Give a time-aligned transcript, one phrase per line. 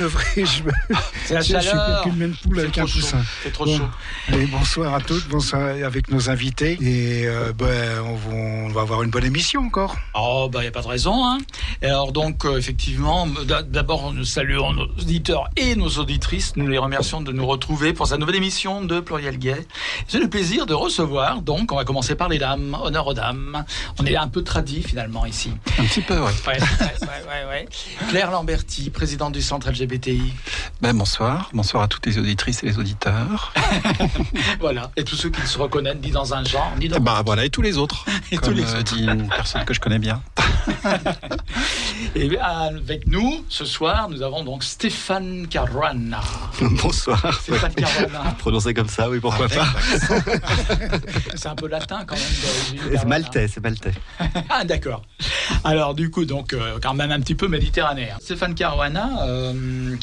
[1.26, 2.02] C'est la chaleur.
[2.06, 3.22] Je suis une poule avec un coussin.
[3.42, 3.84] C'est trop chaud.
[4.32, 6.78] Et bonsoir à toutes, bonsoir avec nos invités.
[6.80, 8.00] Et euh, ben,
[8.32, 9.96] on, va, avoir une bonne émission encore.
[10.14, 11.26] Oh, bah, il n'y a pas de raison.
[11.26, 11.38] Hein.
[11.82, 13.26] alors, donc, euh, effectivement,
[13.68, 16.56] d'abord, nous saluons nos auditeurs et nos auditrices.
[16.56, 19.66] Nous les remercions de nous retrouver pour cette nouvelle émission de Pluriel Gay.
[20.08, 22.74] J'ai le plaisir de recevoir, donc, on va commencer par les dames.
[22.82, 23.64] Honneur aux dames.
[23.98, 25.52] On est un peu tradit, finalement, ici.
[25.78, 26.32] Un petit peu, oui.
[26.46, 27.68] Ouais, ouais, ouais,
[28.08, 29.89] Claire Lamberti, présidente du centre LGBT
[30.80, 33.52] ben, bonsoir, bonsoir à toutes les auditrices et les auditeurs.
[34.60, 37.44] voilà, et tous ceux qui se reconnaissent ni dans un genre, ni dans bah, voilà,
[37.44, 39.98] et tous les autres, et comme tous les euh, dit une personne que je connais
[39.98, 40.22] bien.
[42.14, 46.20] et avec nous, ce soir, nous avons donc Stéphane Caruana.
[46.82, 47.40] Bonsoir.
[47.42, 48.36] Stéphane Caruana.
[48.38, 49.66] Prononcé comme ça, oui, pourquoi pas.
[51.34, 52.90] c'est un peu latin quand même.
[52.96, 53.94] C'est maltais, c'est maltais.
[54.50, 55.02] ah, d'accord.
[55.64, 58.16] Alors, du coup, donc, euh, quand même un petit peu méditerranéen.
[58.20, 59.52] Stéphane Caruana, euh,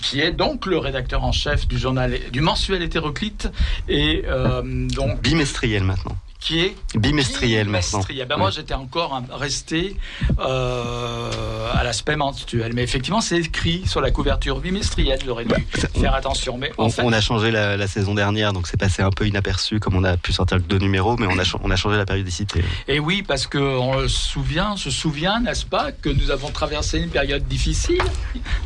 [0.01, 3.49] qui est donc le rédacteur en chef du journal, du mensuel hétéroclite
[3.87, 8.01] et euh, donc bimestriel maintenant qui est bimestriel, maintenant.
[8.27, 9.97] Ben Moi, j'étais encore resté
[10.39, 12.73] euh, à l'aspect mensuel.
[12.73, 15.19] Mais effectivement, c'est écrit sur la couverture bimestrielle.
[15.25, 15.53] J'aurais dû
[15.99, 16.57] faire attention.
[16.57, 19.95] Mais on, on a changé la, saison dernière, donc c'est passé un peu inaperçu, comme
[19.95, 22.63] on a pu sortir deux numéros, mais on a, on a changé la périodicité.
[22.87, 27.09] Et oui, parce qu'on se souvient, se souvient, n'est-ce pas, que nous avons traversé une
[27.09, 28.01] période difficile.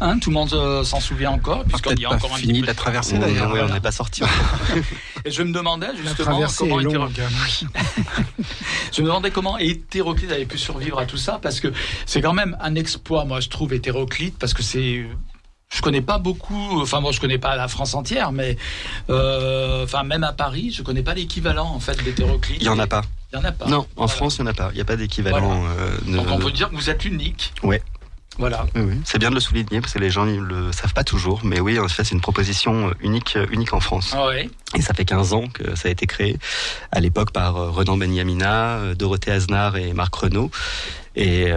[0.01, 2.67] Hein, tout le monde euh, s'en souvient encore, puisqu'on y a encore fini un de
[2.67, 3.51] la traversée d'ailleurs.
[3.53, 4.23] Oui, on n'est pas sorti.
[5.25, 6.97] Et je me demandais justement comment était
[8.91, 11.69] je me demandais comment Hétéroclite avait pu survivre à tout ça, parce que
[12.05, 15.05] c'est quand même un exploit, moi je trouve, Hétéroclite, parce que c'est
[15.71, 18.57] je connais pas beaucoup, enfin moi je connais pas la France entière, mais
[19.09, 22.57] euh, enfin même à Paris, je connais pas l'équivalent en fait d'hétéroclite.
[22.59, 23.03] Il y en a pas.
[23.31, 23.67] Il y en a pas.
[23.67, 24.69] Non, en France il y en a pas.
[24.73, 25.63] Il n'y a pas d'équivalent.
[25.65, 27.53] Euh, Donc on peut dire que vous êtes unique.
[27.63, 27.81] Ouais.
[28.41, 28.65] Voilà.
[29.05, 31.41] C'est bien de le souligner parce que les gens ne le savent pas toujours.
[31.43, 34.15] Mais oui, en fait, c'est une proposition euh, unique, euh, unique en France.
[34.17, 34.31] Ah
[34.75, 36.39] et ça fait 15 ans que ça a été créé,
[36.91, 40.49] à l'époque par euh, Renan Benyamina, Dorothée Aznar et Marc Renault.
[41.15, 41.51] Et,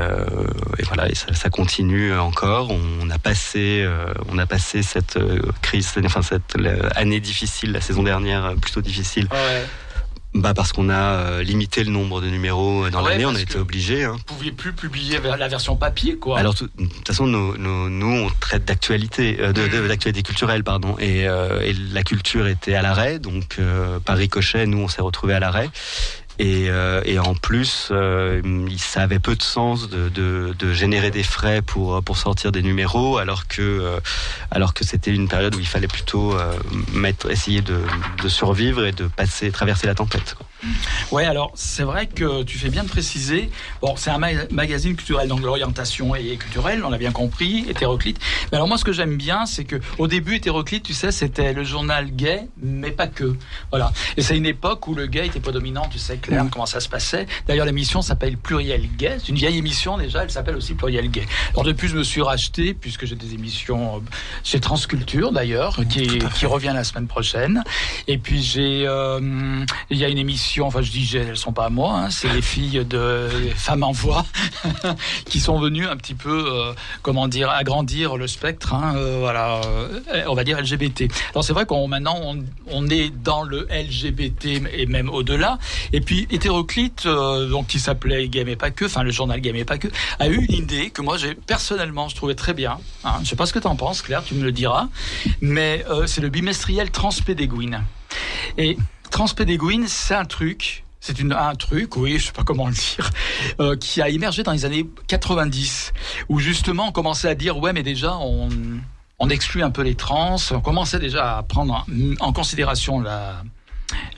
[0.83, 2.71] voilà, et ça, continue encore.
[2.71, 3.89] On a passé,
[4.29, 5.17] on a passé cette
[5.63, 6.57] crise, enfin cette
[6.97, 9.29] année difficile, la saison dernière plutôt difficile.
[9.31, 9.37] Ah
[10.35, 13.57] bah parce qu'on a euh, limité le nombre de numéros dans l'année, on a été
[13.57, 14.05] obligé.
[14.05, 14.17] Hein.
[14.19, 16.39] Vous pouviez plus publier la version papier, quoi.
[16.39, 21.29] Alors, de toute façon, nous, nous, on traite d'actualité, euh, de, d'actualité culturelle, pardon, et,
[21.29, 23.61] euh, et, la culture était à l'arrêt, donc
[24.05, 25.71] par ricochet, nous, on s'est retrouvés à l'arrêt.
[26.39, 28.43] Et, euh, et, en plus, euh,
[28.77, 33.63] ça avait peu de sens de, générer des frais pour sortir des numéros, alors que
[33.63, 34.01] euh,
[34.51, 36.53] alors que c'était une période où il fallait plutôt euh,
[36.93, 37.81] mettre, essayer de,
[38.29, 40.37] survivre et de passer, traverser la tempête.
[41.11, 43.51] Ouais, alors c'est vrai que tu fais bien de préciser.
[43.81, 48.19] Bon, c'est un magazine culturel, donc l'orientation est culturelle, on l'a bien compris, hétéroclite.
[48.51, 51.53] Mais alors moi, ce que j'aime bien, c'est que au début, hétéroclite, tu sais, c'était
[51.53, 53.37] le journal gay, mais pas que.
[53.71, 53.93] Voilà.
[54.17, 56.51] Et c'est une époque où le gay était pas dominant, tu sais clair mm.
[56.51, 57.27] comment ça se passait.
[57.47, 59.17] D'ailleurs, l'émission s'appelle Pluriel Gay.
[59.19, 61.27] C'est une vieille émission déjà, elle s'appelle aussi Pluriel Gay.
[61.53, 64.01] Alors depuis, je me suis racheté puisque j'ai des émissions euh,
[64.43, 67.63] chez Transculture d'ailleurs, qui, qui revient la semaine prochaine.
[68.09, 71.67] Et puis j'ai, euh, il y a une émission enfin je dis elles sont pas
[71.67, 74.25] à moi, hein, c'est les filles de Femmes en Voix
[75.27, 76.73] qui sont venues un petit peu, euh,
[77.03, 81.05] comment dire, agrandir le spectre, hein, euh, voilà, euh, on va dire LGBT.
[81.31, 82.19] Alors c'est vrai qu'on maintenant
[82.71, 85.59] on, est dans le LGBT et même au-delà.
[85.93, 89.65] Et puis hétéroclite, donc qui s'appelait Game et pas que, enfin le journal Game et
[89.65, 89.89] pas que,
[90.19, 92.79] a eu une idée que moi j'ai personnellement je trouvais très bien.
[93.05, 94.89] Hein, je sais pas ce que tu en penses, Claire, tu me le diras,
[95.41, 97.83] mais c'est le bimestriel Transpédéguine.
[98.59, 98.77] Et
[99.15, 103.11] Transpédéguine, c'est un truc c'est un truc, oui, je sais pas comment le dire,
[103.61, 105.93] euh, qui a émergé dans les années 90,
[106.31, 108.49] où justement on commençait à dire ouais, mais déjà on,
[109.21, 111.87] on exclut un peu les trans, on commençait déjà à prendre
[112.19, 113.45] en considération la,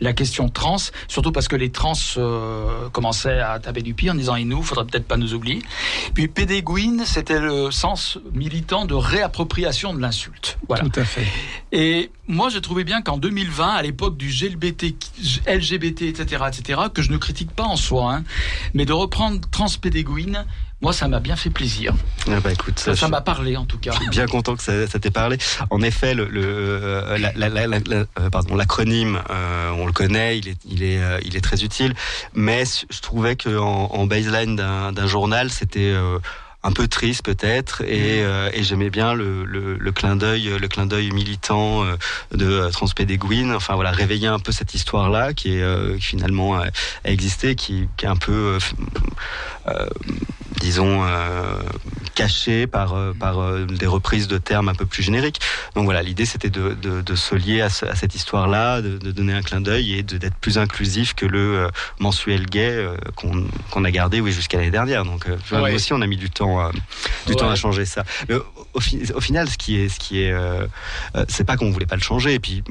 [0.00, 0.76] la question trans,
[1.08, 4.62] surtout parce que les trans euh, commençaient à taper du pied en disant et nous,
[4.62, 5.62] faudrait peut-être pas nous oublier.
[6.14, 10.58] Puis pédéguine, c'était le sens militant de réappropriation de l'insulte.
[10.68, 10.84] Voilà.
[10.84, 11.26] Tout à fait.
[11.72, 14.94] Et moi, j'ai trouvé bien qu'en 2020, à l'époque du LGBT,
[15.46, 18.24] LGBT, etc., etc., que je ne critique pas en soi, hein,
[18.74, 20.44] mais de reprendre transpédéguine,
[20.82, 21.94] moi, ça m'a bien fait plaisir.
[22.28, 23.92] Ah bah écoute, ça m'a parlé en tout cas.
[24.10, 25.38] Bien content que ça, ça t'ait parlé.
[25.70, 30.82] En effet, le, le euh, euh, pardon, l'acronyme, euh, on le connaît, il est, il
[30.82, 31.94] est, il est très utile.
[32.34, 35.94] Mais je trouvais que en, en baseline d'un journal, c'était
[36.66, 38.24] un peu triste peut-être et, mm.
[38.24, 41.96] euh, et j'aimais bien le, le, le, clin d'œil le clin d'œil militant euh,
[42.32, 46.56] de euh, Transpédéguine enfin voilà réveiller un peu cette histoire là qui est qui finalement
[46.56, 46.66] a
[47.04, 48.58] existé qui, qui est un peu
[50.60, 51.04] disons,
[52.14, 55.40] caché par, par des reprises de termes un peu plus génériques.
[55.74, 59.60] Donc voilà, l'idée c'était de, de, se lier à, cette histoire-là, de, donner un clin
[59.60, 61.68] d'œil et d'être plus inclusif que le
[61.98, 62.86] mensuel gay
[63.16, 65.04] qu'on a gardé oui, jusqu'à l'année dernière.
[65.04, 66.55] Donc nous aussi, on a mis du temps,
[67.26, 68.04] du temps à changer ça.
[68.28, 68.44] Mais au,
[68.74, 70.34] au, final, ce qui est, ce qui est,
[71.28, 72.34] c'est pas qu'on voulait pas le changer.
[72.34, 72.62] Et puis,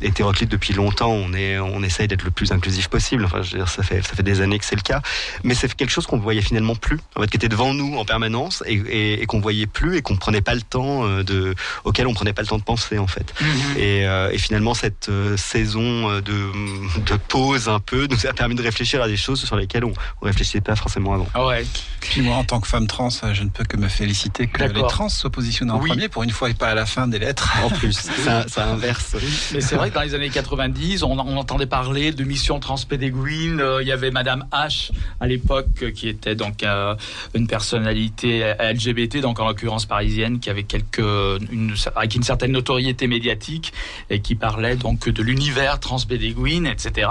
[0.00, 3.24] hétéroclite depuis longtemps, on est, on essaye d'être le plus inclusif possible.
[3.24, 5.02] Enfin, je veux dire, ça fait, ça fait des années que c'est le cas.
[5.44, 8.04] Mais c'est quelque chose qu'on voyait finalement plus, en fait, qui était devant nous en
[8.04, 11.54] permanence et, et, et qu'on voyait plus et qu'on prenait pas le temps euh, de,
[11.84, 13.34] auquel on prenait pas le temps de penser, en fait.
[13.40, 13.48] Mhm.
[13.78, 18.54] et, euh, et, finalement, cette euh, saison de, de, pause un peu nous a permis
[18.54, 21.28] de réfléchir à des choses sur lesquelles on, ne réfléchissait pas forcément avant.
[21.34, 21.64] Ah ouais.
[22.00, 24.82] Puis moi, en tant que femme trans, je ne peux que me féliciter que les
[24.82, 27.52] trans soient positionnés en premier pour une fois et pas à la fin des lettres.
[27.62, 27.92] En plus,
[28.24, 29.16] ça, ça inverse.
[29.52, 33.60] Mais c'est vrai que dans les années 90, on, on entendait parler de mission transpédéguine.
[33.60, 34.90] Euh, il y avait Madame H
[35.20, 36.94] à l'époque qui était donc euh,
[37.34, 43.06] une personnalité LGBT, donc en l'occurrence parisienne, qui avait quelques une, avec une certaine notoriété
[43.06, 43.72] médiatique
[44.10, 47.08] et qui parlait donc de l'univers transpédéguine, etc.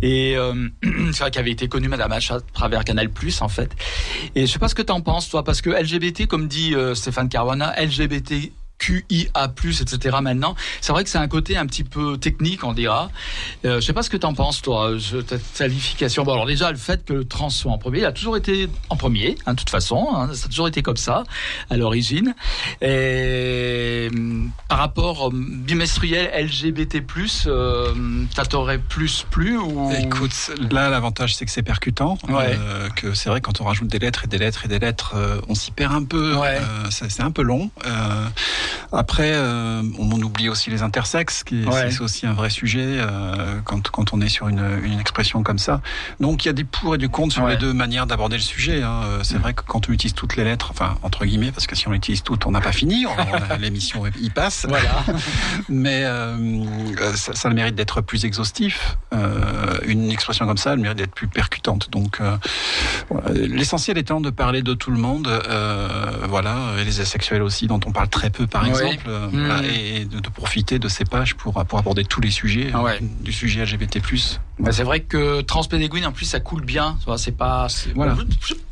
[0.00, 0.68] Et euh,
[1.12, 3.70] c'est vrai qu'elle avait été connue Madame H à travers Canal Plus en fait.
[4.34, 6.74] Et je sais pas ce que tu en penses toi, parce que LGBT, comme dit
[6.94, 10.16] Stéphane Caruana, LGBT QIA+, etc.
[10.20, 10.56] maintenant.
[10.80, 13.10] C'est vrai que c'est un côté un petit peu technique, on dira.
[13.64, 16.24] Euh, je sais pas ce que tu en penses, toi, cette qualification.
[16.24, 18.68] Bon, alors déjà, le fait que le trans soit en premier, il a toujours été
[18.88, 20.08] en premier, hein, de toute façon.
[20.14, 21.24] Hein, ça a toujours été comme ça,
[21.70, 22.34] à l'origine.
[22.80, 24.08] Et
[24.68, 27.02] par rapport bimestriel LGBT+,
[27.46, 27.94] euh,
[28.34, 29.92] ça t'aurait plus plu ou...
[29.92, 30.32] Écoute,
[30.70, 32.18] là, l'avantage, c'est que c'est percutant.
[32.28, 35.12] Euh, que c'est vrai, quand on rajoute des lettres et des lettres et des lettres,
[35.14, 36.36] euh, on s'y perd un peu.
[36.36, 36.58] Ouais.
[36.90, 37.70] c'est un peu long.
[38.92, 43.90] Après, euh, on oublie aussi les intersexes, qui c'est aussi un vrai sujet euh, quand,
[43.90, 45.80] quand on est sur une, une expression comme ça.
[46.20, 48.42] Donc il y a des pour et du contre sur les deux manières d'aborder le
[48.42, 48.82] sujet.
[48.82, 49.02] Hein.
[49.04, 51.76] Euh, c'est vrai que quand on utilise toutes les lettres, enfin entre guillemets, parce que
[51.76, 53.04] si on utilise toutes, on n'a pas fini.
[53.60, 54.66] L'émission y passe.
[54.68, 55.04] Voilà.
[55.68, 58.96] Mais euh, ça, ça, a le mérite d'être plus exhaustif.
[59.86, 61.90] Une expression comme ça, elle a le mérite d'être plus percutante.
[61.90, 62.20] Donc
[63.32, 65.28] l'essentiel étant de parler de tout le monde,
[66.28, 69.64] voilà, et les asexuels aussi, dont on parle très peu par exemple, euh, mmh.
[69.64, 73.64] et de, profiter de ces pages pour, pour aborder tous les sujets, ah du sujet
[73.64, 74.00] LGBT+.
[74.58, 76.98] Bah, c'est vrai que Transpédéguine, en plus, ça coule bien.
[77.16, 77.66] C'est pas.
[77.94, 78.16] Voilà.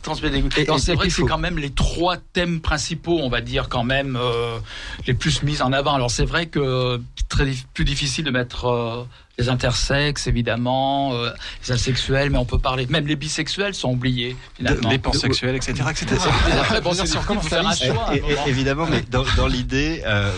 [0.03, 0.51] Transpédéguine.
[0.79, 4.17] C'est vrai que c'est quand même les trois thèmes principaux, on va dire, quand même,
[4.21, 4.59] euh,
[5.07, 5.95] les plus mis en avant.
[5.95, 8.67] Alors, c'est vrai que très plus difficile de mettre.
[8.67, 9.05] Euh,
[9.41, 11.31] les intersexes, évidemment, euh,
[11.67, 14.91] les asexuels, mais on peut parler, même les bisexuels sont oubliés, finalement.
[14.91, 15.73] Les pansexuels, etc.
[15.91, 16.17] etc.
[16.61, 18.13] Après, bon, si on faire un choix.
[18.47, 20.31] évidemment, mais dans, dans l'idée, euh,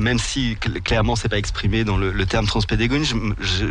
[0.00, 3.06] même si clairement c'est pas exprimé dans le, le terme transpédégonie,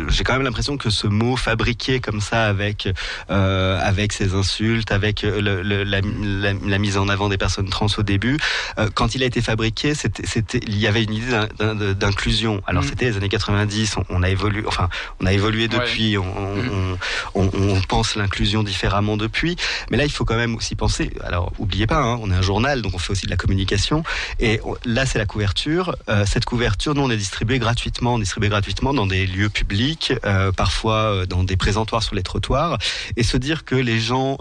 [0.08, 2.88] j'ai quand même l'impression que ce mot fabriqué comme ça, avec,
[3.30, 7.86] euh, avec ces insultes, avec le, la, la, la, mise en avant des personnes trans
[7.98, 8.38] au début,
[8.78, 12.62] euh, quand il a été fabriqué, c'était, il y avait une idée d'inclusion.
[12.66, 12.86] Alors mm.
[12.86, 14.30] c'était les années 90, on, on a
[14.66, 14.88] enfin,
[15.20, 16.96] on a évolué depuis, mm.
[17.34, 19.56] on, pense l'inclusion différemment depuis.
[19.90, 21.10] Mais là, il faut quand même aussi penser.
[21.22, 24.02] Alors, oubliez pas, hein, on est un journal, donc on fait aussi de la communication.
[24.40, 25.96] Et là, c'est la couverture.
[26.08, 30.52] Euh, cette couverture, nous, on est distribué gratuitement, on gratuitement dans des lieux publics, euh,
[30.52, 32.78] parfois euh, dans des présentoirs sur les trottoirs.
[33.16, 34.38] Et se dire que les gens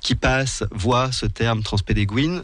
[0.00, 2.42] qui passent voient ce terme transpédéguine,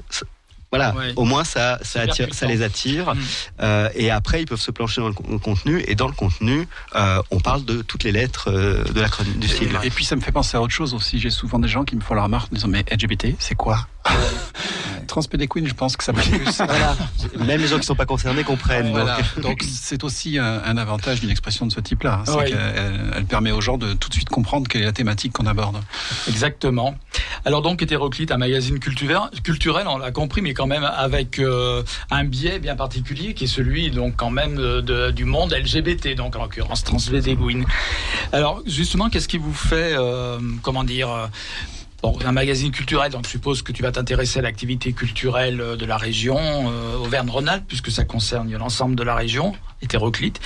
[0.72, 3.14] voilà, au moins ça, ça, attire, ça les attire.
[3.14, 3.18] Mm.
[3.60, 5.84] Euh, et après, ils peuvent se plancher dans le, contenu.
[5.86, 9.38] Et dans le contenu, euh, on parle de toutes les lettres euh, de la chronique
[9.38, 9.78] du style.
[9.82, 11.18] Et, puis ça me fait penser à autre chose aussi.
[11.18, 13.86] J'ai souvent des gens qui me font la remarque en disant mais LGBT, c'est quoi?
[15.06, 16.96] Transpédéquine, je pense que ça voilà.
[17.38, 18.94] Même les gens qui ne sont pas concernés comprennent.
[19.42, 22.22] Donc c'est aussi un, avantage d'une expression de ce type-là.
[22.24, 25.34] C'est qu'elle elle permet aux gens de tout de suite comprendre quelle est la thématique
[25.34, 25.76] qu'on aborde.
[26.28, 26.94] Exactement.
[27.44, 31.82] Alors donc hétéroclite, un magazine culturel, culturel on l'a compris, mais quand même avec euh,
[32.10, 36.36] un biais bien particulier qui est celui donc quand même de, du monde LGBT, donc
[36.36, 37.64] en l'occurrence Transvédéguine.
[38.32, 41.26] Alors justement, qu'est-ce qui vous fait, euh, comment dire, euh,
[42.24, 45.96] un magazine culturel, donc je suppose que tu vas t'intéresser à l'activité culturelle de la
[45.96, 49.52] région, euh, Auvergne-Rhône-Alpes, puisque ça concerne l'ensemble de la région,
[49.82, 50.40] hétéroclite.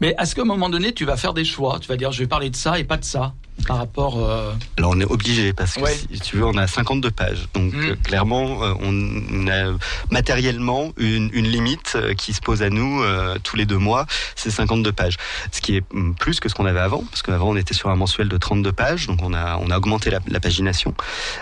[0.00, 1.78] Mais est-ce qu'à un moment donné, tu vas faire des choix?
[1.80, 3.34] Tu vas dire, je vais parler de ça et pas de ça
[3.66, 4.18] par rapport.
[4.18, 4.52] Euh...
[4.78, 7.48] Alors on est obligé parce que si tu veux, on a 52 pages.
[7.54, 7.80] Donc mm.
[7.80, 9.76] euh, clairement, euh, on a
[10.10, 13.02] matériellement une, une limite qui se pose à nous
[13.42, 15.16] tous les deux mois, c'est 52 pages.
[15.52, 17.90] Ce qui est mm, plus que ce qu'on avait avant, parce qu'avant on était sur
[17.90, 20.94] un mensuel de 32 pages, donc on a on a augmenté la, la pagination.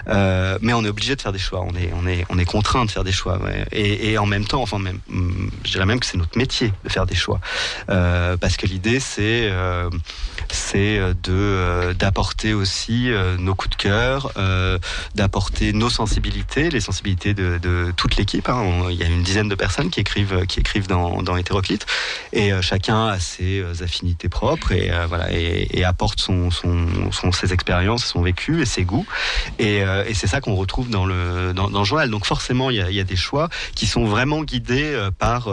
[0.06, 1.60] mais on est obligé de faire des choix.
[1.62, 3.38] On est on est on est contraint de faire des choix.
[3.38, 3.64] Ouais.
[3.72, 6.72] Et, et, en même temps, enfin même, mm, je dirais même que c'est notre métier
[6.84, 7.29] de faire des choix,
[7.86, 9.50] parce que l'idée c'est
[10.54, 14.32] c'est de d'apporter aussi nos coups de cœur,
[15.14, 18.48] d'apporter nos sensibilités, les sensibilités de, de toute l'équipe.
[18.48, 18.88] Hein.
[18.90, 21.86] Il y a une dizaine de personnes qui écrivent, qui écrivent dans, dans Hétéroclite,
[22.32, 27.52] et chacun a ses affinités propres et voilà et, et, apporte son, son, son, ses
[27.52, 29.06] expériences, son vécu et ses goûts.
[29.58, 32.10] Et, et c'est ça qu'on retrouve dans le dans, dans, journal.
[32.10, 35.48] Donc forcément, il y a, il y a des choix qui sont vraiment guidés par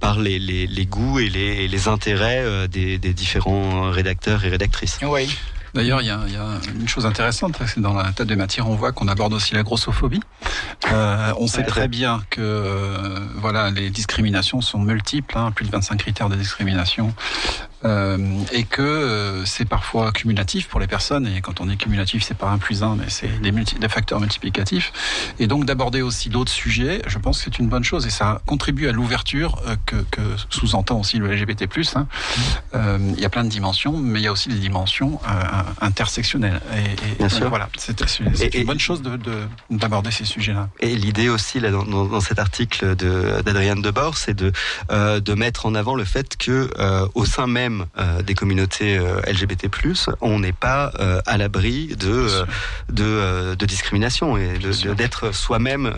[0.00, 4.98] par les, les, les goûts et les, les intérêts des, des différents rédacteurs et rédactrices.
[5.02, 5.28] Oui.
[5.74, 6.20] D'ailleurs, il y, a,
[6.74, 9.62] une chose intéressante, c'est dans la table des matières, on voit qu'on aborde aussi la
[9.62, 10.20] grossophobie.
[10.90, 15.70] Euh, on sait très bien que euh, voilà, les discriminations sont multiples, hein, plus de
[15.70, 17.14] 25 critères de discrimination.
[17.84, 18.16] Euh,
[18.52, 21.26] et que euh, c'est parfois cumulatif pour les personnes.
[21.26, 24.20] Et quand on est cumulatif, c'est pas un plus un, mais c'est des, des, facteurs
[24.20, 24.92] multiplicatifs.
[25.40, 28.40] Et donc d'aborder aussi d'autres sujets, je pense que c'est une bonne chose et ça
[28.46, 31.68] contribue à l'ouverture euh, que, que sous-entend aussi le LGBT+.
[31.96, 32.06] Hein.
[32.74, 35.18] Il y a plein de dimensions, mais il y a aussi des dimensions
[35.80, 36.60] intersectionnelles.
[36.74, 37.48] Et, Bien sûr.
[37.48, 39.02] voilà, c'est une bonne chose
[39.70, 40.68] d'aborder de, ces sujets-là.
[40.80, 44.52] Et l'idée aussi là dans, dans, cet article d'Adrienne Debord, c'est de
[44.90, 46.70] de mettre en avant le fait que
[47.14, 49.68] au sein même euh, des communautés euh, LGBT+,
[50.20, 52.44] on n'est pas euh, à l'abri de,
[52.90, 54.58] de, de discrimination et
[54.96, 55.92] d'être soi-même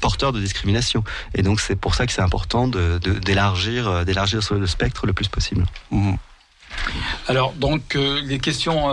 [0.00, 1.04] porteur de discrimination.
[1.34, 5.64] Et donc c'est pour ça que c'est important d'élargir d'élargir le spectre le plus possible.
[5.90, 6.14] Mmh.
[7.28, 8.88] Alors, donc, les questions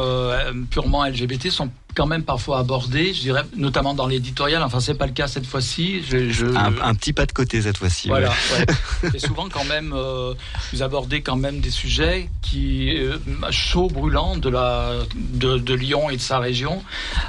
[0.69, 4.63] purement LGBT sont quand même parfois abordé, je dirais, notamment dans l'éditorial.
[4.63, 6.03] Enfin, c'est pas le cas cette fois-ci.
[6.03, 8.07] Je, Un, petit pas de côté cette fois-ci.
[8.07, 8.31] Voilà.
[9.13, 10.33] Et souvent, quand même, euh,
[10.71, 13.17] vous abordez quand même des sujets qui euh,
[13.49, 16.83] chauds, brûlants de la de, Lyon et de sa région.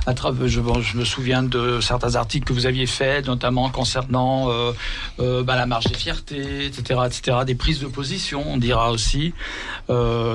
[0.07, 4.51] À travers, je, je, me souviens de certains articles que vous aviez faits, notamment concernant
[4.51, 4.73] euh,
[5.21, 9.33] euh, bah, la marge des fiertés, etc., etc., des prises de position, on dira aussi.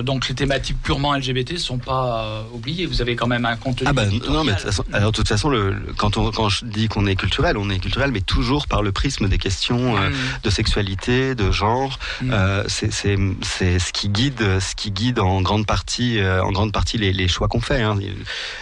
[0.08, 2.86] Donc, les thématiques purement LGBT sont pas oubliées.
[2.86, 3.88] Vous avez quand même un contenu.
[3.88, 6.50] Ah bah, non, mais de toute façon, alors de toute façon, le, quand on quand
[6.50, 9.98] je dis qu'on est culturel, on est culturel, mais toujours par le prisme des questions
[9.98, 10.14] euh, mm.
[10.44, 12.00] de sexualité, de genre.
[12.22, 12.30] Mm.
[12.32, 16.98] Euh, c'est ce qui guide ce qui guide en grande partie euh, en grande partie
[16.98, 17.82] les, les choix qu'on fait.
[17.82, 17.98] Hein.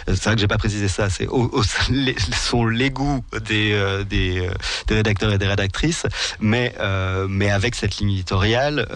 [0.06, 1.10] C'est vrai que j'ai pas précisé ça.
[1.10, 1.28] C'est
[2.36, 4.48] sont les goûts des, euh, des
[4.86, 6.06] des rédacteurs et des rédactrices,
[6.40, 6.74] mais
[7.28, 8.86] mais avec cette ligne éditoriale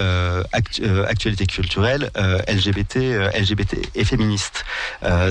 [0.53, 2.11] actualité culturelle
[2.49, 2.97] LGBT
[3.39, 4.65] LGBT et féministe.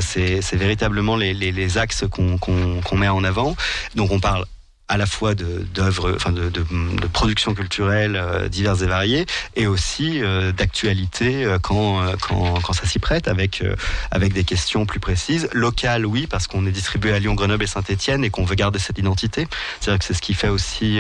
[0.02, 3.56] c'est c'est véritablement les, les, axes qu'on met en avant.
[3.96, 4.46] Donc on parle
[4.90, 9.68] à la fois d'œuvres, enfin de, de, de, production culturelle euh, diverses et variées, et
[9.68, 13.64] aussi euh, d'actualité euh, quand, quand, quand ça s'y prête, avec
[14.12, 15.48] avec des questions plus précises.
[15.54, 18.80] Locales, oui, parce qu'on est distribué à Lyon, Grenoble et Saint-Étienne et qu'on veut garder
[18.80, 19.48] cette identité.
[19.80, 21.00] C'est-à-dire que c'est ce qui fait aussi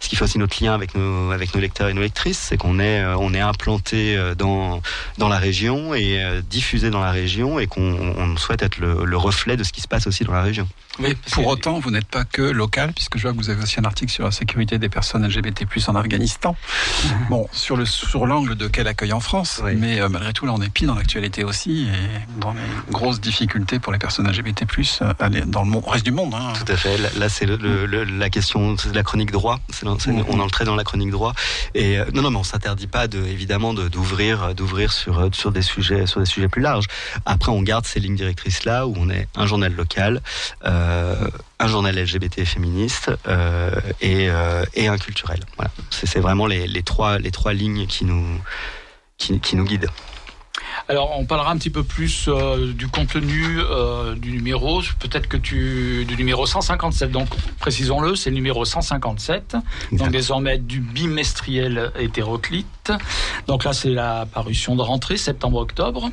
[0.00, 2.56] ce qui fait aussi notre lien avec nos avec nos lecteurs et nos lectrices, c'est
[2.56, 4.80] qu'on est on est implanté dans
[5.18, 9.56] dans la région et diffusé dans la région et qu'on souhaite être le, le reflet
[9.56, 10.68] de ce qui se passe aussi dans la région.
[10.98, 13.78] Mais pour autant, vous n'êtes pas que local, puisque je vois que vous avez aussi
[13.80, 16.56] un article sur la sécurité des personnes LGBT+ en Afghanistan.
[17.04, 17.26] Mhm.
[17.28, 20.52] Bon, sur le sur l'angle de quel accueil en France, mais euh, malgré tout, là,
[20.54, 24.64] on est pile dans l'actualité aussi et dans les grosses difficultés pour les personnes LGBT+
[25.02, 25.12] euh,
[25.46, 26.34] dans le reste du monde.
[26.34, 26.52] Hein.
[26.54, 26.96] Tout à fait.
[27.18, 29.60] Là, c'est la question de la chronique droit.
[29.82, 30.24] Mhm.
[30.28, 31.34] On entrait dans la chronique droit.
[31.74, 35.62] Et euh, non, non, mais on s'interdit pas de, évidemment d'ouvrir d'ouvrir sur sur des
[35.62, 36.86] sujets sur des sujets plus larges.
[37.26, 40.22] Après, on garde ces lignes directrices là où on est un journal local.
[40.64, 40.85] Euh,
[41.58, 45.40] un journal LGBT féministe euh, et, euh, et, un culturel.
[45.56, 45.70] Voilà.
[45.90, 48.40] C'est vraiment les, les, trois, les trois lignes qui nous,
[49.18, 49.90] qui, qui nous guident.
[50.88, 55.36] Alors, on parlera un petit peu plus euh, du contenu euh, du numéro, peut-être que
[55.36, 57.10] tu du numéro 157.
[57.10, 57.28] Donc,
[57.58, 59.56] précisons-le, c'est le numéro 157.
[59.92, 62.92] Donc, désormais du bimestriel hétéroclite.
[63.48, 66.10] Donc là, c'est la parution de rentrée septembre-octobre.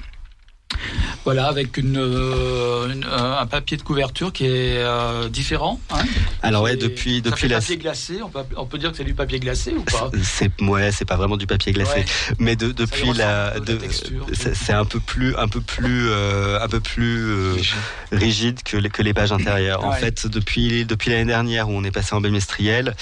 [1.24, 5.80] Voilà, avec une, euh, euh, un papier de couverture qui est euh, différent.
[5.92, 6.04] Hein.
[6.42, 9.06] Alors ouais, depuis ça depuis la papier glacé, on peut, on peut dire que c'est
[9.06, 10.12] du papier glacé ou pas?
[10.22, 12.04] C'est ouais, c'est pas vraiment du papier glacé,
[12.40, 13.80] mais de, depuis la, de,
[14.34, 17.62] c'est un peu plus un peu plus un peu plus
[18.12, 19.86] rigide que les, que les pages intérieures.
[19.86, 22.96] En fait, depuis depuis l'année dernière où on est passé en bimestriel,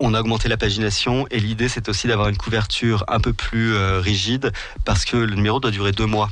[0.00, 3.74] on a augmenté la pagination et l'idée c'est aussi d'avoir une couverture un peu plus
[3.98, 4.52] rigide
[4.84, 6.30] parce que le numéro doit durer deux mois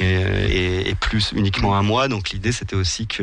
[0.00, 2.08] et, et, plus uniquement un mois.
[2.08, 3.22] Donc l'idée c'était aussi que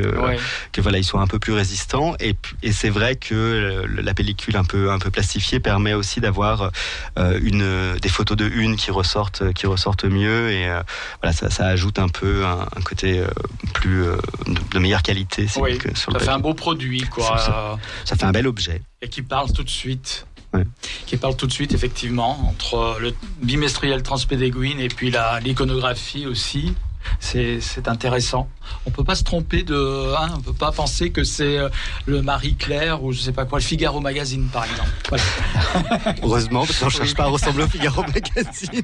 [0.71, 4.57] que voilà ils soient un peu plus résistants et, et c'est vrai que la pellicule
[4.57, 6.71] un peu un peu plastifiée permet aussi d'avoir
[7.17, 10.81] euh, une des photos de une qui ressortent qui ressortent mieux et euh,
[11.21, 13.27] voilà ça, ça, ajoute un peu un, côté euh,
[13.73, 14.05] plus
[14.71, 15.47] de, meilleure qualité.
[15.57, 17.37] Oui, ça fait un beau produit quoi.
[17.37, 20.25] Ça, ça fait un bel objet et qui parle tout de suite
[21.05, 26.73] qui parle tout de suite effectivement entre le bimestriel transpédéguine et puis l'iconographie aussi.
[27.19, 28.47] C'est intéressant.
[28.85, 31.69] On peut pas se tromper de, hein, on peut pas penser que c'est euh,
[32.05, 34.89] le Marie Claire ou je sais pas quoi, le Figaro Magazine par exemple.
[36.23, 38.83] Heureusement, parce qu'on cherche pas à ressembler au Figaro Magazine.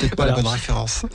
[0.00, 1.06] Peut-être pas la bonne référence.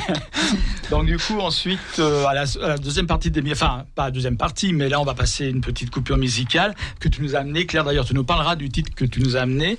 [0.90, 4.72] Donc du coup, ensuite, euh, à, la, deuxième partie des, enfin pas la deuxième partie,
[4.72, 7.66] mais là on va passer une petite coupure musicale que tu nous as amené.
[7.66, 9.78] Claire, d'ailleurs, tu nous parleras du titre que tu nous as amené.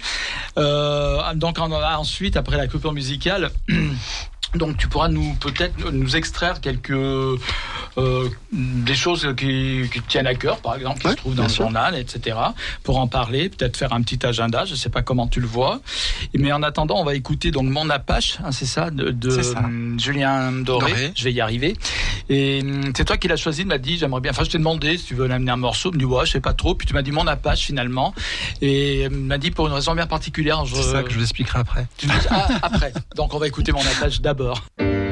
[0.58, 3.52] Euh, donc ensuite, après la coupure musicale.
[4.56, 6.92] Donc tu pourras nous peut-être nous extraire quelques
[7.98, 11.50] euh, des choses qui, qui, tiennent à cœur, par exemple, qui se trouvent dans le
[11.50, 12.38] journal, etc.
[12.84, 14.66] Pour en parler, peut-être faire un petit agenda.
[14.66, 15.80] Je ne sais pas comment tu le vois.
[16.34, 19.16] Mais en attendant, on va écouter donc Mon Apache, hein, c'est ça, de,
[19.56, 21.14] hum, Julien Doré.
[21.16, 21.78] Je vais y arriver.
[22.30, 23.62] Et hum, c'est toi qui l'as choisi.
[23.62, 24.32] Il m'a dit, j'aimerais bien.
[24.32, 25.92] Enfin, je t'ai demandé si tu veux l'amener un morceau.
[25.92, 26.76] Il me dit ouais, je sais pas trop.
[26.76, 28.14] Puis tu m'as dit Mon Apache finalement.
[28.62, 30.64] Et il m'a dit pour une raison bien particulière.
[30.66, 31.88] C'est ça que je vous expliquerai après.
[32.30, 32.94] ah, après.
[33.16, 34.45] Donc on va écouter Mon Apache d'abord.
[34.46, 35.05] Sur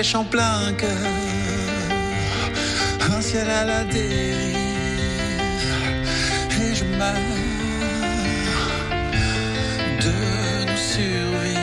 [0.00, 0.88] Flèche en plein cœur.
[3.14, 4.56] Un ciel à la dérive.
[6.62, 7.16] Et je meurs
[10.00, 11.58] de nous survivre.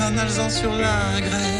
[0.00, 1.59] Un alzan sur la grève.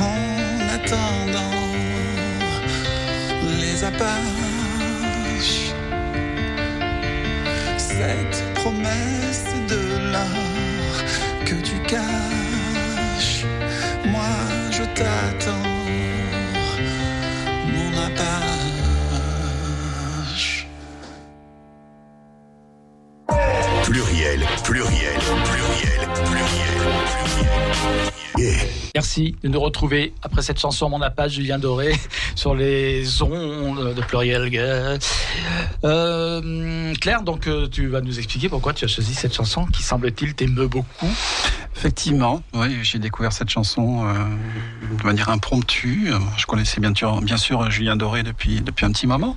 [0.00, 1.50] En attendant
[3.60, 4.22] les appâts
[7.76, 9.53] cette promesse
[29.14, 31.94] De nous retrouver après cette chanson Mon Apache, Julien Doré,
[32.34, 34.50] sur les ondes de pluriel.
[35.84, 39.84] Euh, Claire, donc euh, tu vas nous expliquer pourquoi tu as choisi cette chanson qui
[39.84, 41.10] semble-t-il t'émeut beaucoup.
[41.84, 44.14] Effectivement, oui, j'ai découvert cette chanson euh,
[44.96, 46.08] de manière impromptue.
[46.38, 49.36] Je connaissais bien sûr, bien sûr Julien Doré depuis, depuis un petit moment.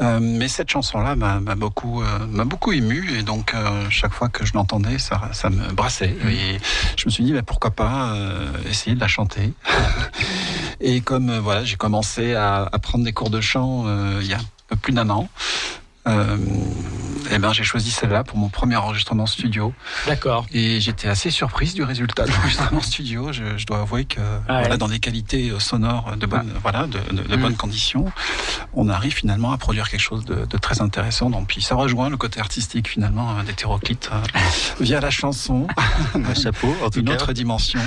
[0.00, 4.28] Euh, mais cette chanson-là m'a beaucoup, euh, m'a beaucoup ému et donc euh, chaque fois
[4.28, 6.16] que je l'entendais, ça, ça me brassait.
[6.22, 6.28] Mmh.
[6.28, 6.60] Et
[6.96, 8.16] je me suis dit, bah, pourquoi pas
[8.70, 9.52] essayer de la chanter?
[10.80, 13.86] et comme voilà, j'ai commencé à, à, prendre des cours de chant
[14.20, 15.28] il y a un peu plus d'un an.
[16.06, 16.36] Euh,
[17.32, 19.74] eh ben, j'ai choisi celle-là pour mon premier enregistrement studio.
[20.06, 20.46] D'accord.
[20.52, 23.32] Et j'étais assez surprise du résultat de l'enregistrement studio.
[23.32, 26.58] Je, je, dois avouer que ah voilà, dans des qualités euh, sonores de bonnes, ah.
[26.62, 27.40] voilà, de, de, de mm.
[27.40, 28.12] bonnes conditions,
[28.74, 31.30] on arrive finalement à produire quelque chose de, de, très intéressant.
[31.30, 34.40] Donc, puis ça rejoint le côté artistique finalement euh, d'hétéroclite euh,
[34.80, 35.66] via la chanson.
[36.14, 37.14] Un chapeau, en tout Une cas.
[37.14, 37.80] autre dimension.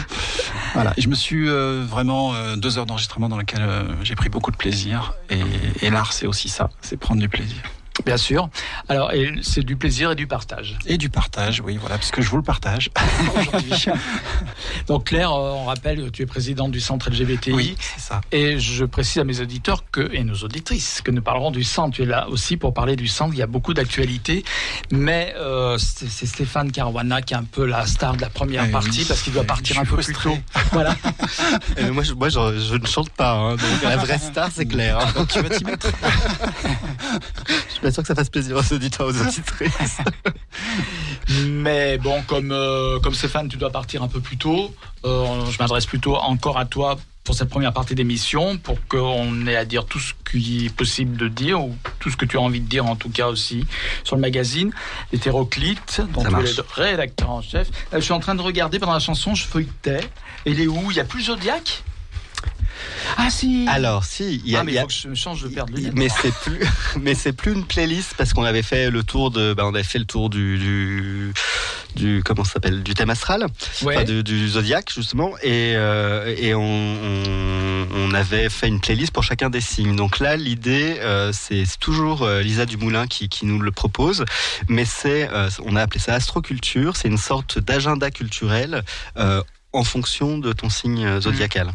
[0.73, 0.93] Voilà.
[0.97, 4.29] Et je me suis euh, vraiment euh, deux heures d'enregistrement dans lesquelles euh, j'ai pris
[4.29, 5.13] beaucoup de plaisir.
[5.29, 5.41] Et,
[5.81, 7.61] et l'art, c'est aussi ça, c'est prendre du plaisir.
[8.05, 8.49] Bien sûr.
[8.87, 10.77] Alors, c'est du plaisir et du partage.
[10.85, 12.89] Et du partage, oui, voilà, parce que je vous le partage
[13.35, 13.85] aujourd'hui.
[14.87, 17.51] Donc, Claire, euh, on rappelle, tu es présidente du centre LGBTI.
[17.51, 18.21] Oui, c'est ça.
[18.31, 21.95] Et je précise à mes auditeurs que, et nos auditrices que nous parlerons du centre.
[21.95, 23.33] Tu es là aussi pour parler du centre.
[23.33, 24.43] Il y a beaucoup d'actualités.
[24.91, 28.71] Mais euh, c'est Stéphane Caruana qui est un peu la star de la première oui,
[28.71, 30.13] partie oui, parce qu'il doit partir un peu frustré.
[30.13, 30.61] plus tôt.
[30.71, 30.95] Voilà.
[31.77, 33.33] Et moi, je, moi je, je, ne chante pas.
[33.33, 34.99] Hein, donc la vraie star, c'est Claire.
[35.13, 35.87] Donc, tu vas t'y mettre.
[37.75, 39.97] je pas sûr que ça fasse plaisir aux auditeurs, aux auditrices.
[41.47, 44.73] Mais bon, comme, euh, comme Stéphane, tu dois partir un peu plus tôt.
[45.05, 49.55] Euh, je m'adresse plutôt encore à toi pour cette première partie d'émission, pour qu'on ait
[49.55, 52.41] à dire tout ce qui est possible de dire, ou tout ce que tu as
[52.41, 53.65] envie de dire en tout cas aussi,
[54.03, 54.71] sur le magazine
[55.11, 57.69] Hétéroclite, dont tu es rédacteur en chef.
[57.93, 60.01] Euh, je suis en train de regarder pendant la chanson, je feuilletais.
[60.45, 60.91] Elle est où?
[60.91, 61.83] Il y a plus Zodiac?
[63.17, 63.65] Ah si.
[63.69, 65.93] Alors si, il y a, ah, mais il faut que je change de lunettes.
[65.95, 66.59] Mais c'est plus,
[67.01, 69.83] mais c'est plus une playlist parce qu'on avait fait le tour de, bah, on avait
[69.83, 71.33] fait le tour du, du,
[71.95, 73.45] du comment ça s'appelle, du thème astral,
[73.83, 73.95] ouais.
[73.95, 79.11] enfin, du, du zodiaque justement, et euh, et on, on, on, avait fait une playlist
[79.11, 79.95] pour chacun des signes.
[79.95, 84.25] Donc là, l'idée, euh, c'est toujours euh, Lisa Dumoulin qui, qui nous le propose,
[84.67, 86.95] mais c'est, euh, on a appelé ça astroculture.
[86.95, 88.83] C'est une sorte d'agenda culturel
[89.17, 91.67] euh, en fonction de ton signe zodiacal.
[91.67, 91.71] Mmh.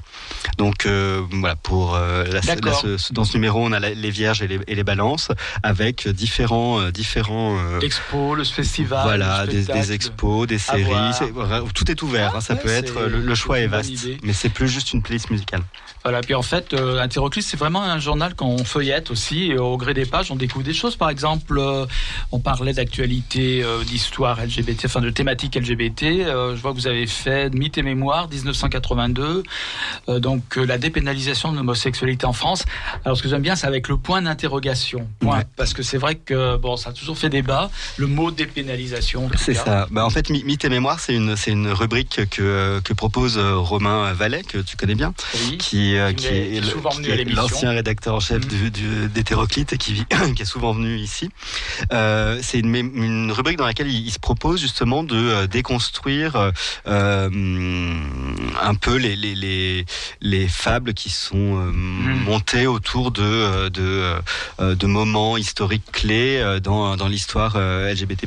[0.59, 4.11] Donc euh, voilà, pour euh, la, la, ce, dans ce numéro, on a la, les
[4.11, 5.30] vierges et les, et les, balances
[5.62, 11.72] avec différents euh, différents expos, le festival, voilà, le des, des, expos, des séries, est,
[11.72, 12.33] tout est ouvert.
[12.35, 14.92] Ah, hein, ça ouais, peut être le, le choix est, vaste, mais c'est plus juste
[14.92, 15.62] une playlist musicale.
[16.05, 19.47] Voilà, puis en fait, euh, Interoclus, c'est vraiment un journal qu'on feuillette aussi.
[19.53, 20.97] Et au gré des pages, on découvre des choses.
[20.97, 21.87] Par exemple, euh,
[22.31, 26.03] on parlait d'actualité, euh, d'histoire LGBT, enfin de thématique LGBT.
[26.03, 29.45] je vois que vous avez fait Mythes et Mémoire, 1982.
[30.19, 32.67] donc, la dépénalisation de l'homosexualité en France.
[33.07, 35.09] Alors, ce que j'aime bien, c'est avec le point d'interrogation.
[35.23, 35.45] Ouais.
[35.57, 39.31] Parce que c'est vrai que, bon, ça a toujours fait débat, le mot dépénalisation.
[39.38, 39.87] C'est ça.
[39.90, 44.12] Bah, en fait, Mythes et Mémoire, c'est une, c'est une rubrique que, que propose Romain
[44.12, 45.14] Vallet, que tu connais bien.
[45.35, 45.57] Oui.
[45.57, 49.09] Qui qui, est, est l'ancien rédacteur en chef mmh.
[49.09, 50.04] d'Hétéroclite et qui,
[50.38, 51.30] est souvent venu ici.
[51.92, 56.52] Euh, c'est une, une, rubrique dans laquelle il, il, se propose justement de euh, déconstruire
[56.87, 57.28] euh,
[58.62, 59.87] un peu les, les, les,
[60.20, 62.24] les, fables qui sont mmh.
[62.24, 64.14] montées autour de, de,
[64.61, 68.26] de moments historiques clés dans, dans l'histoire LGBT+.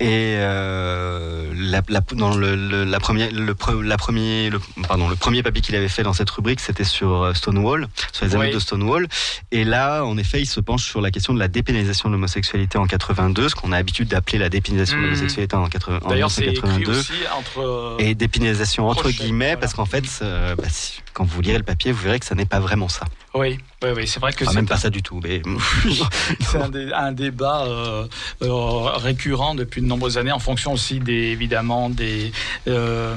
[0.00, 5.42] Et la, la, dans le, le, la première, le, la premier, le, pardon, le premier
[5.42, 8.54] papier qu'il avait fait dans cette rubrique, c'était sur euh, Stonewall, sur les années oui.
[8.54, 9.06] de Stonewall.
[9.52, 12.78] Et là, en effet, il se penche sur la question de la dépénalisation de l'homosexualité
[12.78, 15.00] en 82, ce qu'on a l'habitude d'appeler la dépénalisation mmh.
[15.00, 17.02] de l'homosexualité en, 80, en 1982.
[17.38, 17.96] Entre...
[18.00, 19.56] Et dépénalisation entre guillemets, voilà.
[19.58, 22.34] parce qu'en fait, euh, bah, si, quand vous lirez le papier, vous verrez que ça
[22.34, 23.06] n'est pas vraiment ça.
[23.34, 25.20] Oui, oui, oui c'est vrai que enfin, c'est même pas ça du tout.
[25.22, 25.42] Mais
[26.40, 28.06] c'est un, dé un, débat euh,
[28.42, 28.50] euh,
[28.96, 32.32] récurrent depuis de nombreuses années, en fonction aussi des évidemment des
[32.68, 33.16] euh,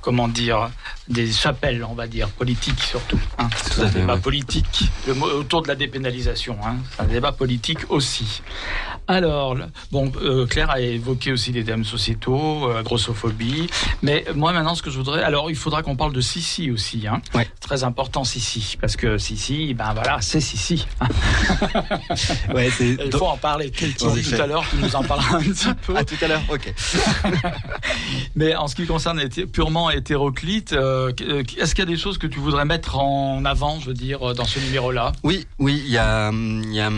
[0.00, 0.70] comment dire
[1.08, 3.20] des chapelles, on va dire politiques surtout.
[3.38, 3.48] Hein.
[3.64, 4.20] C'est un débat ouais.
[4.20, 6.58] politique le, autour de la dépénalisation.
[6.64, 6.76] Hein.
[6.96, 8.42] C'est un débat politique aussi.
[9.06, 9.56] Alors,
[9.90, 13.70] bon, euh, Claire a évoqué aussi des thèmes sociétaux, grossophobie,
[14.02, 16.77] mais moi maintenant ce que je voudrais, alors il faudra qu'on parle de Sissi aussi,
[17.06, 17.20] hein.
[17.34, 17.48] Ouais.
[17.60, 20.86] Très important Sissi, parce que Sissi, ben voilà, c'est Sissi.
[22.54, 23.72] ouais, il faut en parler.
[24.00, 25.96] Bon, tout à l'heure, tu nous en parleras un petit peu.
[25.96, 26.72] À tout à l'heure, ok.
[28.36, 29.20] mais en ce qui concerne
[29.52, 31.12] purement hétéroclite, euh,
[31.58, 34.34] est-ce qu'il y a des choses que tu voudrais mettre en avant, je veux dire,
[34.34, 35.12] dans ce numéro-là?
[35.22, 36.90] Oui, oui, il y a, il y a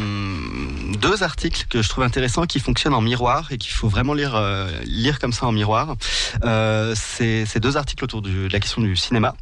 [0.99, 4.35] deux articles que je trouve intéressant qui fonctionne en miroir et qu'il faut vraiment lire
[4.35, 5.97] euh, lire comme ça en miroir.
[6.45, 9.35] Euh, c'est deux articles autour du, de la question du cinéma.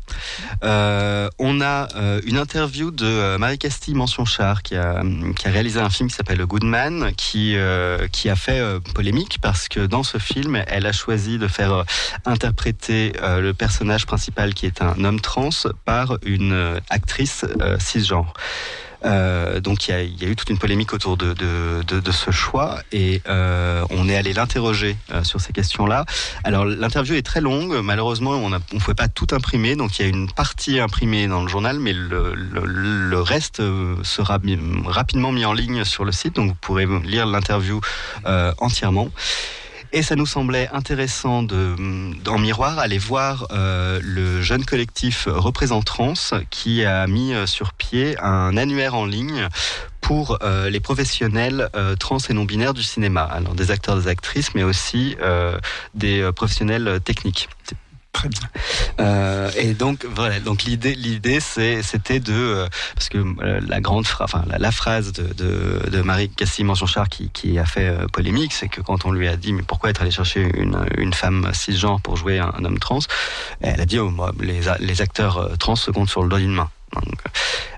[0.62, 1.88] Euh, on a
[2.24, 5.02] une interview de Marie Castille Mention Char qui a
[5.36, 7.56] qui a réalisé un film qui s'appelle Goodman qui
[8.12, 8.62] qui a fait
[8.94, 11.84] polémique parce que dans ce film elle a choisi de faire
[12.24, 15.50] interpréter le personnage principal qui est un homme trans
[15.84, 17.44] par une actrice
[17.78, 18.32] cisgenre.
[19.04, 22.00] Euh, donc il y, a, y, a, eu toute une polémique autour de, de, de,
[22.00, 26.04] de ce choix et euh, on est allé l'interroger euh, sur ces questions-là.
[26.44, 30.04] Alors l'interview est très longue, malheureusement on ne pouvait pas tout imprimer, donc il y
[30.06, 34.38] a une partie imprimée dans le journal, mais le, le, le reste euh, sera
[34.86, 37.80] rapidement mis en ligne sur le site, donc vous pourrez lire l'interview
[38.26, 39.10] euh, entièrement.
[39.92, 41.74] Et ça nous semblait intéressant de,
[42.28, 46.12] en miroir, aller voir euh, le jeune collectif Représentrans
[46.50, 49.48] qui a mis euh, sur pied un annuaire en ligne
[50.00, 53.22] pour euh, les professionnels euh, trans et non binaires du cinéma.
[53.22, 55.58] Alors des acteurs, des actrices, mais aussi euh,
[55.94, 57.48] des professionnels techniques.
[58.18, 58.48] Très bien.
[58.98, 64.06] Euh, et donc voilà, donc l'idée, l'idée, c'était de euh, parce que euh, la grande
[64.58, 69.06] la, phrase de, de, Marie Cassie Manchonchard qui, qui a fait polémique, c'est que quand
[69.06, 72.40] on lui a dit mais pourquoi être allé chercher une, une femme cisgenre pour jouer
[72.40, 72.98] un, homme trans,
[73.60, 76.70] elle a dit oh, les, les acteurs trans se comptent sur le doigt d'une main.
[76.94, 77.22] Donc,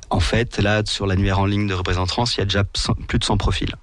[0.09, 3.24] en fait, là, sur l'annuaire en ligne de représentants, il y a déjà plus de
[3.24, 3.74] 100 profils.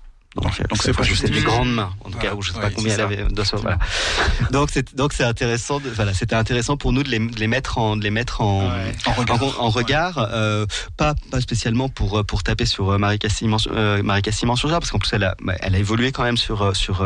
[0.41, 2.69] Donc, donc c'est c'est des grandes mains, en tout cas, où je sais ouais, pas
[2.69, 3.78] combien elle avait de voilà.
[4.52, 7.47] Donc c'est donc c'est intéressant, de, voilà, c'était intéressant pour nous de les, de les,
[7.47, 8.95] mettre en de les mettre en ouais.
[9.06, 13.50] en regard, en, en regard euh, pas pas spécialement pour pour taper sur Marie Cassie
[13.71, 16.76] euh, Marie Cassie Mansurja parce qu'en plus elle a elle a évolué quand même sur
[16.76, 17.06] sur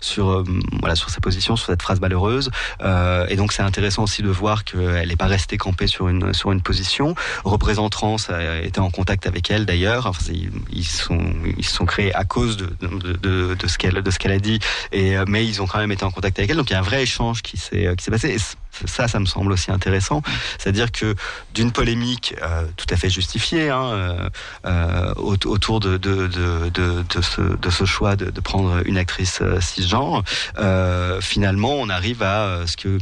[0.00, 0.44] sur
[0.80, 2.50] voilà sur ses positions sur cette phrase malheureuse
[2.82, 6.32] euh, et donc c'est intéressant aussi de voir qu'elle n'est pas restée campée sur une
[6.32, 7.14] sur une position.
[7.44, 10.06] Représentant a été en contact avec elle d'ailleurs.
[10.06, 13.78] Enfin, ils, ils sont ils se sont créés à cause de, ce
[14.18, 14.58] qu'elle a dit.
[14.92, 16.56] Et mais ils ont quand même été en contact avec elle.
[16.56, 18.28] Donc il y a un vrai échange qui s'est s'est passé.
[18.30, 18.38] Et
[18.86, 20.22] ça, ça me semble aussi intéressant.
[20.58, 21.14] C'est-à-dire que
[21.54, 25.98] d'une polémique euh, tout à fait justifiée euh, autour de,
[27.70, 30.22] ce, choix de, prendre une actrice euh, cisgenre,
[30.58, 32.98] euh, finalement, on arrive à ce que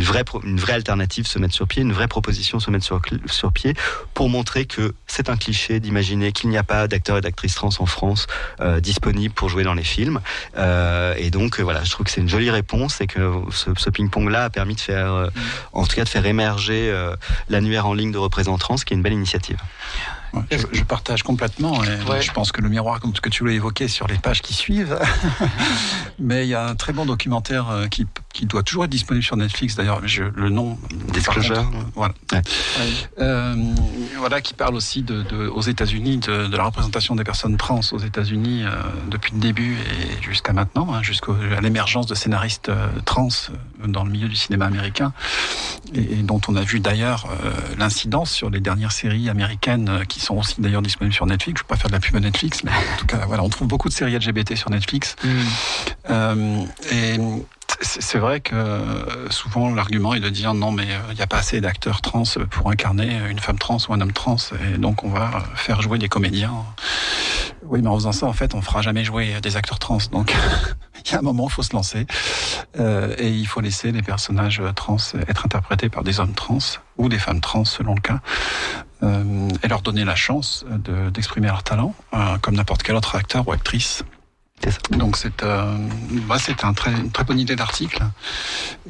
[0.00, 3.52] vraie, une vraie alternative se mette sur pied, une vraie proposition se mette sur, sur
[3.52, 3.74] pied
[4.14, 7.70] pour montrer que c'est un cliché d'imaginer qu'il n'y a pas d'acteurs et d'actrices trans
[7.78, 8.26] en France
[8.68, 10.20] euh, disponibles pour jouer dans les films.
[10.56, 13.90] Euh, et donc, voilà, je trouve que c'est une jolie réponse et que ce, ce
[13.90, 15.28] ping-pong-là a permis de faire euh,
[15.72, 17.14] en tout cas de faire émerger euh,
[17.48, 19.58] l'annuaire en ligne de représentants, ce qui est une belle initiative.
[20.34, 21.82] Ouais, je, je, partage complètement.
[21.84, 22.20] Et ouais.
[22.20, 24.52] Je pense que le miroir, comme ce que tu l'as évoqué sur les pages qui
[24.52, 24.98] suivent,
[26.18, 29.24] mais il y a un très bon documentaire euh, qui, qui doit toujours être disponible
[29.24, 29.74] sur Netflix.
[29.74, 30.78] D'ailleurs, le nom
[31.12, 31.64] Disclosure,
[31.94, 32.42] voilà, ouais.
[33.20, 33.54] euh,
[34.18, 37.80] voilà, qui parle aussi de, de aux États-Unis de, de, la représentation des personnes trans
[37.92, 38.70] aux États-Unis euh,
[39.08, 43.28] depuis le début et jusqu'à maintenant, hein, jusqu'à l'émergence de scénaristes euh, trans
[43.86, 45.12] dans le milieu du cinéma américain,
[45.94, 50.18] et, et dont on a vu d'ailleurs euh, l'incidence sur les dernières séries américaines qui
[50.18, 51.60] qui sont aussi d'ailleurs disponibles sur Netflix.
[51.60, 53.42] Je ne veux pas faire de la pub à Netflix, mais en tout cas, voilà,
[53.44, 55.16] on trouve beaucoup de séries LGBT sur Netflix.
[55.22, 55.28] Mm.
[56.10, 57.18] Euh, et
[57.80, 58.54] c'est vrai que
[59.30, 62.70] souvent l'argument est de dire non mais il n'y a pas assez d'acteurs trans pour
[62.70, 64.36] incarner une femme trans ou un homme trans
[64.74, 66.52] et donc on va faire jouer des comédiens.
[67.64, 70.34] Oui mais en faisant ça en fait on fera jamais jouer des acteurs trans donc
[71.06, 72.06] il y a un moment il faut se lancer
[72.78, 74.96] euh, et il faut laisser les personnages trans
[75.28, 76.58] être interprétés par des hommes trans
[76.96, 78.20] ou des femmes trans selon le cas
[79.02, 80.64] euh, et leur donner la chance
[81.12, 84.02] d'exprimer de, leur talent euh, comme n'importe quel autre acteur ou actrice.
[84.90, 85.76] Donc c'est euh,
[86.28, 88.02] bah, un très, une très bonne idée d'article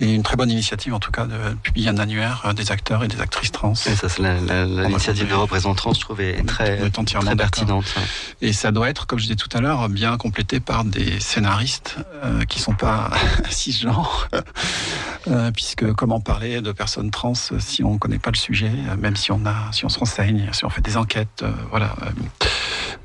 [0.01, 3.09] et une très bonne initiative en tout cas de publier un annuaire des acteurs et
[3.09, 3.73] des actrices trans.
[3.73, 7.95] Et ça c'est l'initiative de représentants je trouve est très, est très pertinente.
[8.41, 11.97] Et ça doit être comme je disais tout à l'heure bien complété par des scénaristes
[12.25, 13.11] euh, qui sont pas
[13.51, 14.29] cisgenres
[15.29, 19.33] euh, puisque comment parler de personnes trans si on connaît pas le sujet même si
[19.33, 21.95] on a si on se renseigne si on fait des enquêtes euh, voilà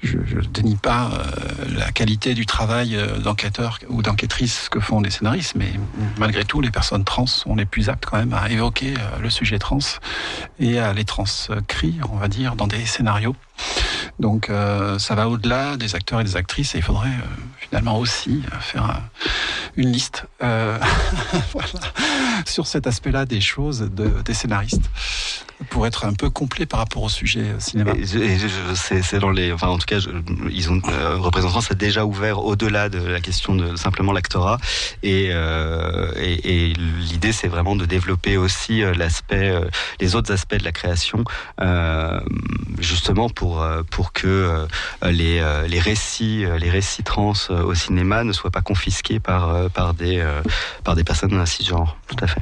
[0.04, 5.02] je, je dénie pas euh, la qualité du travail euh, d'enquêteur ou d'enquêtrice que font
[5.02, 5.72] les scénaristes, mais
[6.18, 9.30] malgré tout, les personnes trans sont les plus aptes quand même à évoquer euh, le
[9.30, 9.80] sujet trans
[10.60, 13.36] et à les transcrire, on va dire, dans des scénarios.
[14.20, 14.52] Donc
[14.98, 17.10] ça va au-delà des acteurs et des actrices et il faudrait
[17.60, 19.02] finalement aussi faire un,
[19.76, 20.26] une liste
[22.46, 24.90] sur cet aspect-là des choses de, des scénaristes
[25.70, 27.94] pour être un peu complet par rapport au sujet cinéma.
[28.04, 30.00] C'est dans les, enfin en tout cas,
[30.52, 34.60] ils ont euh, représentants, c'est déjà ouvert au-delà de la question de simplement l'actorat
[35.02, 39.66] et, euh, l'idée c'est vraiment de développer aussi l'aspect, euh,
[40.00, 41.24] les autres aspects de la création,
[41.62, 42.20] euh,
[42.80, 44.68] justement pour pour que
[45.04, 50.24] les les récits les récits trans au cinéma ne soient pas confisqués par par des
[50.84, 51.98] par des personnes cisgenres.
[52.08, 52.42] Tout à fait.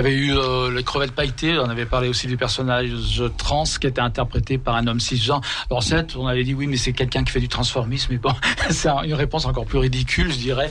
[0.00, 3.64] Il y avait eu euh, les crevettes pailletées, on avait parlé aussi du personnage trans
[3.64, 5.42] qui était interprété par un homme cisgenre.
[5.68, 8.32] Alors certes, on avait dit oui, mais c'est quelqu'un qui fait du transformisme, mais bon,
[8.70, 10.70] c'est une réponse encore plus ridicule, je dirais,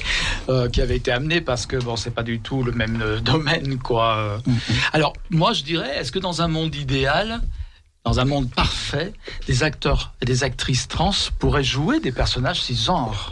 [0.50, 3.20] euh, qui avait été amenée parce que bon, c'est pas du tout le même euh,
[3.20, 4.42] domaine, quoi.
[4.48, 4.90] Mm -hmm.
[4.94, 7.40] Alors moi, je dirais, est-ce que dans un monde idéal,
[8.06, 9.14] dans un monde parfait,
[9.46, 13.30] des acteurs et des actrices trans pourraient jouer des personnages cisgenres?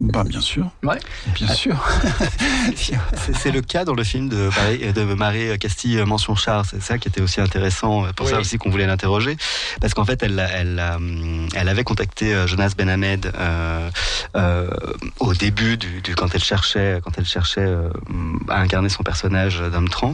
[0.00, 0.70] Bah, bien sûr.
[0.84, 0.98] Ouais.
[1.34, 1.76] Bien sûr.
[3.34, 6.64] c'est le cas dans le film de Marie, de Marie Castille Mention Char.
[6.64, 8.04] C'est ça qui était aussi intéressant.
[8.14, 9.36] Pour ça aussi qu'on voulait l'interroger.
[9.80, 10.80] Parce qu'en fait, elle, elle,
[11.56, 13.90] elle, avait contacté euh, Jonas Benhamed euh,
[14.36, 14.70] euh,
[15.18, 17.88] au début du, du, quand elle cherchait, quand elle cherchait euh,
[18.48, 20.12] à incarner son personnage d'homme trans.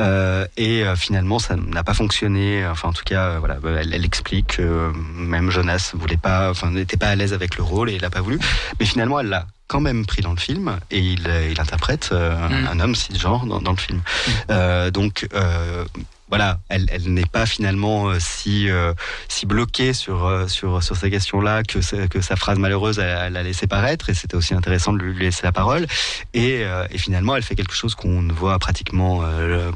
[0.00, 2.66] Euh, et finalement, ça n'a pas fonctionné.
[2.66, 6.96] Enfin, en tout cas, voilà, elle, elle explique que même Jonas voulait pas, enfin, n'était
[6.96, 8.40] pas à l'aise avec le rôle et il n'a pas voulu.
[8.80, 12.36] Mais finalement, elle l'a quand même pris dans le film et il, il interprète euh,
[12.48, 12.68] mm.
[12.72, 13.98] un homme cisgenre dans, dans le film.
[13.98, 14.30] Mm.
[14.50, 15.84] Euh, donc euh,
[16.28, 18.94] voilà, elle, elle n'est pas finalement euh, si euh,
[19.28, 23.42] si bloquée sur euh, sur sur ces questions-là que que sa phrase malheureuse elle, l'a
[23.42, 25.86] laissé paraître et c'était aussi intéressant de lui laisser la parole
[26.32, 29.22] et, et finalement elle fait quelque chose qu'on ne voit pratiquement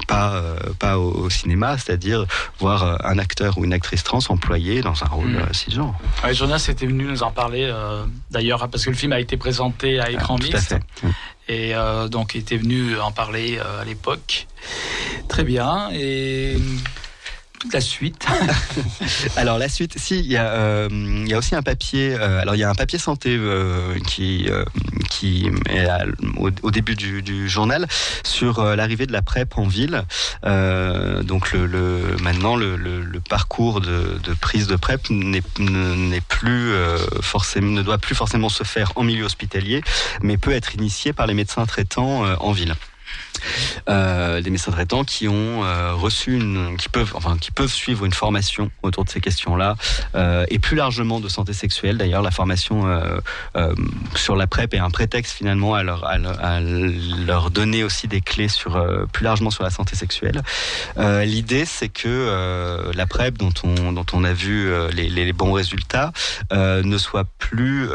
[0.06, 0.42] pas
[0.78, 2.24] pas au, cinéma, c'est-à-dire
[2.58, 5.52] voir un acteur ou une actrice trans employé dans un rôle mmh.
[5.54, 5.94] cisgenre.
[6.24, 7.72] Ouais, Jonas était venu nous en parler
[8.30, 10.74] d'ailleurs parce que le film a été présenté à écran ah, mixte
[11.48, 11.72] et
[12.10, 14.46] donc il était venu en parler à l'époque.
[15.28, 15.90] Très bien.
[15.92, 16.56] Et
[17.72, 18.26] la suite
[19.36, 22.14] Alors la suite, si il y a, euh, aussi un papier.
[22.14, 24.48] Euh, alors il y a un papier santé euh, qui
[25.10, 25.88] qui est
[26.36, 27.86] au, début du, journal
[28.24, 30.04] sur l'arrivée de la PrEP en ville.
[30.42, 36.72] donc le, maintenant le, parcours de, de, prise de PrEP n'est plus
[37.20, 39.82] forcément ne doit plus forcément se faire en milieu hospitalier,
[40.22, 42.74] mais peut être initié par les médecins traitants en ville.
[43.88, 48.04] Euh, des médecins traitants qui ont euh, reçu une, qui peuvent, enfin, qui peuvent suivre
[48.04, 49.76] une formation autour de ces questions-là,
[50.14, 51.96] euh, et plus largement de santé sexuelle.
[51.98, 52.58] D'ailleurs, la formation
[54.14, 58.48] sur la PrEP est un prétexte finalement à leur, à, leur donner aussi des clés
[58.48, 60.42] sur plus largement sur la santé sexuelle.
[60.96, 66.12] L'idée, c'est que la PrEP, dont on, dont on a vu les, les bons résultats,
[66.52, 67.88] ne soit plus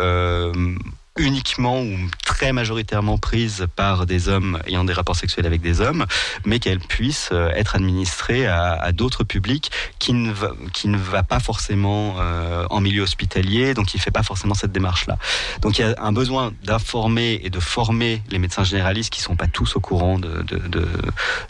[1.17, 1.95] uniquement ou
[2.25, 6.05] très majoritairement prise par des hommes ayant des rapports sexuels avec des hommes,
[6.45, 11.23] mais qu'elle puisse euh, être administrée à, d'autres publics qui ne va, qui ne va
[11.23, 15.17] pas forcément euh, en milieu hospitalier, donc il fait pas forcément cette démarche-là.
[15.61, 19.35] Donc il y a un besoin d'informer et de former les médecins généralistes qui sont
[19.35, 20.87] pas tous au courant de de de,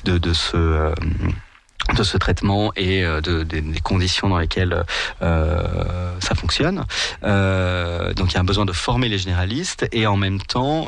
[0.04, 0.95] de, de ce euh,
[1.98, 4.86] de ce traitement et euh, de, des conditions dans lesquelles
[5.22, 6.86] euh, ça fonctionne.
[7.24, 10.88] Euh, donc il y a un besoin de former les généralistes et en même temps,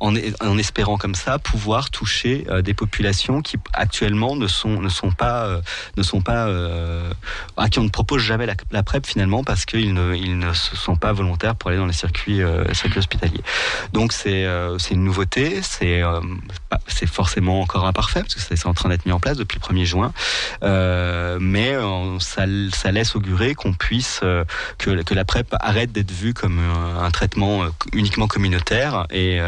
[0.00, 5.10] en, en, espérant comme ça, pouvoir toucher des populations qui actuellement ne sont ne sont
[5.10, 5.60] pas
[5.96, 6.48] ne sont pas
[7.56, 10.52] à qui on ne propose jamais la, la PrEP finalement parce qu'ils ne ils ne
[10.54, 12.40] se sont pas volontaires pour aller dans les circuits,
[12.72, 13.42] circuits hospitaliers.
[13.92, 14.46] Donc c'est
[14.78, 16.02] c'est une nouveauté, c'est
[16.86, 19.74] c'est forcément encore imparfait parce que c'est en train d'être mis en place depuis le
[19.74, 20.05] 1er juin.
[20.62, 24.44] Euh, mais euh, ça, laisse augurer qu'on puisse euh,
[24.78, 29.40] que, la PrEP arrête d'être vue comme un, traitement uniquement communautaire et,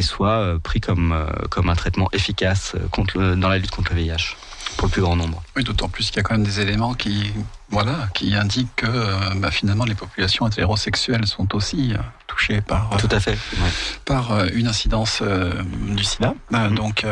[0.00, 1.14] soit pris comme,
[1.50, 2.74] comme un traitement efficace
[3.16, 4.36] dans la lutte contre le VIH
[4.78, 5.42] pour le plus grand nombre.
[5.56, 7.32] Oui, d'autant plus qu'il y a quand même des éléments qui,
[7.68, 11.92] voilà, qui indiquent que bah, finalement les populations hétérosexuelles sont aussi
[12.28, 13.36] touchées par, Tout à fait,
[14.04, 16.34] par une incidence du sida.
[16.52, 16.74] Mm-hmm.
[16.74, 17.04] Donc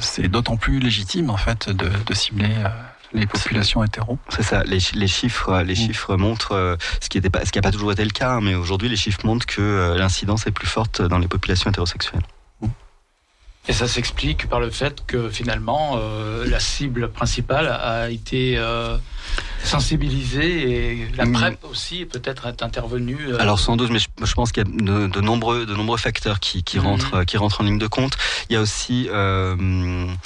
[0.00, 2.54] c'est d'autant plus légitime en fait de, de cibler
[3.14, 4.18] les populations hétéro.
[4.28, 4.62] C'est ça.
[4.64, 5.76] Les, les, chiffres, les mm.
[5.76, 8.54] chiffres montrent ce qui n'était ce qui n'a pas toujours été le cas, hein, mais
[8.54, 12.22] aujourd'hui les chiffres montrent que l'incidence est plus forte dans les populations hétérosexuelles.
[13.68, 18.96] Et ça s'explique par le fait que finalement, euh, la cible principale a été euh,
[19.62, 21.32] sensibilisée et la mm.
[21.32, 23.18] PrEP aussi peut-être est intervenue.
[23.28, 23.38] Euh...
[23.38, 25.98] Alors sans doute, mais je, je pense qu'il y a de, de, nombreux, de nombreux
[25.98, 26.86] facteurs qui, qui, mm.
[26.86, 28.16] rentrent, qui rentrent en ligne de compte.
[28.48, 30.16] Il y a aussi, bon,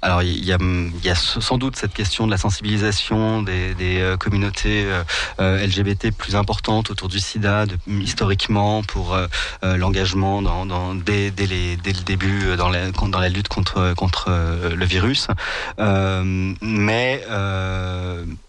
[0.00, 3.74] alors il y, a, il y a sans doute cette question de la sensibilisation des,
[3.74, 4.86] des communautés
[5.38, 9.14] LGBT plus importantes autour du SIDA de, historiquement pour
[9.62, 13.78] l'engagement dans, dans dès, dès les dès le début euh, dans la, lutte contre,
[14.28, 15.28] euh, le virus.
[15.78, 17.22] Euh, mais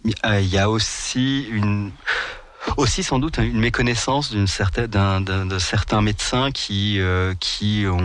[0.06, 1.92] il y a aussi une
[2.78, 8.04] aussi sans doute une méconnaissance d'une certaine d'un, de certains médecins qui euh, qui ont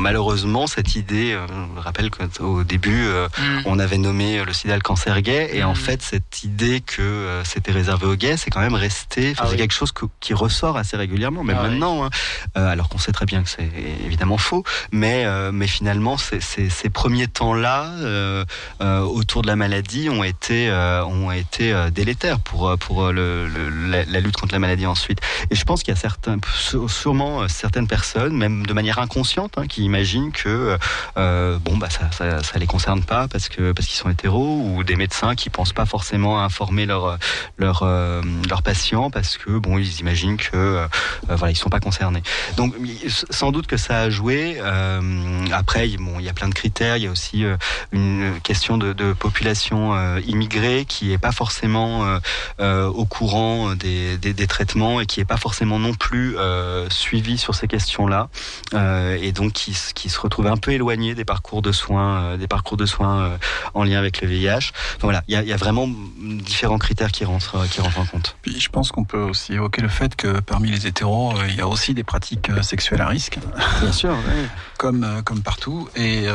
[0.00, 3.62] malheureusement cette idée euh, je rappelle qu'au début euh, mm.
[3.66, 5.76] on avait nommé le sida le cancer gay et en mm.
[5.76, 9.56] fait cette idée que euh, c'était réservé aux gays c'est quand même resté ah c'est
[9.56, 12.10] quelque chose qui ressort assez régulièrement même ah maintenant hein,
[12.54, 13.70] alors qu'on sait très bien que c'est
[14.04, 17.90] évidemment faux mais mais finalement ces, ces, premiers temps là
[18.80, 24.36] autour de la maladie ont été ont été délétères pour pour le, le la, lutte
[24.36, 25.20] contre la maladie ensuite.
[25.50, 26.38] Et je pense qu'il y a certains,
[26.88, 30.76] sûrement certaines personnes, même de manière inconsciente, hein, qui imaginent que
[31.16, 34.84] bon bah ça, ça, ça les concerne pas parce que parce qu'ils sont hétéros ou
[34.84, 37.18] des médecins qui pensent pas forcément à informer leurs
[37.58, 37.84] leur,
[38.48, 40.86] leurs patients parce que bon ils imaginent que
[41.28, 42.22] voilà ils sont pas concernés.
[42.56, 42.74] Donc
[43.30, 44.60] sans doute que ça a joué.
[45.52, 46.96] après bon il y a plein de critères.
[46.96, 47.44] Il y a aussi
[47.92, 52.18] une question de, de population immigrée qui est pas forcément euh,
[52.60, 57.38] euh, au courant des, des, traitements et qui est pas forcément non plus euh, suivi
[57.38, 58.28] sur ces questions-là
[59.20, 62.76] et donc qui, qui, se retrouve un peu éloigné des parcours de soins, des parcours
[62.76, 63.38] de soins
[63.74, 64.72] en lien avec le VIH.
[65.00, 65.88] voilà, il y a, y a, vraiment
[66.18, 68.36] différents critères qui rentrent, qui rentrent en compte.
[68.42, 71.60] Puis je pense qu'on peut aussi évoquer le fait que parmi les hétéros, il y
[71.60, 73.38] a aussi des pratiques sexuelles à risque.
[73.80, 74.16] Bien sûr,
[74.78, 76.26] comme comme partout, et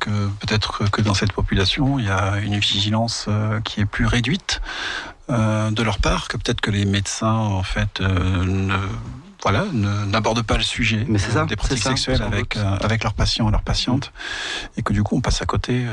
[0.00, 0.10] que
[0.40, 3.28] peut-être que dans cette population, il y a une vigilance
[3.64, 4.60] qui est plus réduite
[5.30, 8.76] euh, de leur part, que peut-être que les médecins en fait euh, ne
[9.42, 13.48] voilà, n'abordent pas le sujet Mais ça, des pratiques sexuelles avec, euh, avec leurs patients
[13.48, 14.12] et leurs patientes,
[14.76, 15.86] et que du coup on passe à côté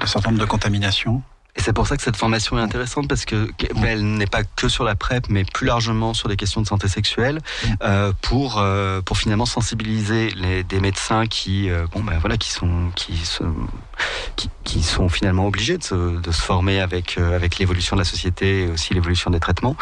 [0.00, 1.22] d'un certain nombre de contaminations.
[1.58, 3.50] Et c'est pour ça que cette formation est intéressante parce que
[3.84, 6.86] elle n'est pas que sur la PrEP, mais plus largement sur des questions de santé
[6.86, 7.40] sexuelle,
[7.82, 12.52] euh, pour euh, pour finalement sensibiliser les, des médecins qui euh, bon ben voilà qui
[12.52, 13.42] sont qui se,
[14.36, 18.04] qui, qui, sont finalement obligés de se, de se former avec avec l'évolution de la
[18.04, 19.74] société et aussi l'évolution des traitements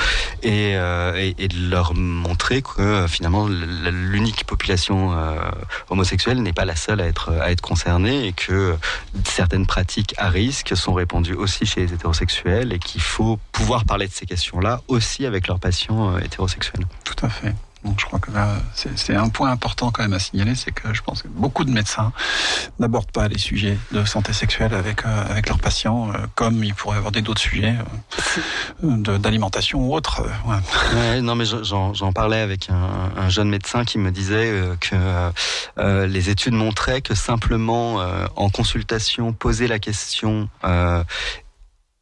[0.42, 5.14] et, et, et, de leur montrer que finalement l'unique population
[5.90, 8.76] homosexuelle n'est pas la seule à être à être concernée et que
[9.24, 14.06] certaines pratiques à risque sont répandues aussi chez les hétérosexuels et qu'il faut pouvoir parler
[14.06, 16.86] de ces questions-là aussi avec leurs patients euh, hétérosexuels.
[17.04, 17.54] Tout à fait.
[17.86, 20.92] Donc je crois que là, c'est un point important quand même à signaler, c'est que
[20.92, 22.12] je pense que beaucoup de médecins
[22.80, 26.74] n'abordent pas les sujets de santé sexuelle avec euh, avec leurs patients, euh, comme ils
[26.74, 27.76] pourraient aborder d'autres sujets
[28.82, 30.22] d'alimentation ou autres.
[30.46, 31.20] Ouais.
[31.20, 36.54] non, mais j'en parlais avec un, un, jeune médecin qui me disait que les études
[36.54, 38.00] montraient que simplement
[38.36, 40.48] en consultation, poser la question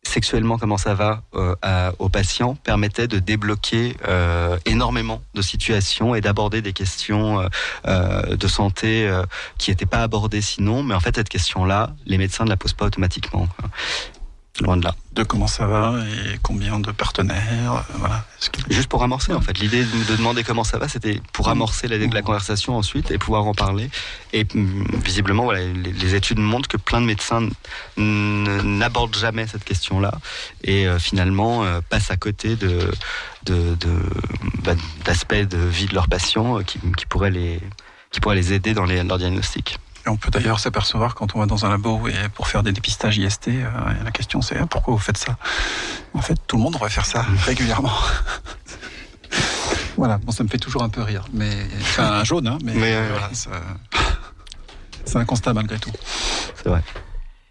[0.07, 6.21] sexuellement comment ça va euh, aux patients permettait de débloquer euh, énormément de situations et
[6.21, 7.49] d'aborder des questions euh,
[7.87, 9.11] euh de santé
[9.59, 10.83] qui n'étaient pas abordées sinon.
[10.83, 13.49] Mais en fait, cette question-là, les médecins ne la posent pas automatiquement.
[14.61, 14.95] Loin de là.
[15.13, 18.25] De comment ça va et combien de partenaires, euh, voilà.
[18.71, 19.59] Juste pour amorcer, en fait.
[19.59, 23.47] L'idée de demander comment ça va, c'était pour amorcer la, la, conversation ensuite et pouvoir
[23.47, 23.91] en parler.
[24.33, 27.49] Et mm, visiblement, voilà, les, études montrent que plein de médecins
[27.97, 30.13] n'abordent jamais cette question-là
[30.63, 32.93] et euh, finalement euh, passent à côté de,
[33.47, 33.99] de, de
[34.63, 34.75] bah,
[35.05, 37.61] d'aspects de vie de leurs patients qui, qui pourraient les
[38.13, 41.47] qui pourraient les aider dans les, leur diagnostic on peut d'ailleurs s'apercevoir quand on va
[41.47, 43.71] dans un labo et pour faire des dépistages IST, euh,
[44.05, 45.37] la question c'est ah, pourquoi vous faites ça?
[46.13, 47.93] En fait, tout le monde devrait faire ça régulièrement.
[49.97, 52.75] voilà, bon, ça me fait toujours un peu rire, mais enfin un jaune, hein, mais,
[52.75, 53.31] voilà,
[55.05, 55.93] c'est un constat malgré tout.
[56.57, 56.83] C'est vrai.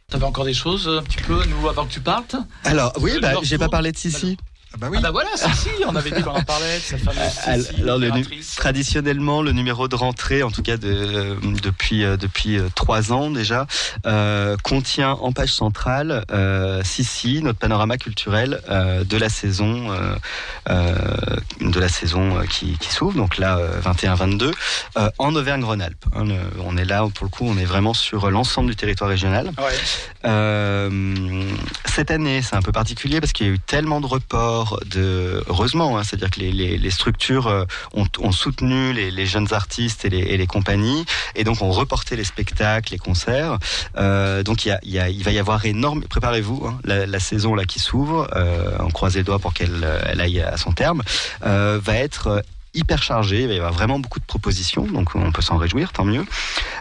[0.10, 2.36] T'avais encore des choses un petit peu, nous, avant que tu partes?
[2.66, 4.38] Alors, oui, bah, j'ai pas parlé de Sissi.
[4.74, 4.98] Ah bah oui.
[5.00, 8.10] Ah bah voilà, si, si, on avait dit qu'on en parlait, cette fameuse Alors, le,
[8.56, 13.14] traditionnellement, le numéro de rentrée, en tout cas de, euh, depuis euh, depuis euh, trois
[13.14, 13.68] ans déjà,
[14.08, 19.94] euh, contient en page centrale euh, Sissi, notre panorama culturel euh, de la saison
[20.68, 24.52] de la saison qui, qui s'ouvre, donc là 21-22,
[25.20, 26.06] en Auvergne-Rhône-Alpes.
[26.16, 26.26] Hein,
[26.66, 29.52] on est là pour le coup, on est vraiment sur l'ensemble du territoire régional.
[29.58, 30.90] Ouais.
[31.86, 34.63] cette année, c'est un peu particulier parce qu'il y a eu tellement de reports
[34.96, 41.06] heureusement, hein, c'est-à-dire que les, structures euh, ont, soutenu les, jeunes artistes et les, compagnies,
[41.36, 43.58] et donc ont reporté les spectacles, les concerts.
[43.98, 46.04] Euh, donc il, va y avoir énorme.
[46.04, 50.22] Préparez-vous, hein, la, saison là qui s'ouvre, euh, on croise les doigts pour qu'elle elle
[50.22, 51.02] aille à son terme,
[51.42, 52.44] va être
[52.74, 56.06] hyper chargé, il y avoir vraiment beaucoup de propositions, donc on peut s'en réjouir, tant
[56.06, 56.26] mieux.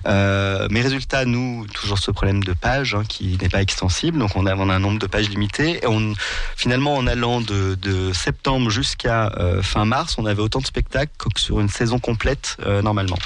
[0.06, 4.36] Euh, mais résultat, nous, toujours ce problème de page hein, qui n'est pas extensible, donc
[4.36, 5.80] on a, on a, un nombre de pages limité.
[5.82, 6.14] Et on,
[6.56, 11.12] finalement, en allant de, de septembre jusqu'à euh, fin mars, on avait autant de spectacles
[11.18, 13.18] que sur une saison complète euh, normalement.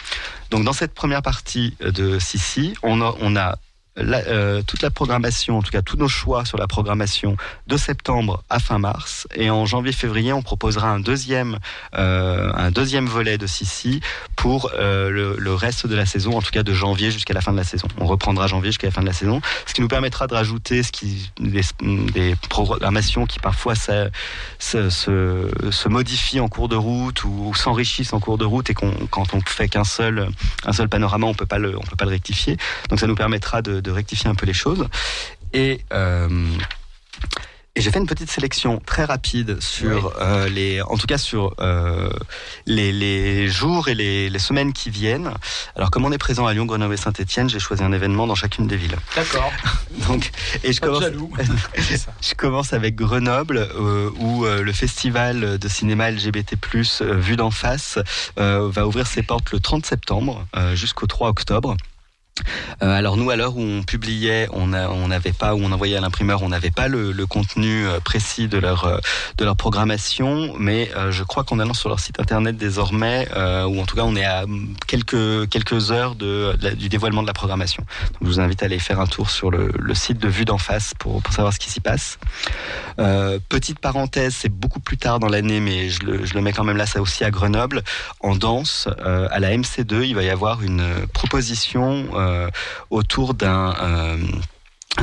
[0.50, 3.56] Donc dans cette première partie de Sissi, on a, on a
[3.98, 7.36] euh, toute la programmation, en tout cas tous nos choix sur la programmation
[7.66, 9.26] de septembre à fin mars.
[9.34, 11.58] Et en janvier-février, on proposera un deuxième,
[11.94, 14.00] euh, un deuxième volet de Sissi
[14.36, 17.52] pour euh, le, reste de la saison, en tout cas de janvier jusqu'à la fin
[17.52, 17.88] de la saison.
[17.98, 20.82] On reprendra janvier jusqu'à la fin de la saison, ce qui nous permettra de rajouter
[21.40, 24.10] des, programmations qui parfois se,
[24.58, 28.92] se, se, modifient en cours de route ou, s'enrichissent en cours de route et qu'on,
[29.10, 30.28] quand on fait qu'un seul,
[30.64, 32.56] un seul panorama, on peut peut pas le rectifier.
[32.90, 34.86] Donc ça nous permettra de, de rectifier un peu les choses.
[35.52, 36.28] Et, euh,
[37.76, 41.52] Et j'ai fait une petite sélection très rapide sur euh, les, en tout cas sur
[41.60, 42.08] euh,
[42.64, 45.30] les, les, jours et les, les, semaines qui viennent.
[45.76, 48.34] Alors comme on est présent à Lyon, Grenoble et Saint-Étienne, j'ai choisi un événement dans
[48.34, 48.96] chacune des villes.
[49.14, 49.52] D'accord.
[50.08, 50.30] Donc
[50.64, 51.04] et je commence,
[52.22, 56.56] je commence avec Grenoble euh, où le festival de cinéma LGBT+
[57.00, 57.98] vu d'en face
[58.36, 61.76] va ouvrir ses portes le 30 septembre jusqu'au 3 octobre.
[62.82, 66.00] Euh, alors nous, à l'heure où on publiait, on n'avait pas, où on envoyait à
[66.00, 68.98] l'imprimeur, on n'avait pas le, contenu euh, précis de leur euh,
[69.38, 73.28] de leur programmation, mais je crois qu'en allant sur leur site internet désormais,
[73.66, 74.44] ou en tout cas on est à
[74.86, 77.84] quelques quelques heures de, du dévoilement de la programmation.
[78.12, 80.58] Donc, je vous invite à aller faire un tour sur le, site de Vue d'en
[80.58, 82.18] face pour, savoir ce qui s'y passe.
[83.48, 86.64] petite parenthèse, c'est beaucoup plus tard dans l'année, mais je le, je le mets quand
[86.64, 87.82] même là, ça aussi à Grenoble,
[88.20, 92.06] en danse, à la MC2, il va y avoir une proposition
[92.90, 94.16] autour d'un euh,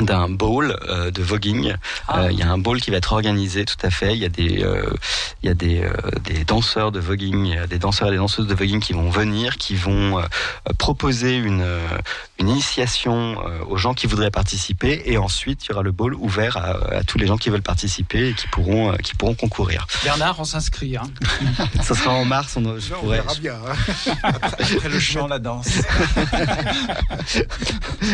[0.00, 1.74] d'un bowl euh, de voguing.
[2.08, 2.30] Ah.
[2.30, 4.14] Il y a un bowl qui va être organisé, tout à fait.
[4.14, 4.64] Il y a des,
[5.42, 5.88] il y a des,
[6.24, 9.74] des danseurs de voguing, des danseurs et des danseuses de voguing qui vont venir, qui
[9.74, 10.22] vont
[10.78, 11.64] proposer une,
[12.38, 13.36] une initiation
[13.68, 17.18] aux gens qui voudraient participer, et ensuite il y aura le bowl ouvert à, tous
[17.18, 19.86] les gens qui veulent participer et qui pourront, qui pourront concourir.
[20.02, 20.96] Bernard, on s'inscrit.
[20.96, 21.10] Hein.
[21.82, 22.56] Ça sera en mars.
[22.56, 23.54] On, je pourrais, verra bien.
[23.54, 23.74] Hein.
[24.22, 25.68] Après le chant, la danse.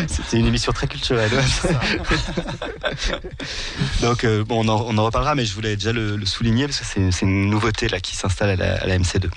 [0.06, 1.30] C'était une émission très culturelle.
[4.02, 7.22] Donc euh, bon, on en, reparlera, mais je voulais déjà le, souligner parce que c'est
[7.22, 9.28] une nouveauté là qui s'installe à la, à la MC2.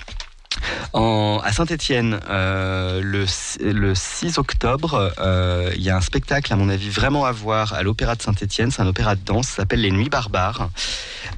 [0.92, 3.26] En, à Saint-Étienne, euh, le,
[3.60, 7.74] le 6 octobre, euh, il y a un spectacle, à mon avis, vraiment à voir
[7.74, 8.70] à l'Opéra de Saint-Étienne.
[8.70, 10.68] C'est un opéra de danse, ça s'appelle Les Nuits Barbares.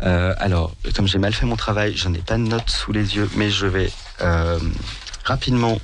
[0.00, 3.30] Alors, comme j'ai mal fait mon travail, je n'ai pas de notes sous les yeux,
[3.36, 3.90] mais je vais
[5.24, 5.78] rapidement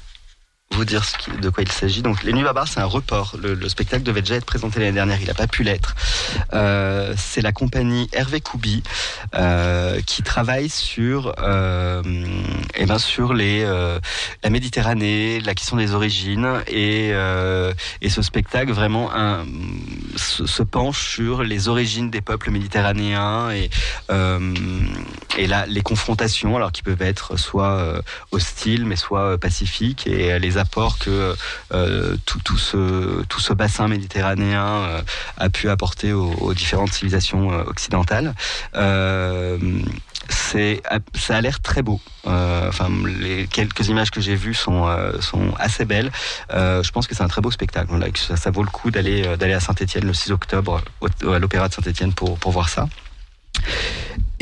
[0.73, 2.03] vous dire ce qui, de quoi il s'agit.
[2.03, 3.37] Donc, Les Nuits Barbares, c'est un report.
[3.41, 5.95] Le, le, spectacle devait déjà être présenté l'année dernière, il n'a pas pu l'être.
[6.53, 8.83] Euh, c'est la compagnie Hervé Koubi
[9.35, 12.03] euh, qui travaille sur, euh,
[12.75, 13.99] eh ben sur les, euh,
[14.43, 17.13] la Méditerranée, la question des origines, et,
[18.01, 19.11] et ce spectacle vraiment
[20.17, 23.71] se, se, penche sur les origines des peuples méditerranéens et,
[25.39, 30.59] et là, les confrontations, alors qui peuvent être soit hostiles, mais soit pacifiques, et les
[30.63, 31.35] apport que
[31.75, 35.03] euh, tout, ce, tout ce bassin méditerranéen euh,
[35.37, 38.35] a pu apporter aux, différentes civilisations euh, occidentales.
[40.29, 40.83] c'est
[41.15, 42.01] ça a l'air très beau.
[42.25, 42.89] Enfin,
[43.21, 44.87] les quelques images que j'ai vues sont
[45.21, 46.11] sont assez belles.
[46.51, 47.89] Je pense que c'est un très beau spectacle.
[48.15, 52.13] Ça, vaut le coup d'aller d'aller à Saint-Étienne le 6 octobre à l'Opéra de Saint-Étienne
[52.15, 52.87] pour pour voir ça.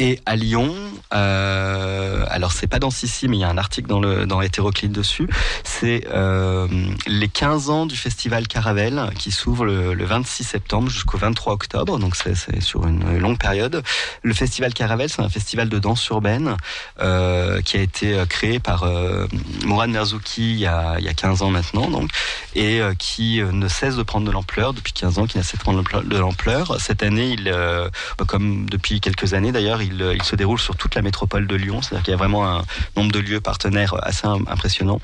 [0.02, 0.74] Et à Lyon,
[1.12, 4.40] euh, alors c'est pas dans Sissi, mais il y a un article dans le dans
[4.40, 5.28] Hétéroclite dessus.
[5.62, 6.66] C'est euh,
[7.06, 11.98] les 15 ans du festival Caravelle qui s'ouvre le, le, 26 septembre jusqu'au 23 octobre,
[11.98, 13.82] donc c'est sur une longue période.
[14.22, 16.56] Le festival Caravelle, c'est un festival de danse urbaine
[17.02, 19.26] euh, qui a été créé par euh,
[19.66, 22.10] Mourad Merzouki il y, a, il y a 15 ans maintenant, donc
[22.54, 25.56] et euh, qui ne cesse de prendre de l'ampleur depuis 15 ans, qui n'a cessé
[25.56, 26.80] de prendre de l'ampleur.
[26.80, 27.88] Cette année, euh,
[28.26, 31.82] comme depuis quelques années d'ailleurs, il, il, se déroule sur toute la métropole de Lyon,
[31.82, 32.62] c'est-à-dire qu'il y a vraiment un
[32.96, 35.00] nombre de lieux partenaires assez impressionnant.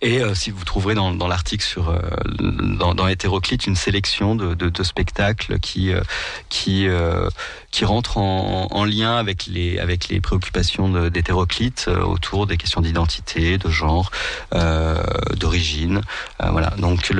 [0.00, 2.00] Et euh, si vous trouverez dans, l'article sur euh,
[2.38, 6.00] dans, Hétéroclite une sélection de spectacles qui euh,
[6.48, 7.28] qui euh,
[7.72, 12.80] qui rentrent en, en, lien avec les avec les préoccupations d'Hétéroclite euh, autour des questions
[12.80, 14.10] d'identité, de genre,
[15.36, 16.02] d'origine.
[16.38, 16.70] voilà.
[16.78, 17.12] Donc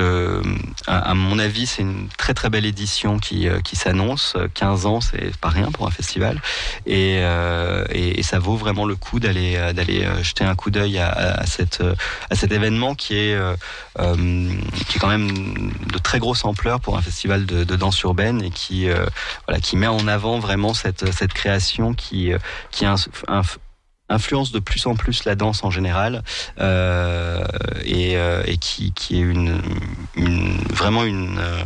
[0.87, 4.37] à, mon avis c'est une très très belle édition qui qui s'annonce.
[4.53, 6.41] 15 ans c'est pas rien pour un festival
[6.85, 7.21] et,
[7.91, 11.83] et, ça vaut vraiment le coup d'aller d'aller jeter un coup d'œil à, cette
[12.29, 13.55] à cet événement qui est, euh,
[13.99, 14.15] euh,
[14.87, 18.43] qui est quand même de très grosse ampleur pour un festival de, de danse urbaine
[18.43, 19.05] et qui, euh,
[19.47, 22.31] voilà, qui met en avant vraiment cette, création qui,
[22.81, 22.95] un,
[24.09, 26.23] influence de plus en plus la danse en général
[26.59, 27.43] euh,
[27.83, 29.61] et, euh, qui, est une,
[30.69, 31.63] vraiment une euh,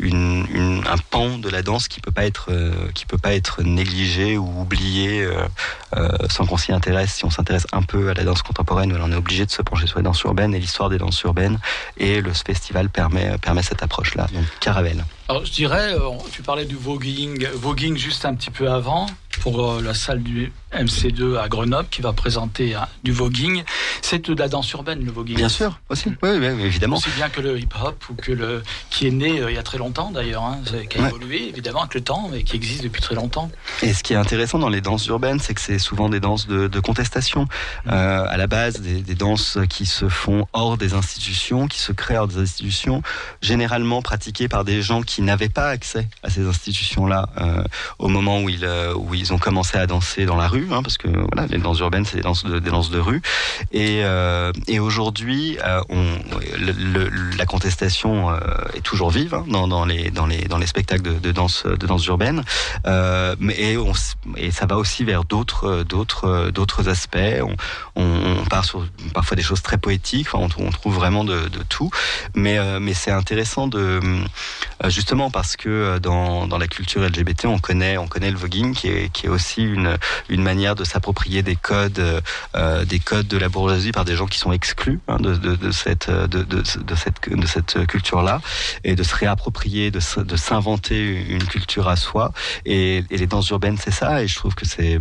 [0.00, 3.62] une, un pan de la danse qui peut pas être euh, qui peut pas être
[3.62, 5.34] négligé ou oublié euh,
[5.96, 7.14] euh, sans qu'on s'y intéresse.
[7.14, 9.86] Si on s'intéresse un peu à la danse contemporaine, on est obligé de se pencher
[9.86, 11.58] sur les danses urbaines et l'histoire des danses urbaines.
[11.96, 14.26] Et le festival permet permet cette approche-là.
[14.32, 15.04] Donc Caravelle.
[15.28, 15.94] Alors je dirais,
[16.32, 19.06] tu parlais du voguing, voguing juste un petit peu avant.
[19.40, 23.64] Pour la salle du MC2 à Grenoble qui va présenter du voguing.
[24.02, 25.36] C'est de la danse urbaine, le voguing.
[25.36, 26.10] Bien sûr, aussi.
[26.22, 26.96] Oui, oui, évidemment.
[26.96, 29.78] Aussi bien que le hip-hop ou que le qui est né il y a très
[29.78, 33.14] longtemps d'ailleurs, hein, qui a évolué évidemment avec le temps, mais qui existe depuis très
[33.14, 33.50] longtemps.
[33.82, 36.46] Et ce qui est intéressant dans les danses urbaines, c'est que c'est souvent des danses
[36.46, 37.42] de, contestation.
[37.42, 37.90] Mm.
[37.90, 41.92] Euh, à la base, des, des, danses qui se font hors des institutions, qui se
[41.92, 43.02] créent hors des institutions,
[43.42, 47.64] généralement pratiquées par des gens qui n'avaient pas accès à ces institutions-là euh,
[47.98, 50.82] au moment où ils, euh, où ils ont commencé à danser dans la rue, hein,
[50.82, 53.22] parce que voilà, les danses urbaines, c'est des danses de, des danses de rue.
[53.72, 55.80] Et, euh, et aujourd'hui, euh,
[57.36, 58.30] la contestation
[58.74, 61.86] est toujours vive hein, dans, dans, les, dans, les, dans les spectacles de, danse, de
[61.86, 62.42] danse urbaine.
[62.86, 63.76] et,
[64.36, 65.84] et ça va aussi vers d'autres,
[66.88, 67.18] aspects.
[67.96, 70.28] On, part sur parfois des choses très poétiques.
[70.32, 71.90] Enfin, on, trouve vraiment de, tout.
[72.34, 74.00] Mais, mais c'est intéressant de
[74.86, 78.88] justement parce que dans, dans la culture LGBT, on connaît, on connaît le voguing qui
[78.88, 79.96] est, est aussi une,
[80.28, 82.22] une manière de s'approprier des codes,
[82.54, 86.10] euh, des codes de la bourgeoisie par des gens qui sont exclus hein, de, cette,
[86.10, 88.40] de, de, de cette, de cette culture-là
[88.84, 92.32] et de se réapproprier, de, de s'inventer une culture à soi.
[92.64, 94.22] Et, les danses urbaines, c'est ça.
[94.22, 94.98] Et je trouve que c'est,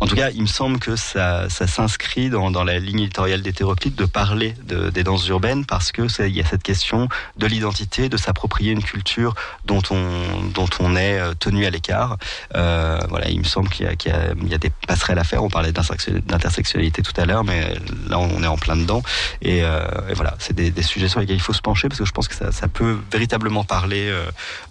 [0.00, 3.42] en tout cas, il me semble que ça, ça s'inscrit dans, dans la ligne éditoriale
[3.42, 7.46] d'hétéroclite de parler de, des danses urbaines parce que il y a cette question de
[7.46, 9.34] l'identité, de s'approprier une culture
[9.64, 12.16] dont on, dont on est euh, tenu à l'écart.
[12.54, 15.42] Euh, voilà, il me semble qu'il y, a des passerelles à faire.
[15.44, 17.74] On parlait d'intersexualité tout à l'heure, mais
[18.08, 19.02] là on est en plein dedans.
[19.40, 19.84] Et, euh,
[20.14, 22.34] voilà, c'est des, sujets sur lesquels il faut se pencher parce que je pense que
[22.34, 24.24] ça, peut véritablement parler euh,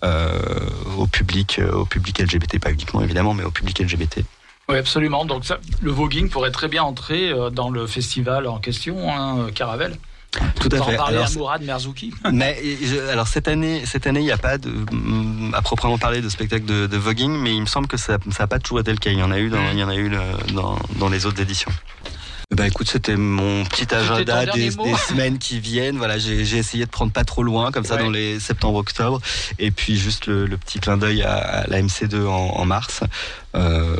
[0.03, 0.39] euh
[0.97, 4.23] au public, au public LGBT, pas uniquement évidemment, mais au public LGBT.
[4.69, 5.25] Oui, absolument.
[5.25, 9.97] Donc ça, le voguing pourrait très bien entrer dans le festival en question, hein, Caravelle.
[10.59, 10.81] Tout à fait.
[10.81, 12.13] En parler alors, à Mourad Merzouki.
[12.31, 12.57] Mais
[13.11, 16.29] alors cette année, cette année, il n'y a pas de, mm, à proprement parler de
[16.29, 18.97] spectacle de, de voguing, mais il me semble que ça n'a pas toujours été le
[18.97, 19.09] cas.
[19.09, 20.09] Il y en a eu dans, il y en a eu
[20.53, 21.71] dans, dans les autres éditions.
[22.53, 25.97] Bah écoute, c'était mon petit agenda des, des, semaines qui viennent.
[25.97, 28.03] Voilà, j'ai essayé de prendre pas trop loin, comme ça ouais.
[28.03, 29.21] dans les septembre-octobre,
[29.57, 33.01] et puis juste le, le petit clin d'œil à, à, la MC2 en, en mars.
[33.55, 33.95] Euh,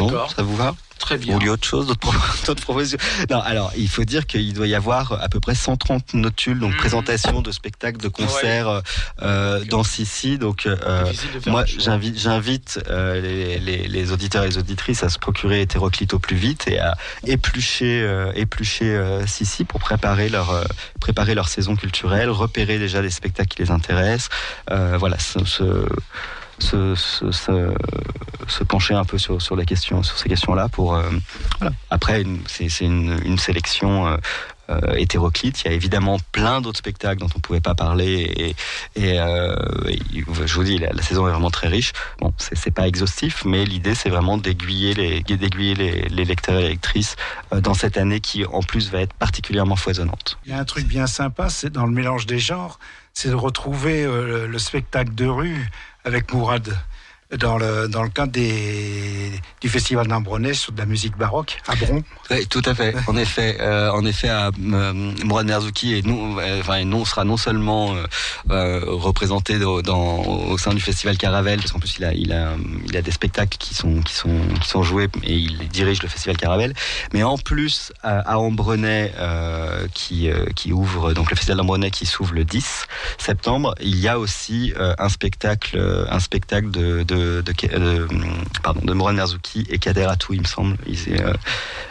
[0.00, 0.28] D'accord.
[0.28, 1.36] Bon, ça vous va Très bien.
[1.36, 1.86] Ou lieu autre chose,
[2.46, 2.98] d'autres propositions.
[3.30, 6.72] Non, alors il faut dire qu'il doit y avoir à peu près 130 notules, donc
[6.72, 6.78] mmh.
[6.78, 8.80] présentation de spectacles, de concerts ouais.
[9.22, 10.38] euh, dans Sissi.
[10.38, 11.04] Donc euh,
[11.46, 16.14] moi, j'invite, j'invite euh, les, les, les, auditeurs et les auditrices à se procurer Hétéroclite
[16.14, 20.64] au plus vite et à éplucher, euh, éplucher Sissi pour préparer leur euh,
[21.00, 24.30] préparer leur saison culturelle, repérer déjà les spectacles qui les intéressent.
[24.70, 25.86] Euh, voilà, ce, ce
[26.58, 27.54] se,
[28.64, 30.68] pencher un peu sur, les questions, sur ces questions-là.
[30.68, 31.10] Pour euh.
[31.90, 34.16] Après, c'est une, sélection euh,
[34.70, 35.62] euh, hétéroclite.
[35.62, 38.54] Il y a évidemment plein d'autres spectacles dont on ne pouvait pas parler.
[38.96, 41.92] Et, je vous dis, la, la, saison est vraiment très riche.
[42.20, 47.16] Bon, c'est pas exhaustif, mais l'idée c'est vraiment d'aiguiller les, les, les, lecteurs et lectrices
[47.52, 50.38] euh, dans cette année qui, en plus, va être particulièrement foisonnante.
[50.46, 52.78] Il y a un truc bien sympa, c'est dans le mélange des genres,
[53.14, 55.70] c'est de retrouver le spectacle de rue
[56.06, 56.72] avec Mourad
[57.34, 62.02] dans le, dans le cadre du festival d'Ambronay sur de la musique baroque à Bron.
[62.30, 62.94] Oui, tout à fait.
[63.08, 64.92] En effet, euh, en effet, à, euh,
[65.24, 67.96] Mourad Merzouki et nous, euh, enfin, nous sera non seulement
[68.50, 72.52] euh, représenté dans, au sein du festival Caravelle, parce qu'en plus il a, il a,
[72.86, 76.08] il a des spectacles qui sont, qui sont, qui sont joués et il dirige le
[76.08, 76.74] festival Caravelle,
[77.12, 79.12] mais en plus à, à Ambronay
[79.94, 82.86] qui, qui ouvre donc le festival d'Ambronay qui s'ouvre le 10
[83.18, 88.08] septembre, il y a aussi un spectacle, un spectacle de, de de, de, de,
[88.62, 91.32] pardon, de Moran Merzouki et Kader Atou, il me semble, euh,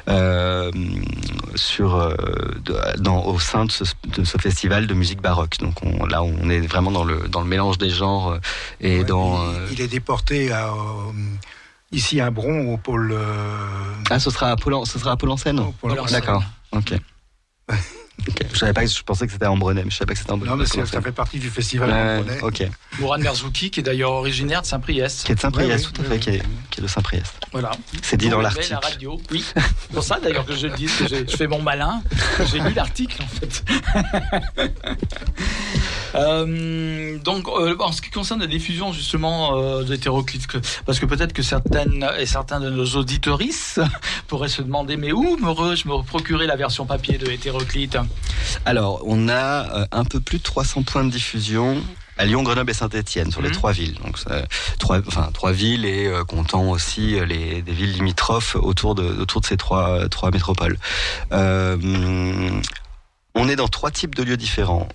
[0.09, 0.71] euh,
[1.55, 2.15] sur, euh,
[2.63, 3.83] de, dans, au sein de ce,
[4.17, 5.57] de ce, festival de musique baroque.
[5.59, 8.37] Donc on, là, on est vraiment dans le, dans le mélange des genres
[8.79, 9.51] et ouais, dans.
[9.71, 10.71] Il, il, est déporté à,
[11.91, 13.17] ici à Bron au pôle.
[14.09, 15.61] Ah, ce sera à Pôle, ce sera à Pôle en Seine.
[16.11, 16.43] D'accord.
[16.71, 16.93] Ok.
[18.27, 18.47] Okay.
[18.51, 20.31] Je savais pas, je pensais que c'était en Brenet, mais je savais pas que c'était
[20.31, 20.51] en Brenet.
[20.51, 22.21] Non, mais ça fait partie du festival euh.
[22.41, 22.67] Ok.
[22.99, 25.25] Mourad Merzouki, qui est d'ailleurs originaire de Saint-Priest.
[25.25, 27.33] Qui est de Saint-Priest, ouais, tout à fait, qui, est, qui, est, de Saint-Priest.
[27.51, 27.71] Voilà.
[28.01, 28.71] C'est dit dans l'article.
[28.71, 29.43] la radio, oui.
[29.55, 32.01] C'est pour ça d'ailleurs que je le dis, que je fais mon malin.
[32.51, 33.63] J'ai lu l'article en fait.
[36.15, 40.47] euh, donc, euh, en ce qui concerne la diffusion justement euh, d'hétéroclites,
[40.85, 43.81] parce que peut-être que certaines et certains de nos auditoristes
[44.27, 47.97] pourraient se demander, mais où me je me procurer la version papier de hétéroclite
[48.65, 51.81] alors, on a euh, un peu plus de 300 points de diffusion
[52.17, 53.45] à Lyon, Grenoble et Saint-Etienne, sur mmh.
[53.45, 53.95] les trois villes.
[54.03, 54.17] Donc,
[54.79, 59.03] trois, enfin, trois villes et euh, comptant aussi euh, les, des villes limitrophes autour de,
[59.03, 60.77] autour de ces trois, trois métropoles.
[61.33, 62.61] Euh,
[63.35, 64.87] on est dans trois types de lieux différents.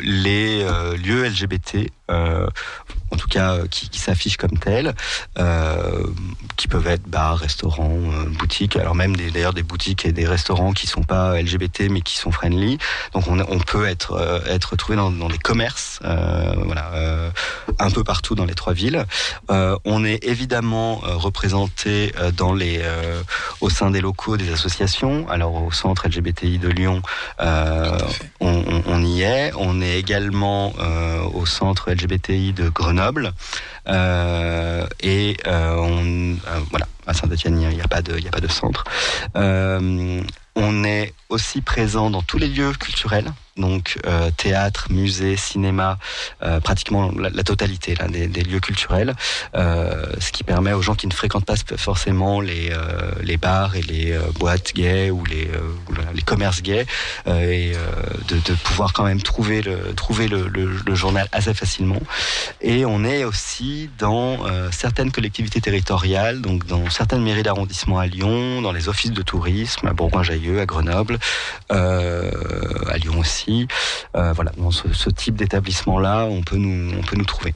[0.00, 0.64] les
[0.96, 4.94] lieux LGBT en tout cas qui, qui s'affichent comme tels,
[6.56, 7.98] qui peuvent être bars, restaurants,
[8.38, 12.16] boutiques, alors même d'ailleurs des, boutiques et des restaurants qui sont pas LGBT mais qui
[12.16, 12.78] sont friendly.
[13.14, 17.30] Donc on, on peut être être trouvé dans, dans des commerces, voilà,
[17.78, 19.04] un peu partout dans les trois villes.
[19.48, 22.82] on est évidemment représenté dans les
[23.60, 25.28] au sein des locaux des associations.
[25.28, 27.02] Alors au centre LGBTI de Lyon,
[27.40, 27.98] euh,
[28.40, 29.52] on, y est.
[29.56, 33.32] On est également euh, au centre LGBTI de Grenoble.
[33.88, 36.36] Euh, et on,
[36.70, 38.84] voilà, à Saint-Etienne, il n'y a, a pas de centre.
[39.34, 45.98] on est aussi présent dans tous les lieux culturels donc euh, théâtre, musée, cinéma,
[46.42, 49.14] euh, pratiquement la, totalité des, lieux culturels,
[49.54, 52.70] euh, ce qui permet aux gens qui ne fréquentent pas forcément les,
[53.40, 55.50] bars et les boîtes gays ou les,
[56.24, 56.86] commerces gays
[57.26, 57.72] et
[58.28, 62.00] de, pouvoir quand même trouver le, le, journal assez facilement.
[62.60, 64.38] Et on est aussi dans
[64.70, 69.86] certaines collectivités territoriales, donc dans certaines mairies d'arrondissement à Lyon, dans les offices de tourisme
[69.86, 71.18] à Bourgoin-Jallieu, à Grenoble,
[71.70, 73.47] à Lyon aussi
[74.16, 77.54] euh, voilà, dans ce, type d'établissement-là, on peut nous, on peut nous trouver.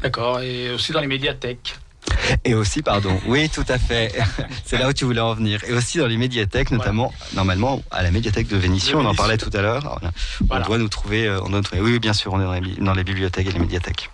[0.00, 1.76] D'accord, et aussi dans les médiathèques.
[2.44, 4.12] Et aussi, pardon, oui, tout à fait.
[4.64, 5.60] C'est là où tu voulais en venir.
[5.68, 9.38] Et aussi dans les médiathèques, notamment, normalement, à la médiathèque de Vénissieux, on en parlait
[9.38, 10.00] tout à l'heure.
[10.50, 12.94] On doit nous trouver, euh, on doit Oui, bien sûr, on est dans les, dans
[12.94, 14.10] les bibliothèques et les médiathèques.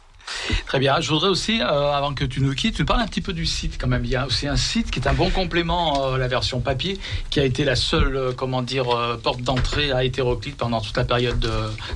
[0.67, 1.01] Très bien.
[1.01, 3.47] Je voudrais aussi, euh, avant que tu nous quittes, tu parles un petit peu du
[3.47, 4.05] site quand même.
[4.05, 7.01] Il y a aussi un site qui est un bon complément à la version papier,
[7.31, 10.97] qui a été la seule, euh, comment dire, euh, porte d'entrée à hétéroclite pendant toute
[10.97, 11.53] la période de,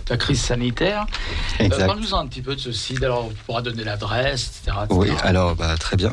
[0.09, 1.07] la crise sanitaire.
[1.59, 3.03] Parle-nous un petit peu de ce site.
[3.03, 6.13] Alors, on pourra donner l'adresse, etc., Oui, alors bah, très bien.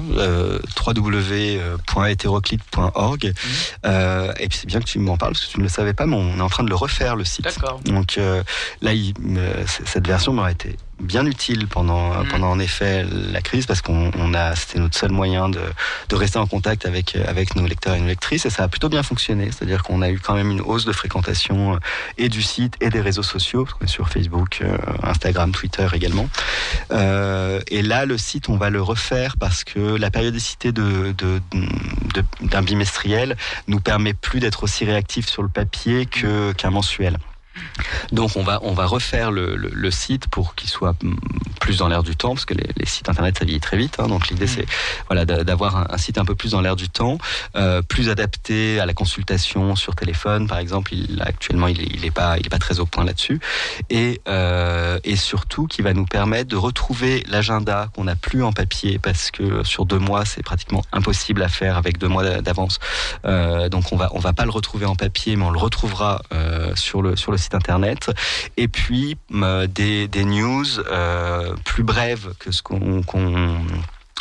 [0.85, 3.25] www.hétéroclite.org.
[3.25, 3.87] Mmh.
[4.39, 6.05] et puis c'est bien que tu m'en parles parce que tu ne le savais pas,
[6.05, 7.45] mais on est en train de le refaire le site.
[7.45, 7.79] D'accord.
[7.85, 8.19] Donc
[8.81, 8.91] là,
[9.85, 12.27] cette version m'aurait été bien utile pendant mm.
[12.27, 15.61] pendant en effet la crise parce qu'on on a c'était notre seul moyen de,
[16.09, 18.89] de rester en contact avec avec nos lecteurs et nos lectrices et ça a plutôt
[18.89, 19.49] bien fonctionné.
[19.51, 21.77] C'est-à-dire qu'on a eu quand même une hausse de fréquentation euh,
[22.17, 26.29] et du site et des réseaux sociaux sur Facebook euh, Instagram Twitter également.
[26.91, 31.13] Euh, et là le site on va le refaire parce que la périodicité de
[32.41, 33.37] d'un bimestriel
[33.67, 37.17] nous permet plus d'être aussi réactif sur le papier que qu'un mensuel
[38.11, 40.95] donc on va on va refaire le, le, site pour qu'il soit
[41.59, 43.97] plus dans l'air du temps parce que les, les, sites internet ça vieillit très vite.
[43.99, 44.47] Hein, donc l'idée mm.
[44.47, 44.65] c'est
[45.07, 47.17] voilà d'avoir un, un, site un peu plus dans l'air du temps,
[47.55, 50.93] euh, plus adapté à la consultation sur téléphone par exemple.
[50.93, 53.39] Il, actuellement il il est pas il est pas très au point là-dessus
[53.89, 58.51] et euh, et surtout qui va nous permettre de retrouver l'agenda qu'on n'a plus en
[58.51, 62.79] papier parce que sur deux mois c'est pratiquement impossible à faire avec deux mois d'avance.
[63.25, 66.21] Euh, donc on va on va pas le retrouver en papier mais on le retrouvera
[66.75, 68.11] sur le sur le site internet,
[68.57, 73.03] et puis euh, des, news euh, plus brèves que ce qu'on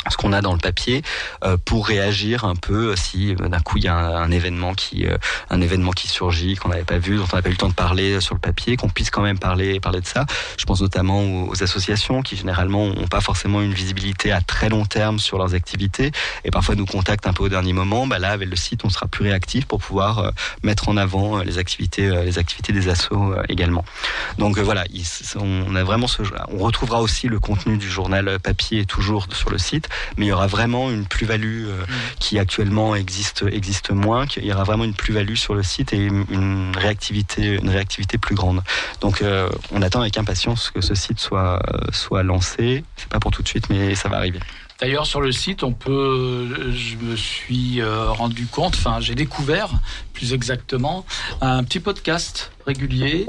[0.09, 1.01] ce qu'on a dans le papier
[1.43, 5.05] euh, pour réagir un peu si euh, d'un coup il y a un, événement qui
[5.05, 5.17] euh,
[5.49, 7.67] un événement qui surgit qu'on n'avait pas vu dont on n'a pas eu le temps
[7.67, 10.25] de parler sur le papier qu'on puisse quand même parler parler de ça.
[10.57, 14.85] Je pense notamment aux, associations qui généralement ont pas forcément une visibilité à très long
[14.85, 16.11] terme sur leurs activités
[16.45, 18.07] et parfois nous contactent un peu au dernier moment.
[18.07, 20.31] Bah là avec le site on sera plus réactif pour pouvoir
[20.63, 23.83] mettre en avant les activités les activités des assos également.
[24.37, 24.85] Donc voilà
[25.35, 29.57] on a vraiment ce on retrouvera aussi le contenu du journal papier toujours sur le
[29.57, 31.87] site mais il y aura vraiment une plus-value euh, mm.
[32.19, 34.25] qui actuellement existe existe moins.
[34.37, 38.35] Il y aura vraiment une plus-value sur le site et une réactivité une réactivité plus
[38.35, 38.61] grande.
[39.01, 41.61] Donc euh, on attend avec impatience que ce site soit
[41.91, 42.83] soit lancé.
[42.97, 44.39] C'est pas pour tout de suite, mais ça va arriver.
[44.79, 49.71] D'ailleurs, sur le site, on peut, je me suis euh, rendu compte, enfin, j'ai découvert,
[50.13, 51.05] plus exactement,
[51.41, 53.25] un petit podcast régulier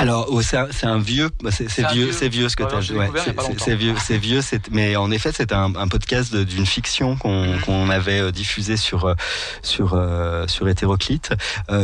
[0.00, 0.56] alors, oh, c'est
[0.86, 3.10] un, vieux, bah, c'est vieux, c'est vieux ce que tu as joué.
[3.58, 4.40] c'est vieux, c'est vieux.
[4.70, 7.90] Mais en effet, c'est un, podcast d'une fiction qu'on mm.
[7.90, 9.14] avait euh, diffusé sur euh,
[9.62, 11.34] sur euh, sur Hétéroclite,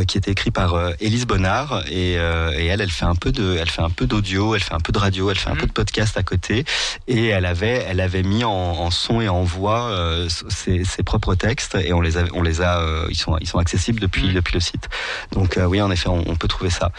[0.07, 3.83] qui était écrit par Élise Bonnard et, elle, elle fait un peu de, elle fait
[3.83, 5.59] un peu d'audio, elle fait un peu de radio, elle fait un mm.
[5.59, 6.65] peu de podcast à côté,
[7.07, 9.91] et elle avait, elle avait mis en, son et en voix
[10.27, 13.99] ses, propres textes et on les a, on les a, ils sont ils sont accessibles
[13.99, 14.33] depuis mm.
[14.33, 14.89] depuis le site.
[15.33, 16.91] Donc oui, en effet, on peut trouver ça.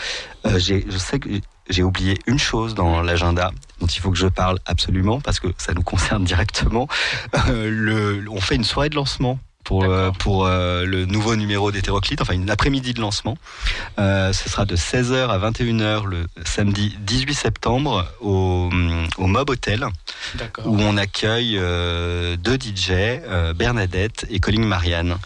[0.48, 1.28] Euh, je sais que
[1.68, 5.48] j'ai oublié une chose dans l'agenda dont il faut que je parle absolument parce que
[5.58, 6.88] ça nous concerne directement.
[7.48, 9.38] Euh, on fait une soirée de lancement
[9.68, 9.86] pour
[10.18, 13.36] pour le nouveau numéro d'hétéroclite, enfin une après-midi de lancement.
[13.98, 18.70] ce sera de 16h à 21h le samedi 18 septembre au,
[19.18, 19.86] au Mob Hotel,
[20.64, 21.60] où on accueille
[22.38, 23.20] deux DJ,
[23.54, 25.18] Bernadette et Colline Marianne,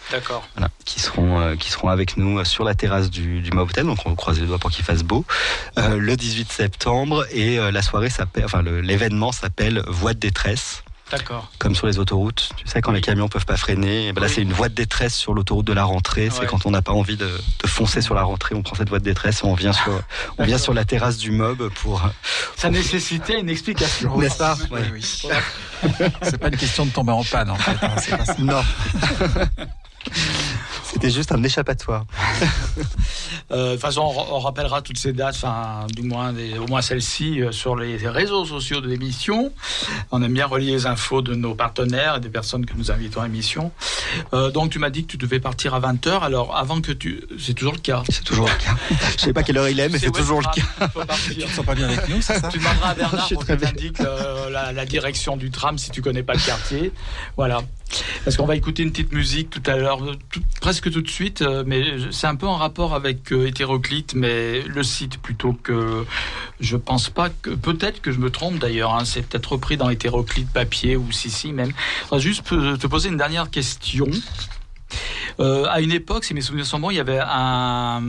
[0.55, 3.85] voilà, qui seront qui seront avec nous sur la terrasse du, du Mob Hotel.
[3.85, 5.23] Donc on croise les doigts pour qu'il fasse beau.
[5.77, 10.83] le 18 septembre et la soirée s'appelle, enfin l'événement s'appelle Voix de détresse.
[11.13, 11.47] D'accord.
[11.59, 12.49] Comme sur les autoroutes.
[12.57, 15.13] Tu sais, quand les camions peuvent pas freiner, ben là, c'est une voie de détresse
[15.13, 16.29] sur l'autoroute de la rentrée.
[16.31, 17.29] C'est quand on n'a pas envie de,
[17.65, 19.91] foncer sur la rentrée, on prend cette voie de détresse et on vient sur,
[20.37, 22.01] on vient sur la terrasse du mob pour.
[22.55, 24.17] Ça nécessitait une explication.
[24.23, 25.23] N'est-ce pas oui, oui.
[26.23, 27.77] c'est pas une question de tomber en panne, en fait.
[27.85, 28.63] Hein, non.
[30.93, 32.05] C'était juste un échappatoire.
[33.51, 37.41] Euh, de toute façon, on, rappellera toutes ces dates, enfin, du moins, au moins celles-ci,
[37.41, 39.51] euh, sur les réseaux sociaux de l'émission.
[40.11, 43.21] On aime bien relier les infos de nos partenaires et des personnes que nous invitons
[43.21, 43.71] à l'émission.
[44.33, 46.21] Euh, donc, tu m'as dit que tu devais partir à 20h.
[46.21, 47.25] Alors, avant que tu.
[47.37, 48.01] C'est toujours le cas.
[48.09, 48.95] C'est toujours le cas.
[49.17, 50.87] Je sais pas quelle heure il est, mais c'est toujours le cas.
[51.31, 52.47] Tu ne sens pas bien avec nous, c'est ça?
[52.47, 56.23] Tu demanderas à Bernard pour qu'il t'indique la, la direction du tram si tu connais
[56.23, 56.91] pas le quartier.
[57.35, 57.61] Voilà.
[58.23, 59.99] Parce qu'on va écouter une petite musique tout à l'heure,
[60.61, 64.61] presque tout de suite, euh, mais c'est un peu en rapport avec euh, hétéroclite, mais
[64.61, 66.05] le site plutôt que.
[66.59, 67.51] Je pense pas que.
[67.51, 71.29] Peut-être que je me trompe d'ailleurs, hein, c'est peut-être repris dans hétéroclite papier ou si,
[71.29, 71.71] si même.
[72.11, 74.07] Je juste te poser une dernière question.
[75.39, 78.01] Euh, à une époque, si mes souvenirs sont bons, il y avait un,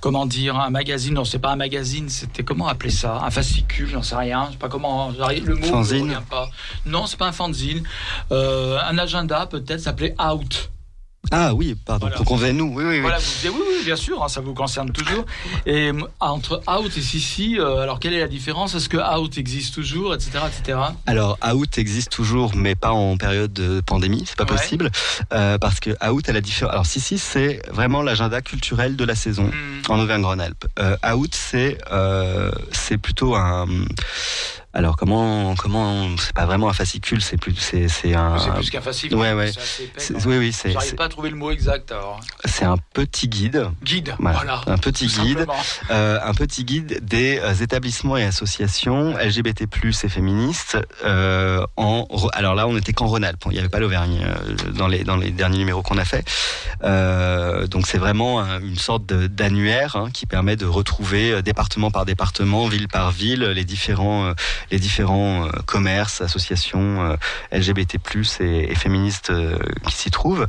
[0.00, 1.14] comment dire, un magazine.
[1.14, 2.08] Non, c'est pas un magazine.
[2.08, 3.20] C'était comment appeler ça?
[3.24, 4.46] Un fascicule, j'en sais rien.
[4.46, 5.10] Je sais pas comment.
[5.10, 6.08] Le mot fanzine.
[6.08, 6.48] Ne pas.
[6.86, 7.82] Non, c'est pas un fanzine.
[8.32, 10.70] Euh, un agenda peut-être s'appelait Out.
[11.30, 12.08] Ah oui, pardon.
[12.26, 12.72] On nous.
[12.74, 13.00] Oui, oui, oui.
[13.00, 15.24] Voilà, vous oui, oui, bien sûr, hein, ça vous concerne toujours.
[15.66, 18.74] Et entre Out et Sissi, euh, alors quelle est la différence?
[18.74, 20.78] Est-ce que Out existe toujours, etc., etc.
[21.06, 24.90] Alors Out existe toujours, mais pas en période de pandémie, c'est pas possible,
[25.32, 26.72] euh, parce que Out a la différence.
[26.72, 29.90] Alors Sissi, c'est vraiment l'agenda culturel de la saison hmm.
[29.92, 30.66] en Auvergne-Rhône-Alpes.
[30.78, 33.66] Euh, Out, c'est euh, c'est plutôt un
[34.74, 38.70] alors comment comment c'est pas vraiment un fascicule, c'est plus c'est c'est un c'est plus
[38.70, 39.16] qu'un fascicule.
[39.16, 39.52] Ouais ouais.
[40.26, 40.72] oui oui c'est.
[40.72, 42.18] J'arrive pas à trouver le mot exact alors.
[42.44, 43.70] C'est un petit guide.
[43.84, 44.16] Guide.
[44.18, 44.62] Voilà.
[44.66, 45.46] Un petit guide.
[45.90, 50.76] Euh, un petit guide des euh, établissements et associations LGBT+ et féministes.
[51.04, 54.88] Euh, en alors là on était qu'en Rhône-Alpes, il n'y avait pas l'Auvergne euh, dans
[54.88, 56.28] les dans les derniers numéros qu'on a fait.
[56.82, 62.66] Euh, donc c'est vraiment une sorte d'annuaire hein, qui permet de retrouver département par département,
[62.66, 64.34] ville par ville, les différents
[64.70, 67.16] les différents euh, commerces, associations euh,
[67.52, 67.98] LGBT+
[68.40, 70.46] et, féministes euh, qui s'y trouvent.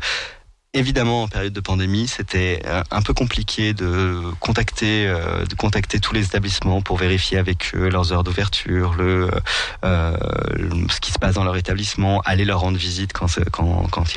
[0.73, 2.61] Évidemment, en période de pandémie, c'était
[2.91, 8.11] un peu compliqué de contacter, de contacter tous les établissements pour vérifier avec eux leurs
[8.11, 9.29] heures d'ouverture, le,
[9.83, 13.37] ce qui se passe dans leur établissement, aller leur rendre visite quand,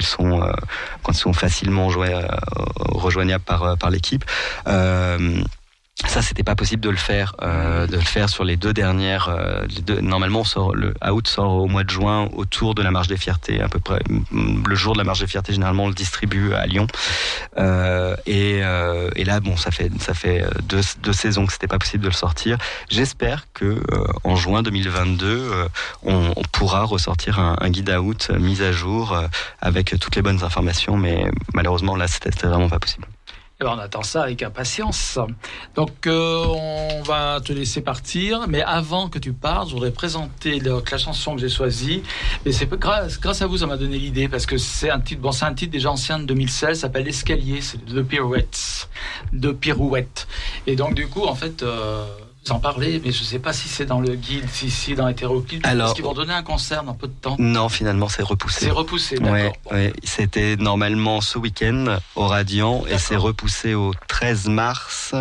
[0.01, 4.24] ils sont, facilement rejoignables par, l'équipe.
[6.07, 9.28] Ça, c'était pas possible de le faire, euh, de le faire sur les deux dernières.
[9.28, 9.66] Euh,
[10.01, 13.16] normalement, on sort, le out sort au mois de juin, autour de la marche des
[13.16, 13.99] fiertés, à peu près.
[14.32, 16.86] Le jour de la marche des fiertés, généralement, on le distribue à Lyon.
[17.59, 21.66] Euh, et, euh, et, là, bon, ça fait ça fait deux, deux saisons que c'était
[21.66, 22.59] pas possible de le sortir.
[22.88, 25.51] J'espère que euh, en juin 2022,
[26.05, 29.20] on, on, pourra ressortir un, un, guide out mis à jour
[29.61, 30.96] avec toutes les bonnes informations.
[30.96, 31.24] Mais
[31.55, 33.07] malheureusement, là, c'était vraiment pas possible.
[33.61, 35.18] Eh ben, on attend ça avec impatience.
[35.74, 38.46] Donc, euh, on va te laisser partir.
[38.46, 42.04] Mais avant que tu partes, je voudrais présenter la chanson que j'ai choisie.
[42.46, 44.28] Et c'est grâce, grâce à vous, ça m'a donné l'idée.
[44.28, 47.61] Parce que c'est un titre, bon, c'est un titre déjà ancien de 2016, s'appelle L'escalier.
[47.61, 48.88] C'est de Pirouettes.
[49.32, 50.28] De Pirouettes.
[50.68, 52.06] Et donc, du coup, en fait, euh,
[52.53, 55.07] en parler, mais je ne sais pas si c'est dans le guide, si c'est dans
[55.07, 55.66] l'hétéroclite.
[55.66, 58.66] Est-ce qu'ils vont donner un concert dans peu de temps Non, finalement, c'est repoussé.
[58.66, 59.53] C'est repoussé, d'accord.
[59.70, 65.14] Ouais, C'était normalement ce week-end au Radiant et c'est repoussé au 13 mars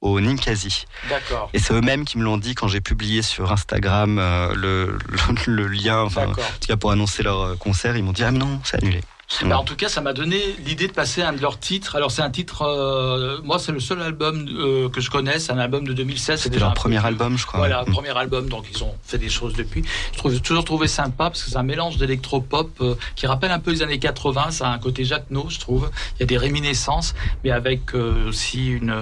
[0.00, 0.84] au Ninkasi.
[1.08, 1.50] D'accord.
[1.52, 4.98] Et c'est eux-mêmes qui me l'ont dit quand j'ai publié sur Instagram euh, le,
[5.46, 8.30] le, lien, enfin, en tout cas pour annoncer leur euh, concert, ils m'ont dit ah
[8.30, 9.00] non, c'est annulé.
[9.44, 11.96] Bah, en tout cas, ça m'a donné l'idée de passer un de leurs titres.
[11.96, 15.52] Alors, c'est un titre, euh, moi, c'est le seul album euh, que je connais, c'est
[15.52, 16.40] un album de 2016.
[16.40, 17.58] C'était leur premier album, je crois.
[17.58, 17.92] Voilà, mm.
[17.92, 19.82] premier album, donc ils ont fait des choses depuis.
[20.12, 23.58] Je trouve toujours trouvé sympa parce que c'est un mélange d'électropop euh, qui rappelle un
[23.58, 24.52] peu les années 80.
[24.52, 25.90] Ça a un côté Jacques No, je trouve.
[26.16, 28.94] Il y a des réminiscences, mais avec aussi une,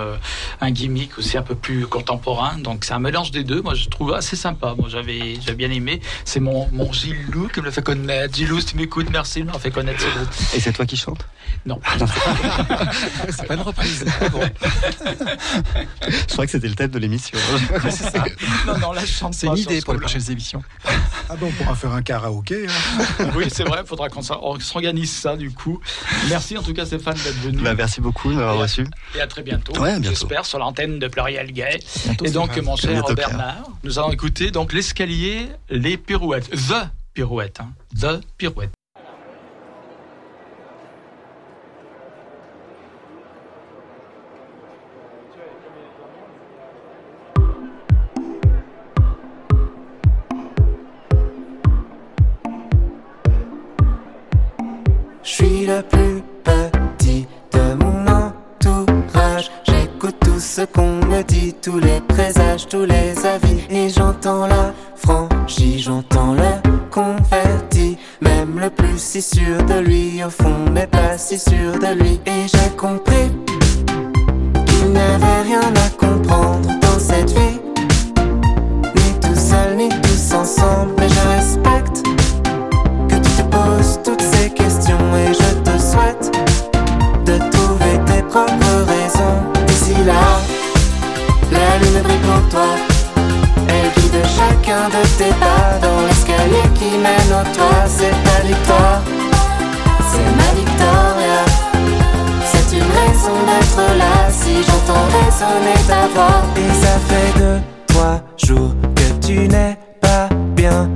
[0.61, 2.59] un gimmick aussi un peu plus contemporain.
[2.59, 3.61] Donc, c'est un mélange des deux.
[3.61, 4.75] Moi, je trouve assez sympa.
[4.77, 6.01] Moi, j'avais, j'avais bien aimé.
[6.25, 8.35] C'est mon, mon Gilles Lou qui me l'a fait connaître.
[8.35, 10.01] Gilles Lou, si tu m'écoutes, merci de m'avoir fait connaître
[10.55, 11.27] Et c'est toi qui chantes
[11.67, 11.81] Non.
[13.31, 14.05] c'est pas une reprise.
[16.03, 17.39] Je crois que c'était le thème de l'émission.
[18.67, 20.63] non, non, là, je chante C'est une idée pour les prochaines émissions.
[21.31, 22.67] Ah bon, on pourra faire un karaoké.
[22.69, 23.31] Hein.
[23.35, 25.81] oui, c'est vrai, il faudra qu'on s'organise ça du coup.
[26.29, 27.63] Merci en tout cas Stéphane d'être venu.
[27.63, 28.87] Bah, merci beaucoup de m'avoir reçu.
[29.15, 29.73] Et à très bientôt.
[29.81, 31.81] Ouais, J'espère sur l'antenne de Pluriel Gay.
[32.23, 37.73] et donc mon cher Bernard, nous allons écouter donc l'escalier, les pirouettes, the pirouette, hein.
[37.99, 38.74] the pirouette.
[55.75, 59.51] Le plus petit de mon entourage.
[59.65, 63.61] J'écoute tout ce qu'on me dit, tous les présages, tous les avis.
[63.71, 66.53] Et j'entends la franchise, j'entends le
[66.91, 67.99] converti.
[68.21, 72.21] Même le plus si sûr de lui, au fond, n'est pas si sûr de lui.
[72.27, 73.31] Et j'ai compris
[74.67, 77.64] qu'il n'avait rien à comprendre dans cette vie.
[88.35, 90.41] D'ici là,
[91.53, 92.67] la lune brille pour toi.
[93.69, 97.85] Elle guide chacun de tes pas dans l'escalier qui mène au toit.
[97.87, 99.03] C'est ta victoire,
[100.11, 101.45] c'est ma victoria.
[102.45, 106.43] C'est une raison d'être là si j'entends résonner ta voix.
[106.57, 110.91] Et ça fait deux, trois jours que tu n'es pas bien.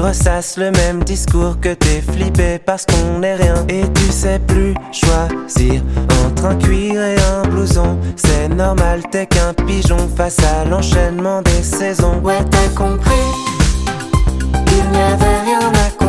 [0.00, 3.54] Ressasses le même discours que t'es flippé parce qu'on n'est rien.
[3.68, 5.82] Et tu sais plus choisir
[6.24, 7.98] entre un cuir et un blouson.
[8.16, 12.18] C'est normal, t'es qu'un pigeon face à l'enchaînement des saisons.
[12.22, 13.12] Ouais, t'as compris.
[14.54, 15.99] Il n'y avait rien à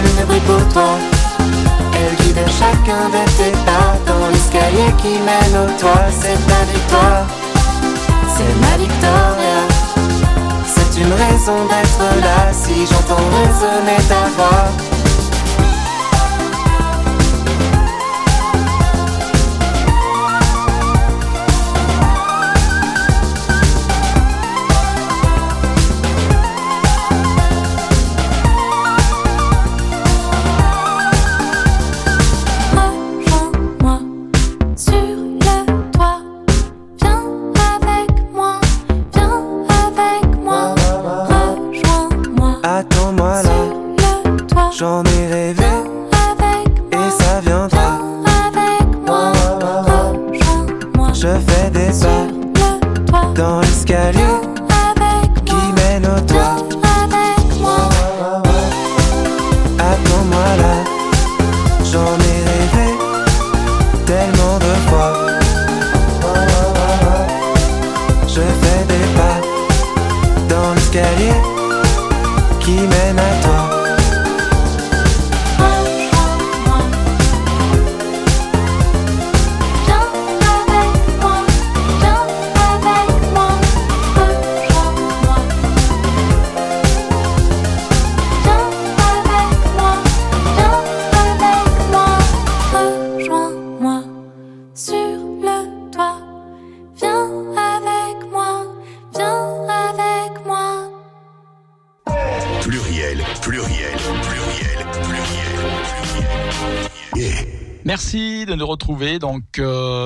[0.00, 0.98] lune brille pour toi.
[1.94, 6.06] Elle guide chacun de tes pas dans l'escalier qui mène au toit.
[6.20, 7.26] C'est ta victoire,
[8.34, 9.60] c'est ma victoria.
[10.66, 14.93] C'est une raison d'être là si j'entends résonner ta voix.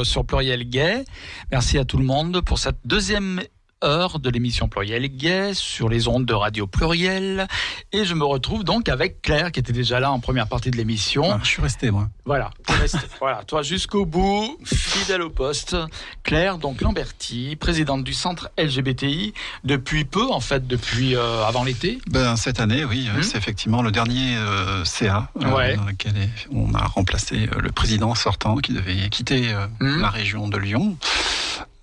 [0.09, 1.05] Sur Pluriel Gay.
[1.53, 3.41] Merci à tout le monde pour cette deuxième
[3.85, 7.47] heure de l'émission Pluriel Gay sur les ondes de Radio Pluriel.
[7.93, 10.77] Et je me retrouve donc avec Claire qui était déjà là en première partie de
[10.77, 11.25] l'émission.
[11.31, 12.09] Ah, je suis resté, moi.
[12.25, 12.99] Voilà, resté.
[13.21, 15.77] voilà, toi jusqu'au bout, fidèle au poste.
[16.23, 19.33] Claire, donc Lamberti, présidente du centre LGBTI
[19.65, 21.99] depuis peu, en fait, depuis euh, avant l'été.
[22.11, 23.23] Ben, cette année, oui, Hmm.
[23.23, 25.77] c'est effectivement le dernier euh, CA euh, Ouais.
[25.77, 26.13] dans lequel
[26.53, 30.01] on a remplacé euh, le président sortant qui devait quitter euh, Hmm.
[30.01, 30.97] la région de Lyon.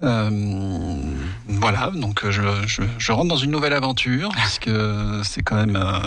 [0.03, 0.29] Euh,
[1.47, 4.69] voilà, donc euh, je, je, je rentre dans une nouvelle aventure puisque
[5.23, 5.99] c'est quand même euh,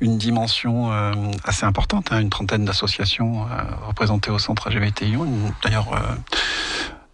[0.00, 1.12] une dimension euh,
[1.44, 3.46] assez importante, hein, une trentaine d'associations
[3.86, 5.12] représentées au centre LGBTI.
[5.14, 5.88] Une- D'ailleurs,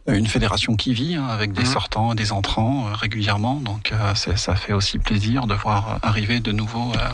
[0.07, 1.69] une fédération qui vit hein, avec des Mhm.
[1.73, 6.93] sortants et des entrants régulièrement, donc ça fait aussi plaisir de voir arriver de nouveaux,
[6.97, 7.09] euh,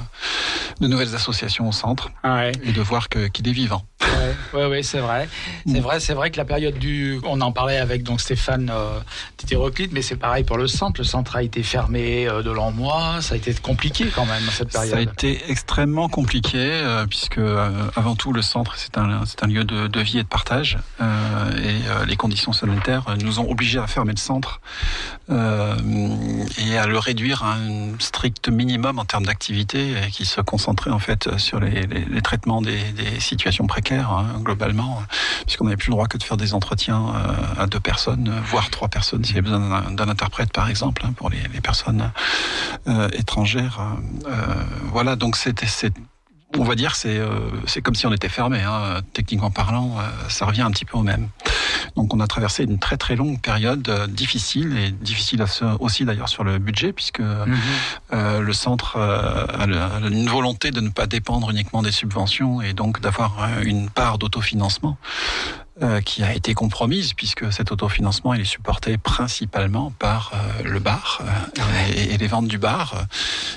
[0.80, 2.50] de nouvelles associations au centre Ouais.
[2.64, 3.82] et de voir que- qu'il est vivant.
[4.54, 5.28] Ouais, ouais, c'est vrai.
[5.66, 8.98] C'est vrai, c'est vrai que la période du, on en parlait avec donc Stéphane euh,
[9.38, 11.00] d'hétéroclite, mais c'est pareil pour le centre.
[11.00, 13.18] Le centre a été fermé euh, de l'an mois.
[13.20, 14.90] Ça a été compliqué quand même cette période.
[14.90, 19.42] Ça a été extrêmement compliqué euh, puisque euh, avant tout le centre c'est un c'est
[19.44, 23.78] un lieu de, de, vie et de partage et les conditions sanitaires nous ont obligés
[23.78, 24.60] à fermer le centre
[25.28, 30.98] et à le réduire à un strict minimum en termes d'activité qui se concentrait en
[30.98, 35.02] fait sur les, les, les traitements des, des, situations précaires hein, globalement
[35.46, 37.12] puisqu'on n'avait plus le droit que de faire des entretiens
[37.58, 41.12] à deux personnes voire trois personnes s'il y avait besoin d'un interprète par exemple hein,
[41.16, 42.10] pour les, les personnes
[43.12, 43.80] étrangères
[44.92, 45.66] voilà donc c'était
[46.58, 47.28] on va dire c'est euh,
[47.66, 48.60] c'est comme si on était fermé.
[48.60, 49.00] Hein.
[49.12, 51.28] Techniquement parlant, euh, ça revient un petit peu au même.
[51.96, 55.44] Donc on a traversé une très très longue période euh, difficile et difficile
[55.80, 58.40] aussi d'ailleurs sur le budget puisque mm -hmm.
[58.40, 63.30] le centre a, une volonté de ne pas dépendre uniquement des subventions et donc d'avoir
[63.62, 64.96] une part d'autofinancement.
[65.82, 70.78] Euh, qui a été compromise puisque cet autofinancement il est supporté principalement par euh, le
[70.78, 71.62] bar euh,
[71.94, 73.06] et, et, les ventes du bar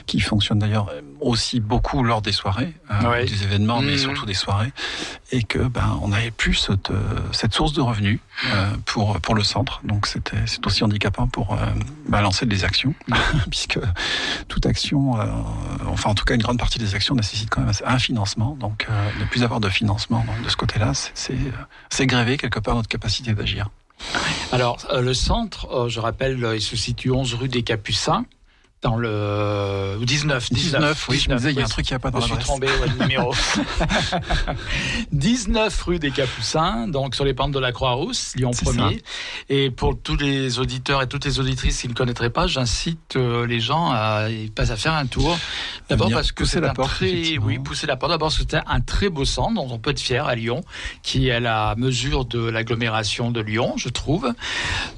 [0.05, 3.25] qui fonctionnent d'ailleurs aussi beaucoup lors des soirées, ouais.
[3.25, 3.85] des événements, mmh.
[3.85, 4.71] mais surtout des soirées,
[5.31, 6.91] et que ben on n'avait plus cette,
[7.31, 8.19] cette source de revenus
[8.85, 11.57] pour pour le centre, donc c'était c'est aussi handicapant pour
[12.07, 12.93] ben, lancer des actions
[13.49, 13.79] puisque
[14.49, 15.13] toute action,
[15.87, 18.87] enfin en tout cas une grande partie des actions nécessite quand même un financement, donc
[19.19, 21.37] ne plus avoir de financement donc, de ce côté-là, c'est
[21.89, 22.07] c'est
[22.37, 23.69] quelque part notre capacité d'agir.
[24.51, 28.25] Alors, euh, le centre, euh, je rappelle, euh, il se situe 11 rue des Capucins
[28.83, 31.85] dans le 19 19, 19 oui 19, je me disais il y a un truc
[31.85, 33.33] qui a pas dans je suis trompé ouais, le numéro.
[35.13, 39.01] 19 rue des Capucins donc sur les pentes de la Croix-Rousse Lyon 1er
[39.49, 43.47] et pour tous les auditeurs et toutes les auditrices qui ne connaîtraient pas j'incite euh,
[43.47, 44.27] les gens à,
[44.57, 45.37] à faire un tour.
[45.89, 48.11] D'abord parce que c'est un porte, très oui pousser la porte.
[48.11, 50.61] D'abord c'était un très beau centre dont on peut être fier à Lyon
[51.03, 54.33] qui est à la mesure de l'agglomération de Lyon je trouve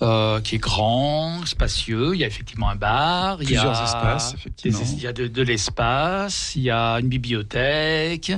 [0.02, 2.16] euh, qui est grand spacieux.
[2.16, 4.80] Il y a effectivement un bar il y a espaces, effectivement.
[4.94, 8.32] Il y a de, de l'espace, il y a une bibliothèque.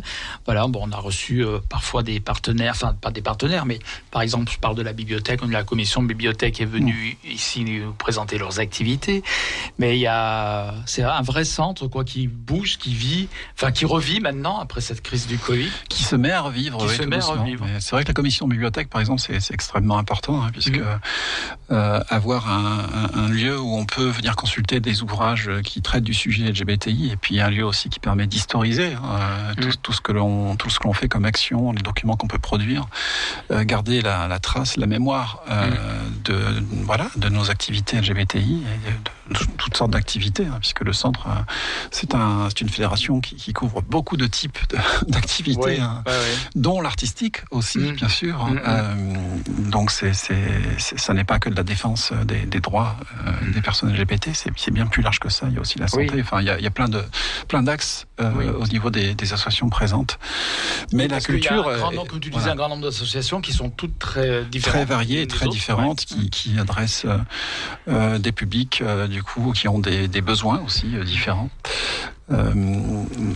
[0.45, 3.79] Voilà, bon, on a reçu euh, parfois des partenaires, enfin pas des partenaires, mais
[4.11, 7.27] par exemple, je parle de la bibliothèque, la commission de bibliothèque est venue mmh.
[7.29, 9.23] ici nous présenter leurs activités.
[9.77, 13.85] Mais il y a, c'est un vrai centre quoi qui bouge, qui vit, enfin qui
[13.85, 16.77] revit maintenant après cette crise du Covid, qui se met à revivre.
[16.79, 17.65] Qui oui, se met à revivre.
[17.79, 20.99] C'est vrai que la commission de bibliothèque, par exemple, c'est extrêmement important hein, puisque mmh.
[21.71, 25.26] euh, avoir un, un, un lieu où on peut venir consulter des ouvrages
[25.63, 29.67] qui traite du sujet LGBTI et puis un lieu aussi qui permet d'historiser euh, tout,
[29.67, 29.75] mm.
[29.81, 32.39] tout, ce que l'on tout ce que l'on fait comme action, les documents qu'on peut
[32.39, 32.87] produire,
[33.51, 36.21] euh, garder la, la, trace, la mémoire euh, mm.
[36.23, 36.39] de
[36.83, 38.93] voilà de nos activités LGBTI et de,
[39.31, 41.41] de toutes sortes d'activités hein, puisque le centre euh,
[41.91, 44.57] c'est un une fédération qui, qui, couvre beaucoup de types
[45.07, 46.03] d'activités oui, hein,
[46.55, 47.91] dont l'artistique aussi mm.
[47.95, 48.95] bien sûr euh,
[49.69, 53.93] donc c'est ça n'est pas que de la défense des, des droits euh, des personnes
[53.93, 55.47] LGBT c'est bien plus large que ça.
[55.49, 56.09] Il y a aussi la santé.
[56.13, 56.21] Oui.
[56.21, 57.01] Enfin, il y a, il y a plein de
[57.47, 58.45] plein d'axes euh, oui.
[58.47, 60.19] au niveau des, des, associations présentes.
[60.93, 62.53] Mais oui, la culture, il y a un grand nombre, comme tu disais, voilà.
[62.53, 65.55] un grand nombre d'associations qui sont toutes très différentes, très variées, très autres.
[65.55, 67.17] différentes, qui, qui, adressent euh,
[67.87, 71.49] euh, des publics euh, du coup qui ont des, des besoins aussi euh, différents.
[72.31, 72.51] Euh,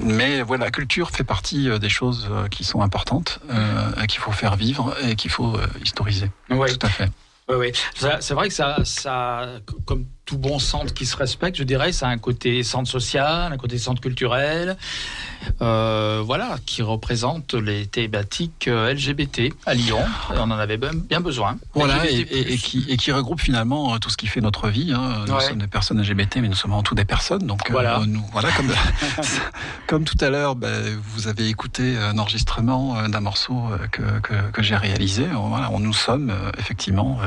[0.04, 4.20] mais voilà, la culture fait partie euh, des choses euh, qui sont importantes, euh, qu'il
[4.20, 6.30] faut faire vivre et qu'il faut euh, historiser.
[6.50, 6.78] Oui.
[6.78, 7.10] Tout à fait.
[7.50, 7.72] Oui, oui.
[8.20, 9.48] C'est vrai que ça, ça,
[9.86, 13.52] comme tout bon centre qui se respecte, je dirais, ça a un côté centre social,
[13.52, 14.78] un côté centre culturel,
[15.62, 20.00] euh, voilà, qui représente les thématiques euh, LGBT à Lyon.
[20.34, 21.58] Et on en avait bien besoin.
[21.74, 24.70] Voilà, et, et, et, qui, et qui regroupe finalement euh, tout ce qui fait notre
[24.70, 24.94] vie.
[24.94, 25.26] Hein.
[25.28, 25.42] Nous ouais.
[25.42, 27.46] sommes des personnes LGBT, mais nous sommes avant tout des personnes.
[27.46, 28.72] Donc voilà, euh, nous, voilà comme,
[29.88, 30.70] comme tout à l'heure, bah,
[31.14, 35.26] vous avez écouté un enregistrement d'un morceau que, que, que j'ai réalisé.
[35.34, 37.20] Voilà, on, nous sommes effectivement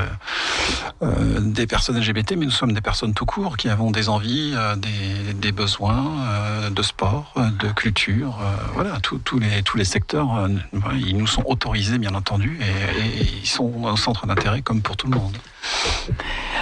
[1.01, 4.75] des personnes LGBT, mais nous sommes des personnes tout court qui avons des envies, euh,
[4.75, 8.37] des, besoins euh, de sport, euh, de culture,
[8.75, 10.47] voilà, tous les, tous les secteurs,
[10.93, 14.97] ils nous sont autorisés bien entendu et, et ils sont au centre d'intérêt comme pour
[14.97, 15.35] tout le monde.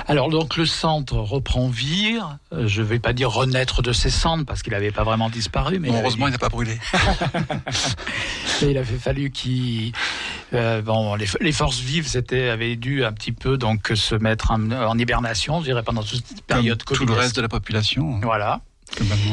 [0.08, 2.20] Alors donc le centre reprend vie,
[2.52, 5.80] je ne vais pas dire renaître de ses cendres parce qu'il n'avait pas vraiment disparu.
[5.80, 6.78] Mais bon, heureusement il n'a pas brûlé.
[8.62, 9.94] il avait fallu qu'il...
[10.54, 14.72] Euh, bon, les, les, forces vives avaient dû un petit peu donc se mettre en,
[14.72, 18.20] en hibernation, je dirais pendant toute cette période Comme Tout le reste de la population.
[18.22, 18.62] Voilà.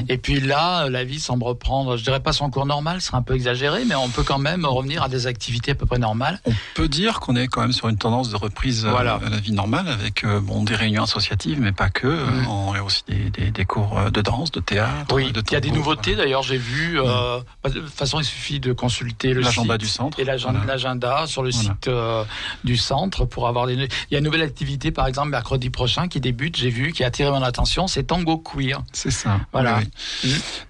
[0.08, 3.18] Et puis là, la vie semble reprendre, je dirais pas son cours normal, ce serait
[3.18, 5.98] un peu exagéré, mais on peut quand même revenir à des activités à peu près
[5.98, 6.40] normales.
[6.46, 9.18] On peut dire qu'on est quand même sur une tendance de reprise euh, à la
[9.18, 12.06] vie normale, avec euh, bon, des réunions associatives, mais pas que.
[12.06, 12.48] Mm.
[12.48, 15.14] On a aussi des, des, cours de danse, de théâtre.
[15.14, 16.98] Oui, de il y a des nouveautés d'ailleurs, j'ai vu.
[16.98, 17.04] Mm.
[17.62, 21.42] Bah, de toute façon, il suffit de consulter le l'agenda du centre et l'agenda sur
[21.42, 21.90] le site
[22.64, 23.74] du centre pour avoir des.
[23.74, 27.04] Il y a une nouvelle activité, par exemple, mercredi prochain qui débute, j'ai vu, qui
[27.04, 28.82] a attiré mon attention, c'est Tango Queer.
[28.92, 29.39] C'est ça.
[29.52, 29.80] Voilà.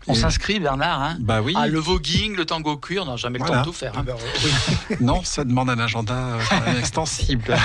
[0.06, 1.02] On s'inscrit, Bernard.
[1.02, 1.54] Hein, bah oui.
[1.56, 3.92] Ah, le voguing, le tango cuir, on n'a jamais le temps de tout faire.
[3.96, 4.04] Hein.
[4.08, 4.14] Ah bah
[5.00, 7.44] non, ça demande un agenda euh, extensible.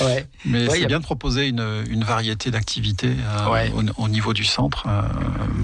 [0.00, 0.26] ouais.
[0.44, 3.16] Mais c'est bien de proposer une, une variété d'activités
[3.46, 5.02] euh, au, niveau du centre euh,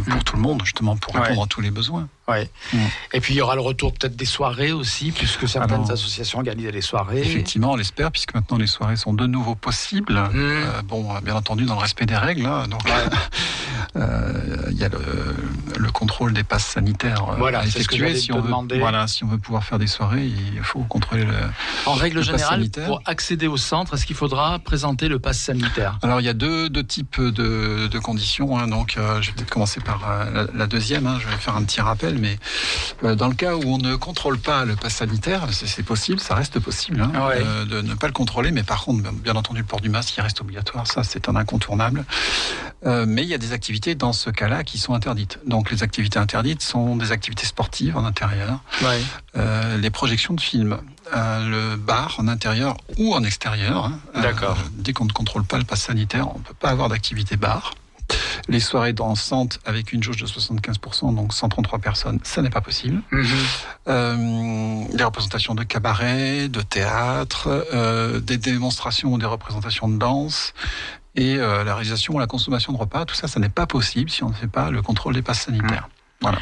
[0.07, 0.23] pour mmh.
[0.25, 2.09] tout le monde, justement, pour répondre à tous les besoins.
[2.29, 2.49] Ouais.
[2.73, 2.79] Mmh.
[3.15, 6.73] Et puis il y aura le retour peut-être des soirées aussi, puisque certaines associations organisent
[6.73, 7.21] des soirées.
[7.21, 10.21] Effectivement, on l'espère, puisque maintenant les soirées sont de nouveau possibles.
[10.85, 12.47] bon, bien entendu, dans le respect des règles.
[12.47, 12.83] Hein, donc,
[13.97, 18.15] Euh, il y a le, contrôle des passes sanitaires euh, voilà, à effectuer.
[18.15, 21.35] si on, veut, voilà, si on veut pouvoir faire des soirées, il faut contrôler le.
[21.87, 25.99] En règle générale, pour accéder au centre, est-ce qu'il faudra présenter le pass sanitaire?
[26.03, 28.59] Alors il y a deux, deux types de, de conditions.
[28.59, 30.01] Hein, donc euh, je vais peut-être commencer par
[30.55, 31.07] la, deuxième.
[31.07, 32.39] Hein, je vais faire un petit rappel, mais
[33.17, 36.59] dans le cas où on ne contrôle pas le pass sanitaire, c'est possible, ça reste
[36.59, 37.13] possible hein,
[37.69, 40.21] de ne pas le contrôler, mais par contre, bien entendu, le port du masque, il
[40.21, 40.87] reste obligatoire.
[40.87, 42.05] Ça, c'est un incontournable.
[42.85, 45.39] mais il y a des activités dans ce cas-là qui sont interdites.
[45.47, 48.61] Donc les activités interdites sont des activités sportives en intérieur,
[49.37, 50.79] euh, les projections de films,
[51.15, 53.87] euh, le bar en intérieur ou en extérieur.
[53.87, 54.01] Hein.
[54.17, 54.59] Euh, D'accord.
[54.73, 57.75] dès qu'on ne contrôle pas le pass sanitaire, on ne peut pas avoir d'activité bar.
[58.49, 63.03] Les soirées dansantes avec une jauge de 75%, donc 133 personnes, ça n'est pas possible.
[63.13, 64.89] Mhm.
[64.95, 67.67] les représentations de cabaret, de théâtre,
[68.21, 70.55] des démonstrations ou des représentations de danse,
[71.19, 74.09] et euh, la réalisation ou la consommation de repas, tout ça, ça n'est pas possible
[74.09, 75.89] si on ne fait pas le contrôle des passes sanitaires.
[75.89, 76.23] Mmh.
[76.23, 76.39] Voilà.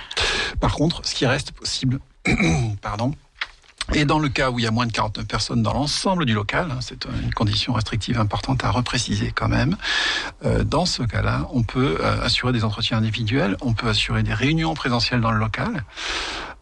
[0.60, 1.98] Par contre, ce qui reste possible,
[2.82, 3.14] pardon,
[3.94, 6.34] et dans le cas où il y a moins de 49 personnes dans l'ensemble du
[6.34, 9.76] local, hein, c'est une condition restrictive importante à repréciser quand même,
[10.44, 14.34] euh, dans ce cas-là, on peut euh, assurer des entretiens individuels, on peut assurer des
[14.34, 15.84] réunions présentielles dans le local,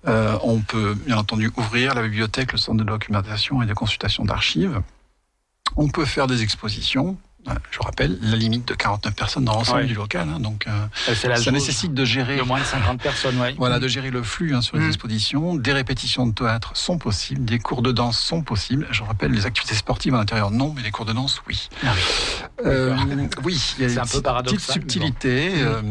[0.06, 4.24] euh, on peut bien entendu ouvrir la bibliothèque, le centre de documentation et de consultation
[4.24, 4.82] d'archives,
[5.76, 7.16] on peut faire des expositions,
[7.70, 10.28] je rappelle, la limite de 49 personnes dans l'ensemble du local.
[10.28, 12.36] Hein, donc, euh, ça nécessite de gérer.
[12.36, 13.36] De moins de 50 personnes.
[13.58, 14.88] Voilà, de gérer le flux hein, sur les mm.
[14.88, 15.54] expositions.
[15.54, 18.86] Des répétitions de théâtre sont possibles, des cours de danse sont possibles.
[18.90, 21.68] Je rappelle, les activités sportives à l'intérieur, non, mais les cours de danse, oui.
[21.84, 21.94] Ah
[22.64, 22.96] euh,
[23.42, 25.50] oui, il y a un peu petite subtilité.
[25.50, 25.56] Mm.
[25.62, 25.82] Euh,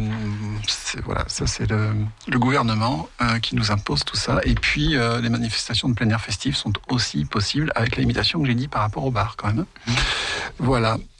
[1.05, 1.89] voilà, ça c'est le,
[2.27, 4.39] le, gouvernement euh, qui nous impose tout ça.
[4.43, 8.41] Et puis, euh, les manifestations de plein air festif sont aussi possibles avec la limitation
[8.41, 9.65] que j'ai dit par rapport au bar, quand même.
[9.87, 9.91] Mm.
[10.59, 10.97] Voilà.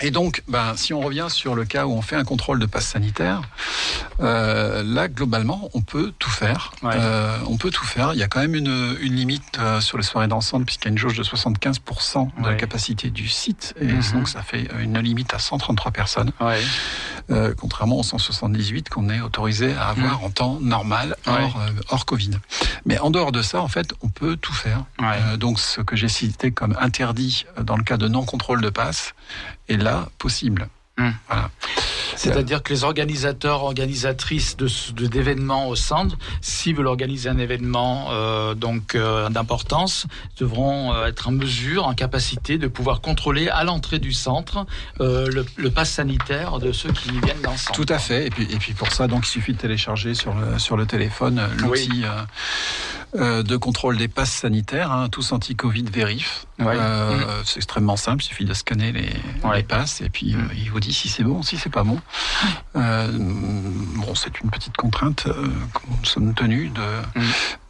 [0.00, 2.66] Et donc, ben, si on revient sur le cas où on fait un contrôle de
[2.66, 3.42] passe sanitaire,
[4.20, 6.72] euh, là, globalement, on peut tout faire.
[6.84, 8.12] Euh, on peut tout faire.
[8.14, 10.88] Il y a quand même une, une limite euh, sur les soirées dansante puisqu'il y
[10.88, 13.74] a une jauge de 75% de la capacité du site.
[13.80, 14.02] Et mhm.
[14.14, 16.32] donc, ça fait une limite à 133 personnes.
[16.40, 16.60] Ouais.
[17.30, 20.24] Euh, contrairement aux 178 qu'on est autorisé à avoir mhm.
[20.24, 22.30] en temps normal, hors, euh, hors Covid.
[22.86, 24.84] Mais en dehors de ça, en fait, on peut tout faire.
[25.36, 29.14] donc, ce que j'ai cité comme interdit dans le cas de non-contrôle de passe,
[29.68, 30.68] est là possible.
[30.96, 31.10] Hmm.
[32.18, 34.68] C'est-à-dire que les organisateurs, organisatrices de
[35.06, 40.06] d'événements au centre, s'ils veulent organiser un événement euh, donc euh, d'importance,
[40.38, 44.66] devront euh, être en mesure, en capacité de pouvoir contrôler à l'entrée du centre
[44.98, 47.72] le, le pass sanitaire de ceux qui viennent dans le centre.
[47.72, 48.26] Tout à fait.
[48.26, 50.86] Et puis, et puis pour ça, donc il suffit de télécharger sur le sur le
[50.86, 52.04] téléphone l'outil.
[53.16, 56.44] Euh, de contrôle des passes sanitaires, hein, tous anti-Covid vérif.
[56.60, 57.42] Euh, mm.
[57.44, 60.50] C'est extrêmement simple, il suffit de scanner les, passes et puis euh, mm.
[60.58, 62.00] il vous dit si c'est bon, si c'est pas bon.
[62.74, 66.70] bon, c'est une petite contrainte que nous sommes tenus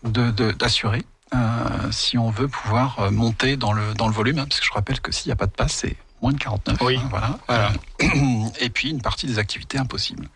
[0.02, 1.04] de, d'assurer.
[1.32, 1.92] Mm.
[1.92, 5.00] si on veut pouvoir monter dans le, dans le volume, hein, parce que je rappelle
[5.00, 6.78] que s'il n'y a pas de passe, c'est moins de 49.
[6.80, 6.96] Oui.
[6.96, 7.72] Hein, voilà.
[8.60, 10.28] et puis une partie des activités impossibles.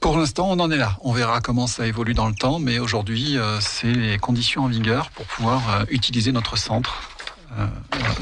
[0.00, 0.96] Pour l'instant, on en est là.
[1.02, 4.68] On verra comment ça évolue dans le temps, mais aujourd'hui, euh, c'est les conditions en
[4.68, 7.10] vigueur pour pouvoir euh, utiliser notre centre.
[7.58, 7.66] Euh,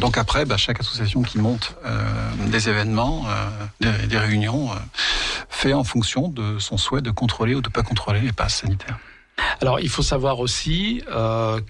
[0.01, 1.77] donc après, bah, chaque association qui monte
[2.47, 3.27] des événements,
[3.81, 4.71] des, réunions,
[5.49, 8.57] fait en fonction de son souhait de contrôler ou de ne pas contrôler les passes
[8.57, 8.99] sanitaires.
[9.61, 11.03] Alors, il faut savoir aussi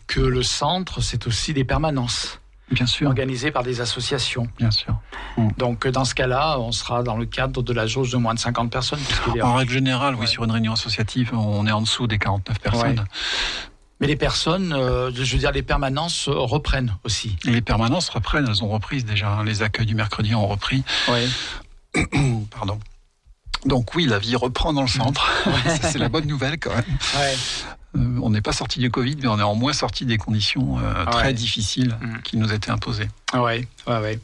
[0.06, 2.40] que le centre, c'est aussi des permanences.
[2.70, 3.08] Bien sûr.
[3.08, 4.46] organisé par des associations.
[4.58, 4.94] Bien sûr.
[5.36, 5.48] Mm.
[5.56, 8.38] Donc dans ce cas-là, on sera dans le cadre de la jauge de moins de
[8.38, 9.00] 50 personnes.
[9.42, 13.04] En règle générale, oui, sur une réunion associative, on est en dessous des 49 personnes.
[14.00, 17.36] Mais les personnes, euh, je veux dire, les permanences reprennent aussi.
[17.44, 19.42] les permanences reprennent, elles ont repris déjà.
[19.44, 20.84] Les accueils du mercredi ont repris.
[21.08, 22.06] Oui.
[22.50, 22.78] Pardon.
[23.64, 25.28] Donc oui, la vie reprend dans le centre.
[25.82, 26.84] c'est la bonne nouvelle quand même.
[27.16, 27.34] Ouais.
[27.96, 30.78] Euh, on n'est pas sorti du Covid, mais on est en moins sorti des conditions
[30.78, 32.22] euh, très difficiles mm.
[32.22, 33.08] qui nous étaient imposées.
[33.34, 34.18] Oui, ouais, ouais.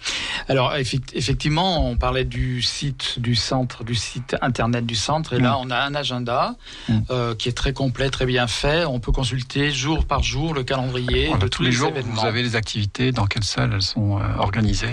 [0.49, 5.53] Alors effectivement, on parlait du site du centre, du site internet du centre, et là
[5.53, 5.61] mm.
[5.61, 6.55] on a un agenda
[6.89, 6.99] mm.
[7.11, 8.87] euh, qui est très complet, très bien fait.
[8.87, 11.91] On peut consulter jour par jour le calendrier de tous, les, jours.
[11.91, 12.23] Événements.
[12.23, 14.89] Vous avez les activités, dans quelle salle elles sont euh, organisées,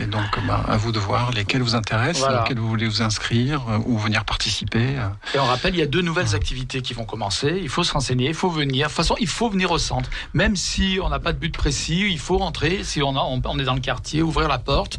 [0.00, 3.62] et, donc bah, à vous de voir lesquelles vous intéressent, lesquelles vous voulez vous inscrire
[3.68, 4.96] euh, ou venir participer.
[5.34, 7.58] Et on rappelle, il y a deux nouvelles activités qui vont commencer.
[7.62, 8.86] Il faut se renseigner, il faut venir.
[8.86, 11.54] De toute façon, il faut venir au centre, même si on n'a pas de but
[11.54, 12.06] précis.
[12.10, 14.98] Il faut rentrer si on a on, est dans le quartier, ouvrir la porte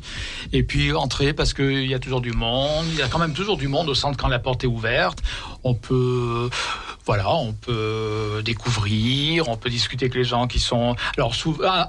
[0.54, 2.86] et puis entrer parce qu'il y a toujours du monde.
[2.92, 5.20] Il y a quand même toujours du monde au centre quand la porte est ouverte.
[5.64, 6.50] On peut,
[7.06, 10.96] voilà, on peut découvrir, on peut discuter avec les gens qui sont.
[11.18, 11.34] Alors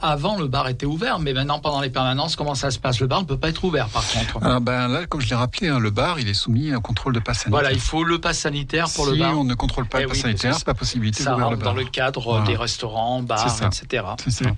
[0.03, 3.01] avant le bar était ouvert, mais maintenant pendant les permanences, comment ça se passe?
[3.01, 4.39] Le bar ne peut pas être ouvert par contre.
[4.43, 6.81] Ah, ben là, comme je l'ai rappelé, hein, le bar il est soumis à un
[6.81, 7.61] contrôle de passe sanitaire.
[7.61, 9.33] Voilà, il faut le passe sanitaire pour le bar.
[9.33, 11.73] Si on ne contrôle pas le eh passe sanitaire, c'est pas possibilité d'ouvrir le bar.
[11.73, 14.05] dans le cadre des restaurants, bars, etc.
[14.23, 14.51] C'est ça.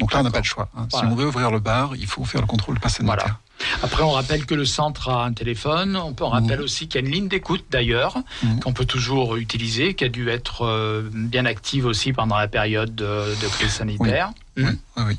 [0.00, 0.68] Donc là, on n'a pas de choix.
[0.76, 0.88] Hein.
[0.90, 3.38] Si on veut ouvrir le bar, il faut faire le contrôle passe sanitaire.
[3.82, 5.96] Après, on rappelle que le centre a un téléphone.
[5.96, 6.60] On, peut, mmh.
[6.62, 8.60] aussi qu'il y a une ligne d'écoute, d'ailleurs, mmh.
[8.60, 12.94] qu'on peut toujours utiliser, qui a dû être euh, bien active aussi pendant la période
[12.94, 14.32] de, crise sanitaire.
[14.56, 14.78] Oui, mmh.
[15.06, 15.18] oui,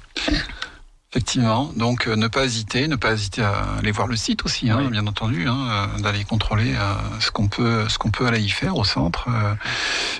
[1.11, 4.69] Effectivement, donc euh, ne pas hésiter, ne pas hésiter à aller voir le site aussi,
[4.69, 5.67] hein, bien entendu, hein,
[5.97, 6.73] euh, d'aller contrôler
[7.19, 9.27] ce qu'on peut, ce qu'on peut aller y faire au centre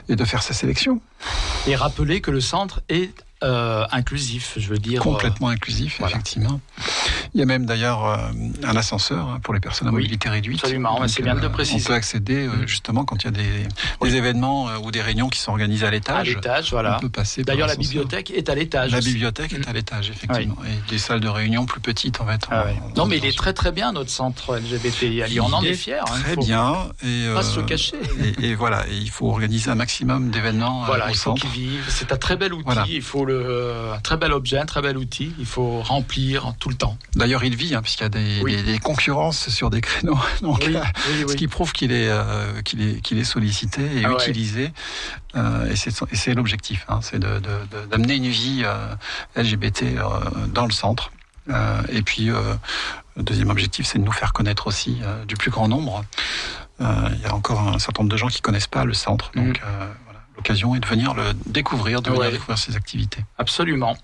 [0.10, 1.02] et de faire sa sélection.
[1.66, 3.14] Et rappeler que le centre est
[3.44, 5.02] euh, inclusif, je veux dire.
[5.02, 6.60] Complètement inclusif, effectivement.
[7.34, 8.18] Il y a même d'ailleurs euh,
[8.64, 10.60] un ascenseur hein, pour les personnes à mobilité réduite.
[10.64, 11.84] Absolument, c'est bien de préciser.
[11.86, 12.68] On peut accéder mm.
[12.68, 13.68] justement quand il y a des,
[14.02, 16.30] des événements ou des réunions qui sont organisées à l'étage.
[16.30, 16.98] À l'étage, voilà.
[16.98, 17.44] On peut passer.
[17.44, 18.92] D'ailleurs, la bibliothèque est à l'étage.
[18.92, 20.58] La bibliothèque est à l'étage, effectivement.
[20.66, 22.42] Et des salles de réunion plus petites, en fait.
[22.52, 22.66] Ah
[22.96, 25.48] non, mais il est très très bien notre centre LGBT à Lyon.
[25.50, 25.96] On en est fiers.
[25.96, 26.90] Hein, très bien.
[27.04, 27.98] Et, pas se cacher.
[28.42, 30.84] Et, voilà, il faut organiser un maximum d'événements.
[30.86, 31.86] Voilà, il faut qu'ils vivent.
[31.90, 32.80] C'est un très bel outil.
[32.90, 33.26] Il faut
[33.94, 35.34] un très bel objet, un très bel outil.
[35.40, 36.98] Il faut remplir tout le temps.
[37.16, 40.18] D'ailleurs, il vit, hein, puisqu'il y a des, concurrences sur des créneaux.
[40.42, 40.64] Donc,
[41.28, 44.72] ce qui prouve qu'il est, euh, qu'il est, qu'il est sollicité et ah utilisé.
[45.36, 48.96] Euh, et c'est l'objectif, hein, c'est d'amener une vie euh,
[49.36, 49.86] LGBT
[50.54, 51.12] dans le centre.
[51.90, 56.04] et puis, le deuxième objectif, c'est de nous faire connaître aussi du plus grand nombre.
[56.80, 59.60] Il y a encore un certain nombre de gens qui connaissent pas le centre, donc.
[59.60, 59.64] Mm
[60.36, 63.24] l'occasion et de venir le découvrir, de venir découvrir ses activités.
[63.38, 63.98] Absolument.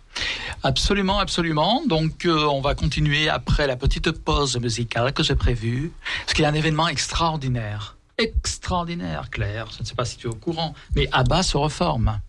[0.64, 1.84] Absolument, absolument.
[1.86, 5.92] Donc, euh, on va continuer après la petite pause musicale que j'ai prévue,
[6.26, 7.98] parce qu'il y a un événement extraordinaire.
[8.18, 9.68] Extraordinaire, Claire.
[9.76, 12.20] Je ne sais pas si tu es au courant, mais Abba se reforme.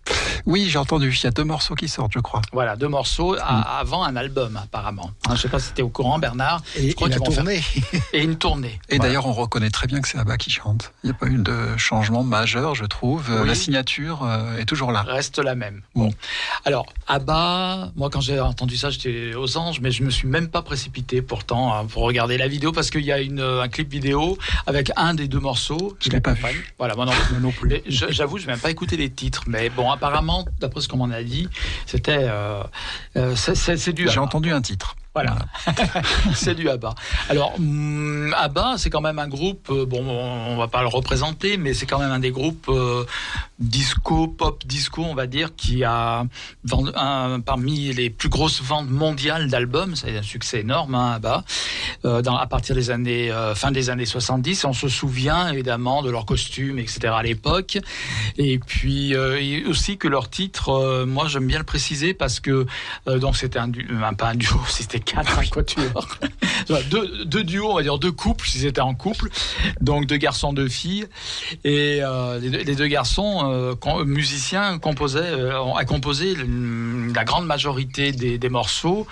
[0.48, 1.14] Oui, j'ai entendu.
[1.14, 2.40] Il y a deux morceaux qui sortent, je crois.
[2.54, 3.64] Voilà, deux morceaux mm.
[3.78, 5.10] avant un album, apparemment.
[5.26, 6.62] Hein, je ne sais pas si tu es au courant, Bernard.
[6.74, 7.60] Et, je crois et tournée.
[8.14, 8.80] Et une tournée.
[8.88, 10.94] Et d'ailleurs, on reconnaît très bien que c'est Abba qui chante.
[11.04, 13.30] Il n'y a pas eu de changement majeur, je trouve.
[13.44, 15.02] La signature euh, est toujours là.
[15.02, 15.82] Reste la même.
[15.94, 16.14] Bon.
[16.64, 20.48] Alors, Abba, moi, quand j'ai entendu ça, j'étais aux anges, mais je me suis même
[20.48, 23.90] pas précipité pourtant hein, pour regarder la vidéo parce qu'il y a une, un clip
[23.90, 25.94] vidéo avec un des deux morceaux.
[26.00, 26.72] Je l'ai pas vu.
[26.78, 27.82] Voilà, moi non, plus.
[27.86, 31.10] J'avoue, je n'ai même pas écouté les titres, mais bon, apparemment d'après ce qu'on m'en
[31.10, 31.48] a dit,
[31.86, 32.62] c'était euh,
[33.16, 34.08] euh, c'est du.
[34.08, 34.96] J'ai entendu un titre.
[35.14, 35.36] Voilà,
[36.34, 36.94] c'est du ABBA.
[37.28, 41.56] Alors, hum, ABBA, c'est quand même un groupe, euh, bon, on va pas le représenter,
[41.56, 42.70] mais c'est quand même un des groupes
[43.58, 46.24] disco, pop disco, on va dire, qui a
[46.94, 49.96] un, parmi les plus grosses ventes mondiales d'albums.
[49.96, 51.44] C'est un succès énorme, hein, ABBA,
[52.22, 54.64] dans, à partir des années, fin des années 70.
[54.64, 57.08] On se souvient évidemment de leurs costumes, etc.
[57.16, 57.78] à l'époque.
[58.36, 59.16] Et puis
[59.66, 62.66] aussi que leur titre, moi j'aime bien le préciser parce que
[63.06, 63.70] donc c'était un,
[64.02, 65.40] un, pas un duo, c'était quatre,
[66.90, 69.28] deux, deux duos, on va dire deux couples, si c'était en couple.
[69.80, 71.06] Donc deux garçons, deux filles.
[71.64, 78.38] Et euh, les, deux, garçons euh, musiciens composaient, euh, a composé la grande majorité des,
[78.38, 79.06] des morceaux.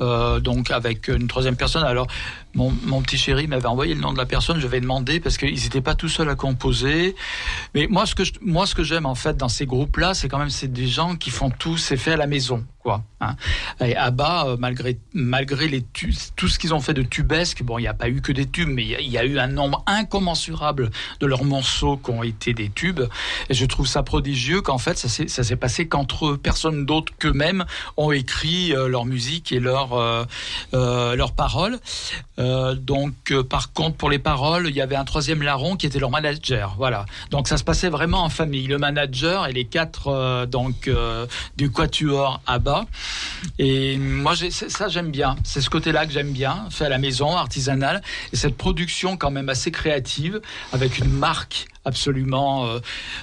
[0.00, 1.84] Donc avec une troisième personne.
[1.84, 2.06] Alors
[2.54, 5.38] mon, mon, petit chéri m'avait envoyé le nom de la personne, je vais demander parce
[5.38, 7.14] qu'ils n'étaient pas tout seuls à composer.
[7.74, 10.38] Mais moi, ce que moi, ce que j'aime en fait dans ces groupes-là, c'est quand
[10.38, 13.02] même c'est des gens qui font tout, c'est fait à la maison, quoi.
[13.20, 13.36] Hein.
[13.80, 17.82] Et Abba, euh, malgré malgré les tout ce qu'ils ont fait de tubesque, bon, il
[17.82, 20.90] n'y a pas eu que des tubes, mais il y, a eu un nombre incommensurable
[21.20, 23.02] de leurs morceaux qui ont été des tubes.
[23.48, 27.64] Et je trouve ça prodigieux qu'en fait, ça s'est passé qu'entre personne d'autre qu'eux-mêmes
[27.96, 30.24] ont écrit euh, leur musique et leurs euh,
[30.74, 31.78] euh leurs paroles.
[32.42, 35.86] Euh, donc, euh, par contre, pour les paroles, il y avait un troisième larron qui
[35.86, 36.74] était leur manager.
[36.76, 37.06] Voilà.
[37.30, 38.66] Donc, ça se passait vraiment en famille.
[38.66, 40.90] Le manager et les quatre euh, donc
[41.56, 42.84] du quatuor à Abba.
[43.58, 45.36] Et moi, ça, j'aime bien.
[45.44, 48.02] C'est ce côté-là que j'aime bien, fait à la maison, artisanal,
[48.32, 50.40] et cette production quand même assez créative,
[50.72, 52.78] avec une marque absolument euh,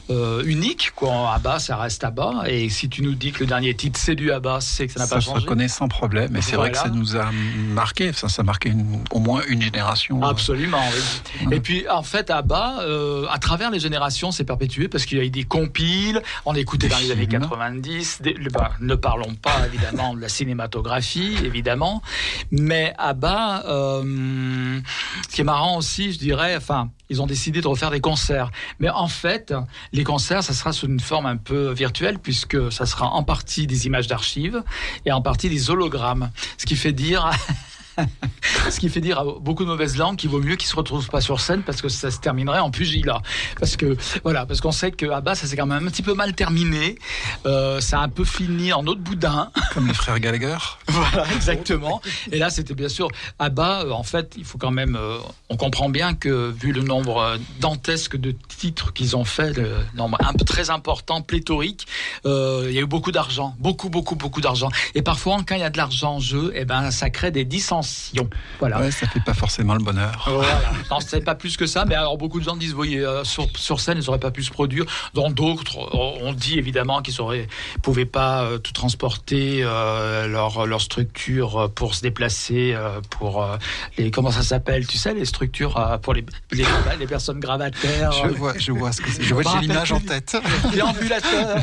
[0.10, 0.92] euh, unique.
[0.96, 1.34] Quoi.
[1.34, 2.44] Abba, ça reste Abba.
[2.48, 5.00] Et si tu nous dis que le dernier titre, c'est du Abba, c'est que ça
[5.00, 5.28] n'a pas changé.
[5.28, 6.36] Ça se reconnaît sans problème.
[6.36, 8.14] Et c'est vrai que ça nous a marqué.
[8.14, 8.74] Ça, ça a marqué
[9.12, 10.22] au moins une génération.
[10.24, 10.28] Euh.
[10.28, 11.48] Absolument, oui.
[11.56, 12.80] Et puis, en fait, Abba,
[13.30, 16.22] à travers les générations, s'est perpétué parce qu'il y a eu des compiles.
[16.46, 18.22] On écoutait dans les années 90.
[18.52, 22.02] Bah, ne parlons pas, évidemment, de la cinématographie, évidemment.
[22.52, 24.82] Mais Abba, ce
[25.32, 28.52] qui est marrant aussi, je dirais, enfin, ils ont décidé de refaire des concerts.
[28.80, 29.54] Mais en fait,
[29.94, 33.68] les concerts, ça sera sous une forme un peu virtuelle, puisque ça sera en partie
[33.68, 34.64] des images d'archives
[35.06, 36.32] et en partie des hologrammes.
[36.58, 37.30] Ce qui fait dire
[38.70, 41.10] Ce qui fait dire à beaucoup de mauvaises langues qu'il vaut mieux qu'ils se retrouvent
[41.10, 43.22] pas sur scène parce que ça se terminerait en pugilat.
[43.60, 46.14] Parce que voilà, parce qu'on sait qu'à bas ça s'est quand même un petit peu
[46.14, 46.98] mal terminé.
[47.46, 49.52] Euh, ça a un peu fini en autre boudin.
[49.74, 50.58] Comme les frères Gallagher.
[50.88, 52.02] voilà, exactement.
[52.32, 53.08] Et là, c'était bien sûr
[53.40, 53.84] à bas.
[53.84, 54.96] Euh, en fait, il faut quand même.
[54.96, 55.18] Euh,
[55.50, 60.18] on comprend bien que vu le nombre dantesque de titres qu'ils ont fait, le nombre
[60.22, 61.88] un peu très important, pléthorique,
[62.26, 64.70] il y a eu beaucoup d'argent, beaucoup, beaucoup, beaucoup d'argent.
[64.96, 67.32] Et parfois, quand il y a de l'argent en jeu, et eh ben, ça crée
[67.32, 67.89] des dissensions
[68.60, 68.80] voilà.
[68.80, 70.28] Ouais, ça fait pas forcément le bonheur.
[70.28, 70.62] Voilà.
[70.92, 73.48] non, c'est pas plus que ça, mais alors beaucoup de gens disent, voyez, euh, sur,
[73.56, 74.86] sur, scène, ils n'auraient pas pu se produire.
[75.14, 77.46] Dans d'autres, on dit évidemment qu'ils ne
[77.82, 82.76] pouvaient pas euh, tout transporter euh, leur, leur structure pour se déplacer,
[83.10, 83.46] pour
[83.98, 86.66] les, comment ça s'appelle, tu sais, les structures pour les, les,
[87.00, 88.12] les, personnes gravataires.
[88.12, 89.24] Je vois, je vois ce que c'est.
[89.24, 90.38] Je vois, j'ai l'image en tête.
[90.72, 91.60] Déambulateur.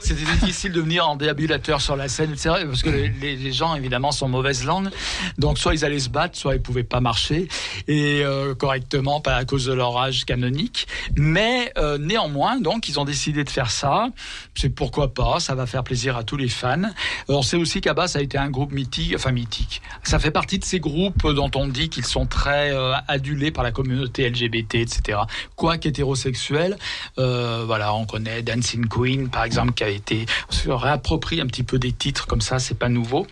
[0.00, 3.52] C'était difficile de venir en déambulateur sur la scène, c'est vrai, parce que les, les
[3.52, 4.90] gens, évidemment, sont mauvaises langues.
[5.38, 7.48] Donc soit ils allaient se battre, soit ils pouvaient pas marcher
[7.88, 10.86] et euh, correctement, pas à cause de leur âge canonique.
[11.16, 14.08] Mais euh, néanmoins, donc ils ont décidé de faire ça.
[14.54, 16.82] C'est pourquoi pas, ça va faire plaisir à tous les fans.
[17.28, 19.82] On sait aussi qu'Abbas a été un groupe mythique, enfin mythique.
[20.02, 23.64] Ça fait partie de ces groupes dont on dit qu'ils sont très euh, adulés par
[23.64, 25.18] la communauté LGBT, etc.
[25.56, 26.76] Quoique hétérosexuel,
[27.16, 31.62] voilà, on connaît Dancing Queen par exemple qui a été on se réapproprie un petit
[31.62, 33.26] peu des titres comme ça, c'est pas nouveau.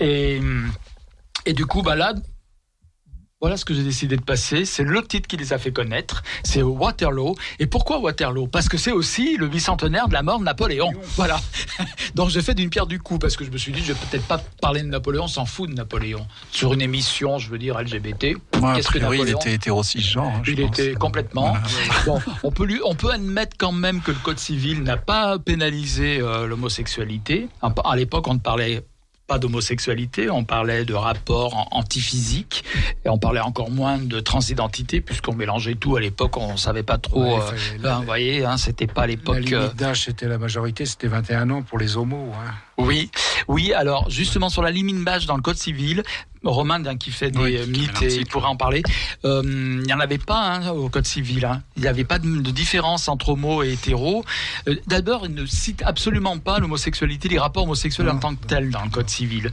[0.00, 0.40] Et
[1.46, 2.12] et du coup, bah là,
[3.40, 4.64] voilà ce que j'ai décidé de passer.
[4.64, 6.22] C'est le titre qui les a fait connaître.
[6.42, 7.36] C'est Waterloo.
[7.58, 8.46] Et pourquoi Waterloo?
[8.46, 10.92] Parce que c'est aussi le bicentenaire de la mort de Napoléon.
[11.16, 11.38] Voilà.
[12.14, 13.98] Donc j'ai fait d'une pierre du coup parce que je me suis dit je vais
[14.10, 17.78] peut-être pas parler de Napoléon, s'en fout de Napoléon sur une émission, je veux dire
[17.78, 18.36] LGBT.
[18.74, 20.26] Qu'est-ce que Napoléon Il était hétéro genre.
[20.26, 21.54] Hein, il était complètement.
[22.06, 25.38] Bon, on peut lui, on peut admettre quand même que le code civil n'a pas
[25.38, 27.48] pénalisé euh, l'homosexualité.
[27.60, 28.82] À l'époque, on ne parlait
[29.26, 32.64] pas d'homosexualité, on parlait de rapports antiphysiques
[33.04, 36.98] et on parlait encore moins de transidentité puisqu'on mélangeait tout à l'époque, on savait pas
[36.98, 37.40] trop.
[37.40, 39.36] Euh, vous voyez, hein, c'était pas l'époque.
[39.36, 42.32] La limite euh, d'âge, c'était la majorité, c'était 21 ans pour les homos.
[42.34, 42.52] Hein.
[42.78, 43.10] Oui,
[43.48, 43.72] oui.
[43.72, 46.02] Alors justement sur la limite d'âge dans le code civil,
[46.50, 48.82] Romain qui fait des mythes et il pourrait en parler.
[49.24, 51.44] Euh, il n'y en avait pas hein, au code civil.
[51.44, 51.62] Hein.
[51.76, 54.24] Il n'y avait pas de, différence entre homo et hétéro.
[54.68, 58.70] Euh, d'abord, il ne cite absolument pas l'homosexualité, les rapports homosexuels en tant que tels
[58.70, 59.50] dans le code civil.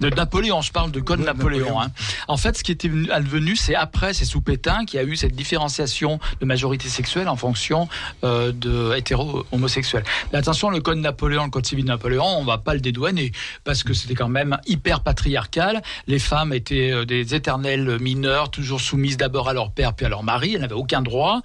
[0.00, 1.80] De Napoléon, je parle de code Napoléon.
[1.80, 1.88] Hein.
[2.28, 5.34] En fait, ce qui était advenu, c'est après, c'est sous Pétain qui a eu cette
[5.34, 7.88] différenciation de majorité sexuelle en fonction
[8.24, 10.04] euh, de hétéro-homosexuel.
[10.32, 13.32] Mais attention, le code Napoléon, le code civil de Napoléon, on va pas le dédouaner
[13.64, 15.82] parce que c'était quand même hyper patriarcal.
[16.06, 20.08] Les femmes étaient euh, des éternelles mineures, toujours soumises d'abord à leur père puis à
[20.08, 20.54] leur mari.
[20.54, 21.40] Elles n'avaient aucun droit.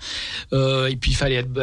[0.52, 1.54] Euh, et puis il fallait être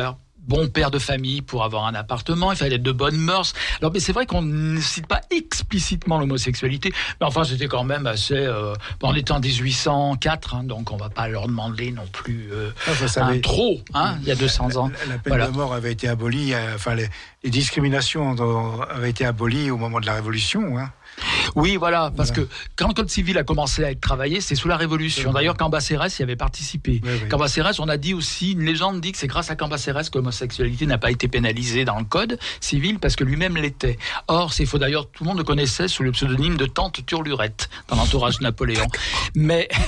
[0.49, 3.53] bon père de famille pour avoir un appartement, il fallait être de bonnes mœurs.
[3.81, 8.07] Alors, mais c'est vrai qu'on ne cite pas explicitement l'homosexualité, mais enfin, c'était quand même
[8.07, 8.35] assez.
[8.35, 12.71] Euh, on était en 1804, hein, donc on va pas leur demander non plus euh,
[13.17, 14.91] ah, trop, hein, il y a 200 ans.
[15.09, 17.09] La, peine de mort avait été abolie, euh, enfin, les,
[17.45, 18.37] les, discriminations
[18.91, 20.79] avaient été abolies au moment de la Révolution.
[20.79, 20.91] Hein.
[21.55, 22.47] Oui, voilà, parce que
[22.77, 25.33] quand le Code civil a commencé à être travaillé, c'est sous la Révolution.
[25.33, 27.01] D'ailleurs, Cambacérès y avait participé.
[27.05, 30.19] Oui, Cambacérès, on a dit aussi, une légende dit que c'est grâce à Cambacérès que
[30.19, 33.99] l'homosexualité n'a pas été pénalisée dans le Code civil, parce que lui-même l'était.
[34.29, 37.69] Or, c'est faux d'ailleurs, tout le monde le connaissait sous le pseudonyme de Tante Turlurette,
[37.89, 38.87] dans l'entourage de Napoléon.
[39.35, 39.69] Mais.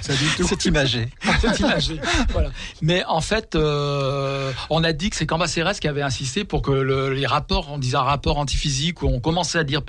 [0.00, 1.08] C'est imagé.
[1.40, 2.00] c'est imagé.
[2.30, 2.50] Voilà.
[2.80, 6.70] Mais en fait, euh, on a dit que c'est Cambacérès qui avait insisté pour que
[7.10, 9.82] les rapports, on disait un rapport antiphysique, où on commençait à dire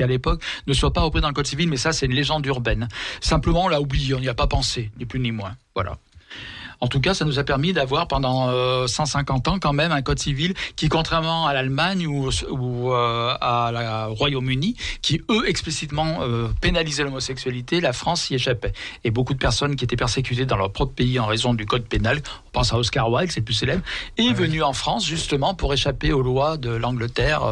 [0.00, 2.44] à l'époque ne soit pas repris dans le code civil, mais ça c'est une légende
[2.46, 2.88] urbaine.
[3.20, 5.56] Simplement on l'a oublié, on n'y a pas pensé, ni plus ni moins.
[5.74, 5.98] Voilà.
[6.82, 8.50] En tout cas, ça nous a permis d'avoir pendant
[8.88, 14.06] 150 ans quand même un code civil qui, contrairement à l'Allemagne ou, ou à la
[14.06, 16.18] Royaume-Uni, qui eux explicitement
[16.60, 18.72] pénalisaient l'homosexualité, la France y échappait.
[19.04, 21.84] Et beaucoup de personnes qui étaient persécutées dans leur propre pays en raison du code
[21.84, 23.84] pénal, on pense à Oscar Wilde, c'est le plus célèbre,
[24.18, 27.42] est venu en France justement pour échapper aux lois de l'Angleterre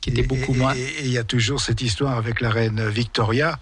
[0.00, 0.74] qui étaient beaucoup moins.
[0.76, 3.58] Et il y a toujours cette histoire avec la reine Victoria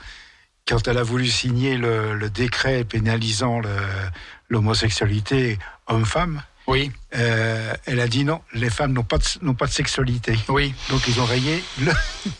[0.67, 3.61] quand elle a voulu signer le, décret pénalisant
[4.49, 6.91] l'homosexualité homme-femme, oui.
[7.17, 10.37] Euh, elle a dit non, les femmes n'ont pas, de, pas de sexualité.
[10.49, 10.75] Oui.
[10.91, 11.93] Donc ils ont rayé le.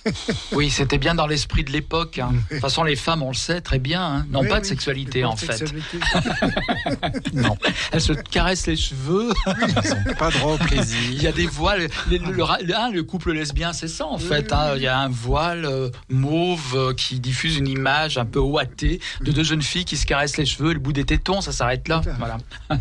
[0.53, 2.19] oui, c'était bien dans l'esprit de l'époque.
[2.19, 2.33] Hein.
[2.33, 5.25] De toute façon, les femmes, on le sait très bien, hein, n'ont pas de sexualité
[5.25, 5.65] en fait.
[7.35, 7.57] non.
[7.93, 9.31] Elles se caressent les cheveux.
[9.47, 10.99] Elles pas droit au plaisir.
[11.11, 11.89] Il y a des voiles.
[12.11, 14.53] Le, le, couple lesbien, c'est ça en fait.
[14.53, 14.75] Hein.
[14.77, 19.01] Il y a un voile euh, mauve euh, qui diffuse une image un peu ouatée
[19.21, 21.89] de deux jeunes filles qui se caressent les cheveux, le bout des tétons, ça s'arrête
[21.89, 22.03] là.
[22.19, 22.39] Voilà.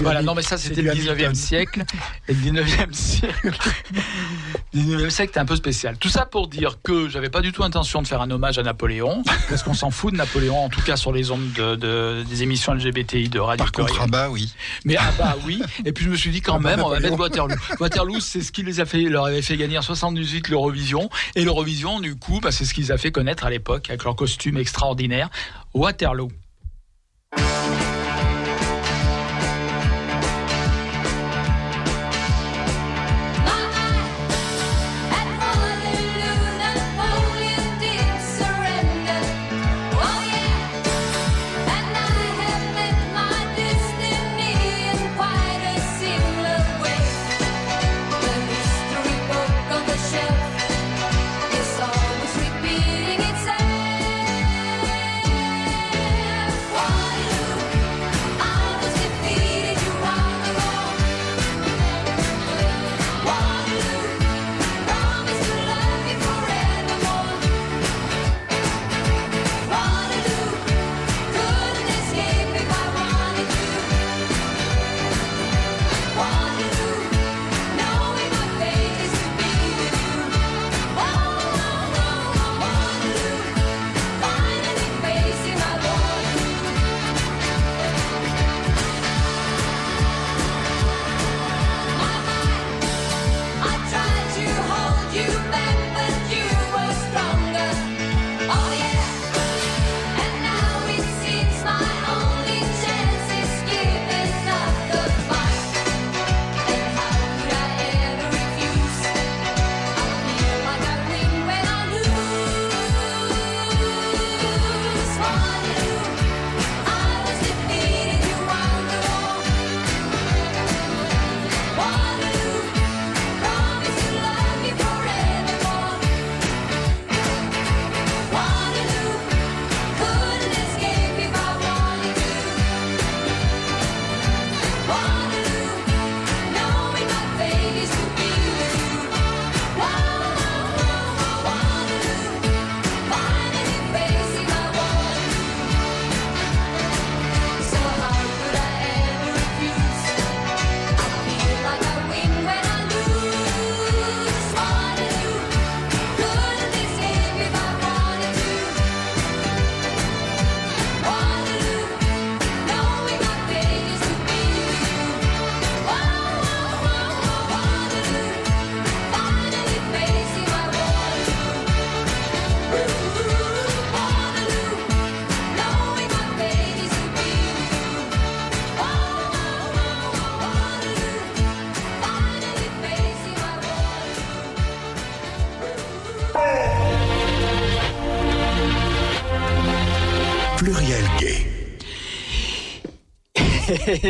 [0.00, 0.22] voilà.
[0.22, 1.84] Non, mais ça, c'était le 19e siècle.
[2.28, 3.58] Et le 19e siècle.
[4.72, 5.96] le 19e siècle était un peu spécial.
[5.98, 8.62] Tout ça pour dire que j'avais pas du tout intention de faire un hommage à
[8.62, 12.42] Napoléon, parce qu'on s'en fout de Napoléon, en tout cas sur les ondes de, des
[12.42, 14.54] émissions LGBTI de Radio Par contre, ah bah oui.
[14.84, 15.62] Mais ah bah oui.
[15.84, 17.56] Et puis je me suis dit quand même, on va mettre Waterloo.
[17.80, 21.10] Waterloo, c'est ce qui les a fait, leur avait fait gagner en 78 l'Eurovision.
[21.34, 24.16] Et l'Eurovision, du coup, bah, c'est ce qu'ils a fait connaître à l'époque, avec leur
[24.16, 25.30] costume extraordinaire.
[25.74, 26.28] Waterloo.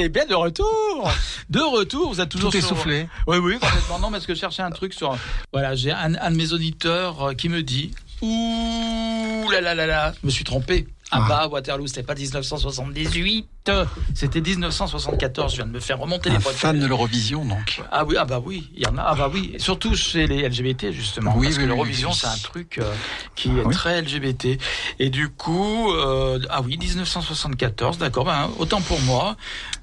[0.09, 1.11] Bien de retour
[1.49, 3.09] De retour, vous êtes toujours Tout essoufflé.
[3.27, 3.99] Oui, oui, complètement.
[3.99, 5.17] Non, parce que je cherchais un truc sur...
[5.53, 7.93] Voilà, j'ai un, un de mes auditeurs euh, qui me dit...
[8.21, 10.89] Ouh là là là là, je me suis trompé.
[11.10, 11.28] Ah, ah.
[11.28, 13.72] bah, Waterloo, c'était pas 1978,
[14.14, 15.52] c'était 1974.
[15.52, 16.52] Je viens de me faire remonter les points.
[16.52, 17.82] Fan de l'Eurovision, donc.
[17.90, 19.02] Ah oui, ah bah oui, il y en a.
[19.02, 22.78] Ah bah oui, surtout chez les LGBT justement, oui, parce que l'Eurovision c'est un truc
[22.78, 22.93] euh,
[23.35, 24.59] qui est très LGBT.
[24.98, 28.24] Et du coup, euh, ah oui, 1974, d'accord.
[28.24, 29.36] Ben autant pour moi.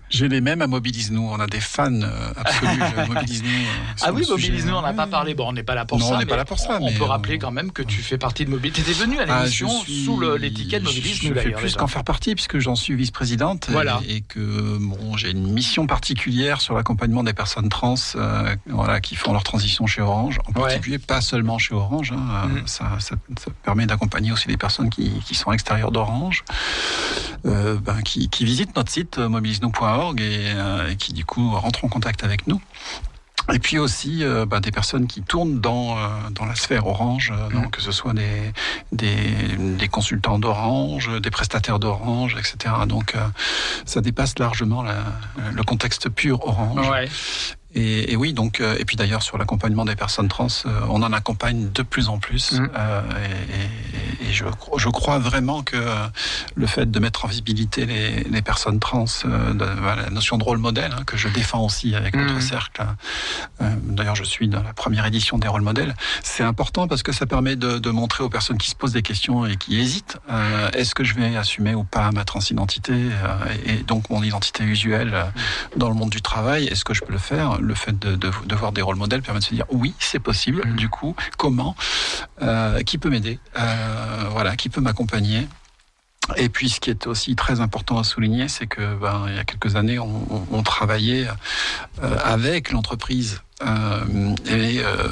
[0.09, 1.27] J'ai les mêmes à Mobilise-nous.
[1.31, 3.49] On a des fans euh, absolus de Mobilise-nous.
[3.49, 4.23] euh, Ah oui.
[4.29, 5.33] Mobilise-nous, on n'a pas parlé.
[5.33, 6.15] Bon, on n'est pas là pour Non, ça.
[6.15, 8.01] on n'est pas là pour ça, On, mais peut on- rappeler quand même que tu
[8.01, 8.75] fais partie de Mobilise.
[8.75, 12.03] Tu étais venu à Ah, l'émission suis- sous l'étiquette Mobilise Je fais plus qu'en faire
[12.03, 13.99] partie puisque j'en suis vice-présidente Voilà.
[14.07, 19.01] et, et que bon, j'ai une mission particulière sur l'accompagnement des personnes trans euh, voilà,
[19.01, 20.67] qui font leur transition chez Orange, en Ouais.
[20.67, 22.11] particulier pas seulement chez Orange.
[22.13, 22.67] hein, euh, Mhm.
[22.67, 26.43] ça, ça- ça permet d'accompagner aussi des personnes qui, qui sont à l'extérieur d'Orange,
[27.45, 31.51] euh, ben, qui, qui visitent notre site euh, mobiliseno.org et, euh, et qui du coup
[31.51, 32.61] rentrent en contact avec nous.
[33.53, 36.01] Et puis aussi euh, bah, des personnes qui tournent dans, euh,
[36.31, 38.51] dans la sphère Orange, euh, donc que ce soit des,
[38.91, 39.15] des,
[39.77, 42.73] des consultants d'Orange, des prestataires d'Orange, etc.
[42.87, 43.19] Donc euh,
[43.85, 45.03] ça dépasse largement la-
[45.53, 46.89] le contexte pur Orange.
[46.89, 47.07] Ouais.
[47.75, 51.03] Et, et oui, donc euh, et puis d'ailleurs sur l'accompagnement des personnes trans, euh, on
[51.03, 52.53] en accompagne de plus en plus.
[52.75, 53.01] Euh,
[54.21, 54.45] et et, et je,
[54.77, 55.77] je crois vraiment que
[56.55, 60.43] le fait de mettre en visibilité les, les personnes trans, euh, de, la notion de
[60.43, 62.41] rôle modèle hein, que je défends aussi avec notre Mhm.
[62.41, 62.81] cercle.
[63.61, 65.93] euh, d'ailleurs, je suis dans la première édition des rôles modèles.
[66.23, 69.01] C'est important parce que ça permet de, de montrer aux personnes qui se posent des
[69.03, 73.53] questions et qui hésitent euh, est-ce que je vais assumer ou pas ma transidentité euh,
[73.65, 75.23] et, et donc mon identité usuelle euh,
[75.77, 77.59] dans le monde du travail Est-ce que je peux le faire?
[77.65, 80.19] Le fait de, de, de voir des rôles modèles permet de se dire oui, c'est
[80.19, 80.61] possible.
[80.65, 80.75] Mhm.
[80.75, 81.75] Du coup, comment
[82.41, 85.47] Euh, Qui peut m'aider Euh, Voilà, qui peut m'accompagner
[86.37, 89.37] et puis, ce qui est aussi très important à souligner, c'est que ben, il y
[89.37, 91.27] a quelques années, on, on- on travaillait
[92.01, 93.41] euh, avec l'entreprise.
[93.63, 95.07] Euh, et euh,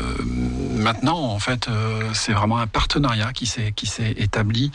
[0.76, 4.72] maintenant, en fait, euh, c'est vraiment un partenariat qui s'est qui s'est établi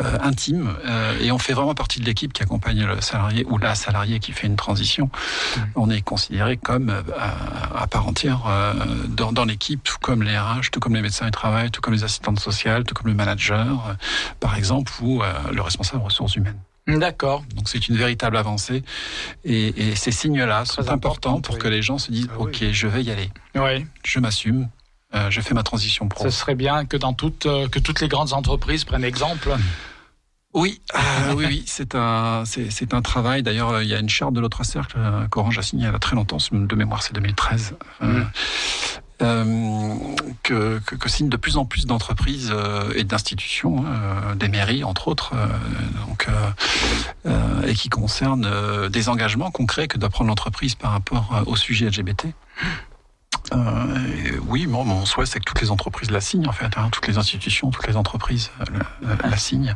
[0.00, 3.56] euh, intime, euh, et on fait vraiment partie de l'équipe qui accompagne le salarié ou
[3.56, 5.08] la salariée qui fait une transition.
[5.76, 8.74] On est considéré comme euh, à, à part entière euh,
[9.08, 11.94] dans, dans l'équipe, tout comme les RH, tout comme les médecins du travail, tout comme
[11.94, 13.96] les assistantes sociales, tout comme le manager,
[14.40, 16.58] par exemple, ou euh, le responsable ressources humaines.
[16.86, 17.44] D'accord.
[17.56, 18.84] Donc c'est une véritable avancée,
[19.44, 21.60] et, et ces signes-là sont importants pour oui.
[21.60, 22.50] que les gens se disent Ah oui.
[22.52, 23.84] ok, je vais y aller, Oui.
[24.04, 24.68] je m'assume,
[25.14, 26.24] euh, je fais ma transition pro.
[26.24, 29.56] Ce serait bien que dans toutes euh, que toutes les grandes entreprises prennent exemple.
[30.54, 33.42] Oui, euh, oui, oui, c'est un, c'est, c'est un travail.
[33.42, 34.96] D'ailleurs, il y a une charte de l'autre cercle
[35.30, 37.74] qu'Orange a signée il y a très longtemps, de mémoire, c'est 2013.
[38.00, 38.30] euh, Mhm.
[39.22, 40.15] euh,
[40.46, 45.32] que, signent de plus en plus d'entreprises euh, et d'institutions, euh, des mairies entre autres,
[47.26, 51.86] euh, et qui concernent des engagements concrets que doit prendre l'entreprise par rapport au sujet
[51.86, 52.26] LGBT.
[53.52, 56.76] Euh, oui, bon, mon souhait, c'est que toutes les entreprises la signent, en fait.
[56.76, 58.78] hein, toutes les institutions, toutes les entreprises euh,
[59.22, 59.74] la, la signent.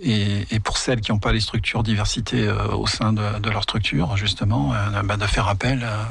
[0.00, 3.50] Et, et pour celles qui n'ont pas les structures diversité euh, au sein de, de
[3.50, 6.02] leur structure, justement, euh, bah, de faire appel euh,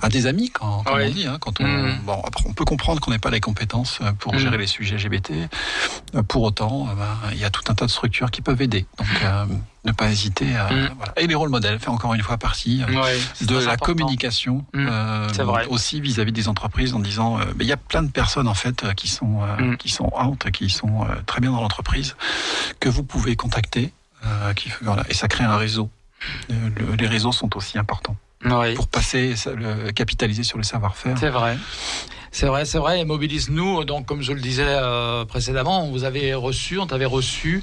[0.00, 1.06] à des amis, quand, comme Oui.
[1.08, 1.26] on dit.
[1.26, 1.98] Hein, quand on, Mhm.
[2.04, 4.38] bon, après, on peut comprendre qu'on n'ait pas les compétences euh, pour Mhm.
[4.38, 5.32] gérer les sujets LGBT.
[6.14, 8.62] Euh, Pour autant, euh, bah, il y a tout un tas de structures qui peuvent
[8.62, 8.86] aider.
[8.98, 9.44] Donc, euh,
[9.84, 10.54] ne pas hésiter.
[10.56, 10.90] À, Mhm.
[10.96, 11.12] voilà.
[11.16, 13.84] Et les rôles modèles fait encore une fois partie euh, Ouais, de la important.
[13.86, 14.86] communication Mm.
[14.88, 15.28] euh,
[15.70, 18.54] aussi vis-à-vis des entreprises en disant euh, mais il y a plein de personnes en
[18.54, 19.76] fait euh, qui sont euh, Mm.
[19.78, 22.14] qui sont out qui sont euh, très bien dans l'entreprise
[22.78, 23.92] que vous pouvez contacter
[24.24, 25.90] euh, qui, voilà, et ça crée un réseau
[26.48, 28.14] le- les réseaux sont aussi importants
[28.44, 28.74] Oui.
[28.74, 29.34] pour passer
[29.96, 31.58] capitaliser sur le savoir-faire C'est vrai.
[32.34, 33.00] C'est vrai, c'est vrai.
[33.00, 37.04] Et Mobilise-nous, donc comme je le disais euh, précédemment, on vous avait reçu, on t'avait
[37.04, 37.62] reçu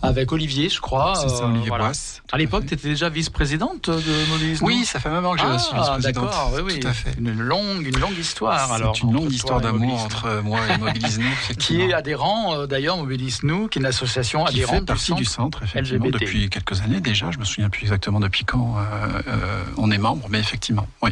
[0.00, 1.14] avec Olivier, je crois.
[1.16, 1.84] c'est ça euh, Olivier voilà.
[1.84, 5.34] Boisse, tout À l'époque, tu étais déjà vice-présidente de Mobilise-nous oui ça fait même an
[5.34, 6.80] que j'ai reçu Ah, vice-présidente d'accord, oui, oui.
[6.80, 8.72] tout à fait Une longue, une longue histoire.
[8.72, 8.96] alors.
[8.96, 11.26] c'est une longue histoire d'amour entre moi et Mobilise-nous
[11.58, 15.18] Qui est adhérent, euh, d'ailleurs, Mobilise-nous, qui est une association qui adhérente fait partie du
[15.18, 15.58] du centre.
[15.58, 16.20] centre, effectivement, LGBT.
[16.20, 17.30] depuis quelques années déjà.
[17.30, 21.10] Je me souviens plus exactement depuis quand euh, euh, on est membre, mais effectivement, oui.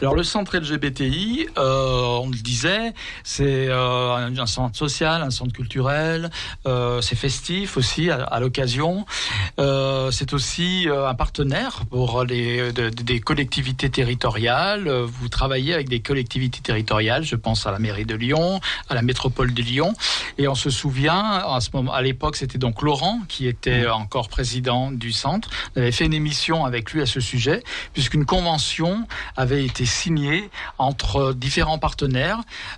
[0.00, 2.92] Alors le centre LGBTI, euh, on le disait,
[3.24, 6.30] c'est euh, un, un centre social, un centre culturel,
[6.66, 9.06] euh, c'est festif aussi à, à l'occasion.
[9.58, 14.88] Euh, c'est aussi un partenaire pour les de- de- des collectivités territoriales.
[14.88, 18.60] Vous travaillez avec des collectivités territoriales, je pense à la mairie de Lyon,
[18.90, 19.94] à la métropole de Lyon,
[20.36, 21.22] et on se souvient
[21.56, 25.48] à ce moment, à l'époque, c'était donc Laurent qui était encore président du centre.
[25.74, 27.62] On avait fait une émission avec lui à ce sujet,
[27.94, 29.06] puisqu'une convention
[29.36, 32.17] avait été signée entre différents partenaires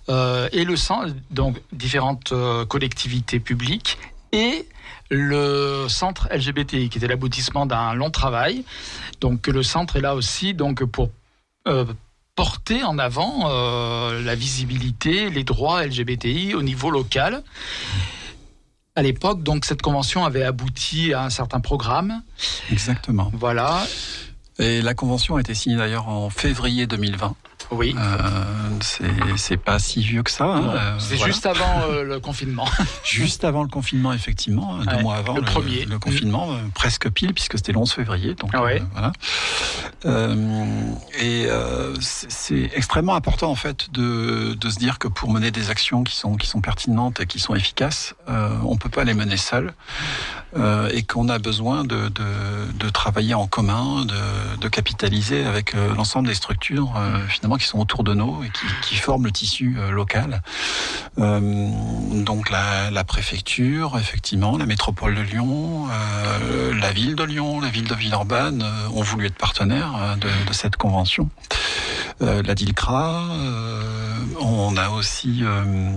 [0.08, 3.98] euh, et le centre, donc différentes euh, collectivités publiques
[4.32, 4.66] et
[5.10, 8.64] le centre LGBTI, qui était l'aboutissement d'un long travail.
[9.20, 11.10] Donc le centre est là aussi donc pour
[11.66, 11.84] euh,
[12.36, 17.42] porter en avant euh, la visibilité, les droits LGBTI au niveau local.
[18.96, 22.22] À l'époque, donc cette convention avait abouti à un certain programme.
[22.70, 23.30] Exactement.
[23.34, 23.86] Voilà.
[24.58, 27.34] Et la convention a été signée d'ailleurs en février 2020.
[27.70, 27.94] Oui.
[28.80, 30.44] c'est pas si vieux que ça.
[30.44, 32.66] Hein, c'est juste avant le confinement.
[33.04, 35.84] juste avant le confinement, effectivement, deux mois avant le, premier.
[35.84, 38.34] le confinement, presque pile, puisque c'était le 11 février.
[38.34, 38.82] Donc, ouais.
[38.92, 39.12] voilà.
[41.20, 41.48] et
[42.00, 46.16] c'est extrêmement important en fait de, de, se dire que pour mener des actions qui
[46.16, 49.74] sont qui sont pertinentes et qui sont efficaces, on peut pas les mener seul.
[50.56, 52.24] Euh, et qu'on a besoin de, de,
[52.74, 57.66] de, travailler en commun, de, de capitaliser avec euh, l'ensemble des structures euh, finalement qui
[57.66, 58.50] sont autour de nous et
[58.82, 60.42] qui, forment le tissu local.
[61.16, 65.86] donc la, la, préfecture, effectivement, la métropole de Lyon,
[66.78, 68.64] la ville de Lyon, la ville de Villeurbanne
[68.94, 71.30] ont voulu être partenaires de, de cette convention.
[72.20, 73.24] la DILCRA,
[74.40, 75.92] on a aussi euh,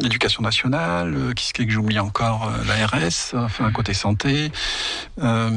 [0.00, 4.52] l'éducation nationale, euh, qu'est-ce que j'oublie encore euh, L'ARS, enfin côté santé,
[5.22, 5.50] euh,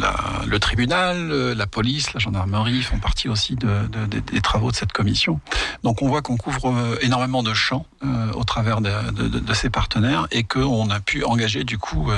[0.00, 0.14] la,
[0.46, 4.92] le tribunal, la police, la gendarmerie font partie aussi de, de, des travaux de cette
[4.92, 5.40] commission.
[5.82, 10.28] Donc on voit qu'on couvre énormément de champs euh, au travers de, de, ces partenaires
[10.30, 12.12] et qu'on a pu engager du coup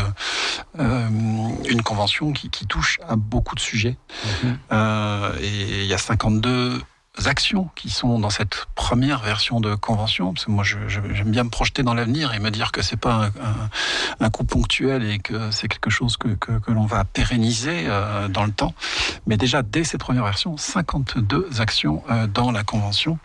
[0.79, 1.09] euh,
[1.69, 3.97] une convention qui, qui, touche à beaucoup de sujets.
[4.45, 4.59] Mhm.
[5.41, 6.83] et il y a 52
[7.27, 11.51] actions qui sont dans cette première version de convention, parce que moi j'aime bien me
[11.51, 13.31] projeter dans l'avenir et me dire que c'est pas
[14.21, 17.85] un, un, coup ponctuel et que c'est quelque chose que, que, que l'on va pérenniser
[17.87, 18.75] euh, dans le temps.
[19.27, 23.19] Mais déjà dès cette première version, 52 actions euh, dans la convention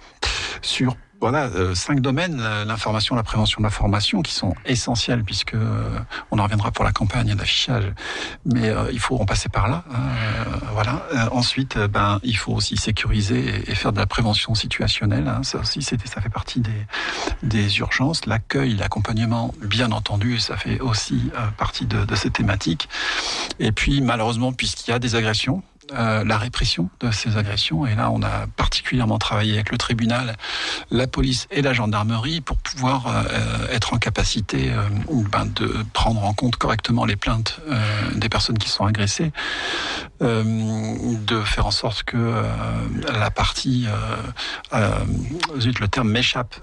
[0.62, 5.54] sur voilà, euh, cinq domaines, euh, l'information, la prévention, la formation, qui sont essentiels puisque
[5.54, 6.00] euh,
[6.32, 7.86] on en reviendra pour la campagne d'affichage,
[8.46, 9.84] mais il faut en passer par là.
[9.92, 9.98] Hein,
[10.74, 11.06] voilà.
[11.32, 15.28] ensuite, ben, il faut aussi sécuriser et, faire de la prévention situationnelle.
[15.28, 16.86] Hein, ça aussi, ça fait partie des,
[17.44, 18.26] des urgences.
[18.26, 22.90] L'accueil, l'accompagnement, bien entendu, ça fait aussi partie de, de ces thématiques.
[23.60, 25.64] Et puis, malheureusement, puisqu'il y a des agressions,
[25.94, 27.86] euh, la répression de ces agressions.
[27.86, 30.36] Et là, on a particulièrement travaillé avec le tribunal,
[30.90, 34.82] la police et la gendarmerie pour pouvoir euh, être en capacité euh,
[35.32, 37.60] ben, de prendre en compte correctement les plaintes
[38.16, 39.32] des personnes qui sont agressées,
[40.22, 42.44] de faire en sorte que
[43.07, 43.88] la partie,
[45.60, 46.56] zut, le terme m'échappe,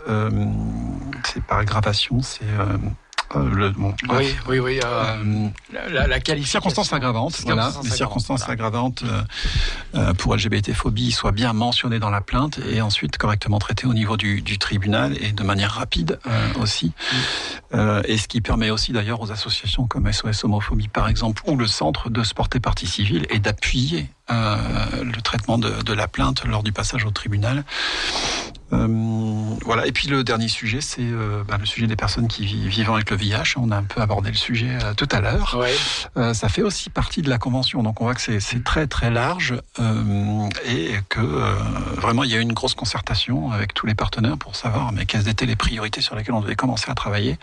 [1.25, 2.45] c'est par aggravation, c'est
[3.35, 3.73] le,
[4.11, 4.81] oui, oui, oui.
[4.85, 5.49] Euh,
[5.91, 7.73] la, la Circonstances aggravantes, voilà.
[7.83, 9.23] Les circonstances aggravantes euh,
[9.95, 14.17] euh, pour LGBT-phobie soient bien mentionnées dans la plainte et ensuite correctement traitées au niveau
[14.17, 16.19] du, du tribunal et de manière rapide
[16.61, 16.93] aussi.
[17.73, 21.67] Et ce qui permet aussi d'ailleurs aux associations comme SOS Homophobie par exemple ou le
[21.67, 26.63] centre de se porter partie civile et d'appuyer le traitement de, de, la plainte lors
[26.63, 27.65] du passage au tribunal.
[28.73, 28.87] Euh,
[29.65, 29.87] voilà.
[29.87, 33.11] Et puis le dernier sujet, c'est euh, bah, le sujet des personnes qui vivent avec
[33.11, 33.55] le VIH.
[33.57, 35.59] On a un peu abordé le sujet euh, tout à l'heure.
[35.59, 36.35] Ouais.
[36.35, 37.83] ça fait aussi partie de la convention.
[37.83, 39.55] Donc on voit que c'est très très large
[40.67, 41.21] et que
[42.01, 45.07] vraiment il y a eu une grosse concertation avec tous les partenaires pour savoir mais
[45.07, 47.39] quelles étaient les priorités sur lesquelles on devait commencer à travailler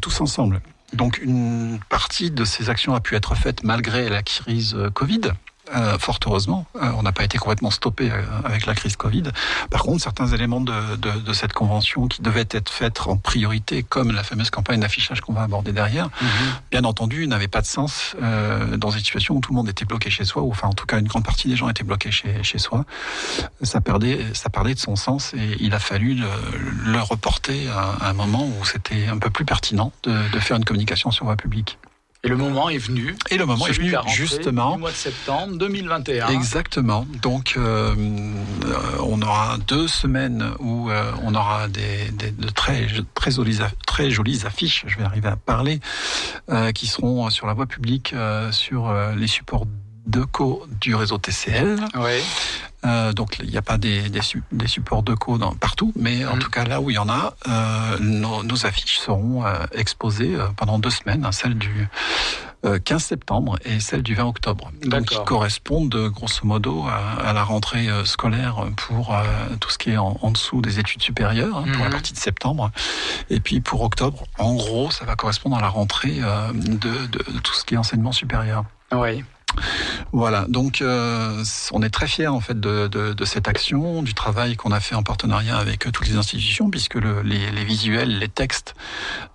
[0.00, 0.60] tous ensemble.
[0.92, 5.32] Donc une partie de ces actions a pu être faite malgré la crise Covid.
[5.74, 9.24] Euh, fort heureusement, euh, on n'a pas été complètement stoppé euh, avec la crise Covid.
[9.70, 13.82] Par contre, certains éléments de, de, de, cette convention qui devaient être faits en priorité,
[13.82, 16.28] comme la fameuse campagne d'affichage qu'on va aborder derrière, mhm.
[16.70, 18.16] bien entendu, n'avaient pas de sens
[18.76, 20.86] dans une situation où tout le monde était bloqué chez soi, ou enfin en tout
[20.86, 22.84] cas une grande partie des gens étaient bloqués chez, chez soi.
[23.62, 26.28] Ça perdait, ça perdait de son sens et il a fallu le,
[26.84, 30.64] le reporter à, un moment où c'était un peu plus pertinent de, de faire une
[30.64, 31.78] communication sur voie publique.
[32.22, 33.14] Et le moment est venu.
[33.30, 34.74] Et le moment est venu justement.
[34.74, 36.28] Du mois de septembre 2021.
[36.28, 37.06] Exactement.
[37.22, 37.94] Donc, euh,
[39.00, 44.10] on aura deux semaines où euh, on aura des, des de très très jolies très
[44.10, 44.84] jolies affiches.
[44.86, 45.80] Je vais arriver à parler
[46.50, 48.14] euh, qui seront sur la voie publique
[48.50, 49.64] sur les supports
[50.10, 51.76] de co du réseau TCL.
[51.94, 52.22] Oui.
[52.86, 54.20] Euh, donc il n'y a pas des, des,
[54.52, 56.38] des supports de co dans, partout, mais en mm.
[56.38, 60.34] tout cas là où il y en a, euh, nos, nos, affiches seront euh, exposées
[60.56, 61.88] pendant deux semaines, hein, celle du
[62.62, 64.70] 15 septembre et celle du 20 octobre.
[64.82, 69.16] Donc qui correspondent grosso modo à, à la rentrée scolaire pour
[69.60, 71.92] tout ce qui est en, en, dessous des études supérieures, hein, pour la mm.
[71.92, 72.70] partie de septembre.
[73.30, 76.20] Et puis pour octobre, en gros, ça va correspondre à la rentrée
[76.54, 78.64] de, de, de tout ce qui est enseignement supérieur.
[78.92, 79.24] Oui.
[80.12, 84.72] Voilà, donc euh, on est très fiers en fait de, cette action, du travail qu'on
[84.72, 88.74] a fait en partenariat avec euh, toutes les institutions, puisque le, les, visuels, les textes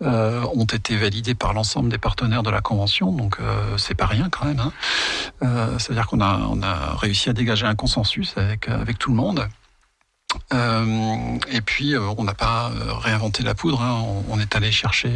[0.02, 4.06] euh, ont été validés par l'ensemble des partenaires de la convention, donc euh, c'est pas
[4.06, 4.60] rien quand même.
[4.60, 4.72] Hein.
[5.78, 9.48] C'est-à-dire qu'on a, réussi à dégager un consensus avec tout le monde.
[10.52, 12.72] Et puis, on n'a pas
[13.02, 13.82] réinventé la poudre.
[13.82, 14.03] Hein.
[14.30, 15.12] On, est allé chercher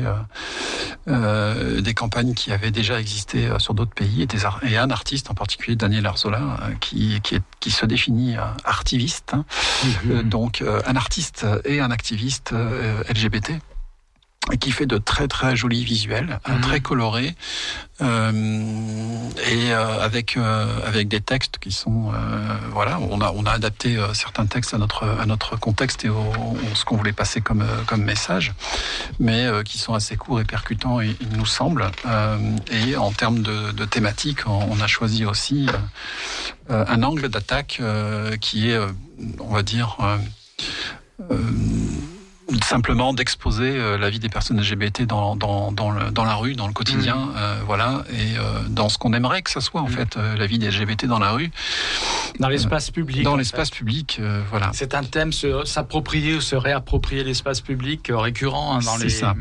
[1.07, 5.33] des campagnes qui avaient déjà existé sur d'autres pays et, des, et un artiste en
[5.33, 9.33] particulier, Daniel Arzola, qui, qui, est, qui se définit artiviste.
[9.33, 9.45] Hein.
[10.05, 10.23] Mhm.
[10.23, 12.53] donc, un artiste et un activiste
[13.09, 13.53] LGBT
[14.57, 16.61] qui fait de très très jolis visuels, euh, mhm.
[16.61, 17.35] très colorés,
[18.01, 18.31] euh,
[19.51, 22.17] et euh, avec euh, avec des textes qui sont euh,
[22.71, 26.31] voilà, on a on a adapté certains textes à notre à notre contexte et au,
[26.75, 28.53] ce qu'on voulait passer comme comme message,
[29.19, 31.91] mais qui sont assez courts et percutants, il, il nous semble.
[32.71, 35.67] et en termes de, de thématique, on, a choisi aussi
[36.69, 37.81] un angle d'attaque
[38.39, 38.79] qui est,
[39.39, 39.97] on va dire
[42.63, 46.55] simplement d'exposer euh, la vie des personnes LGBT dans, dans, dans, le, dans la rue,
[46.55, 47.33] dans le quotidien, mmh.
[47.37, 49.91] euh, voilà, et euh, dans ce qu'on aimerait que ça soit en mmh.
[49.91, 51.51] fait, la vie des LGBT dans la rue.
[52.39, 53.23] Dans l'espace public.
[53.23, 54.71] Dans l'espace public, voilà.
[54.73, 55.31] C'est un thème,
[55.65, 59.09] s'approprier ou se réapproprier l'espace public récurrent hein, dans les...
[59.09, 59.35] ça.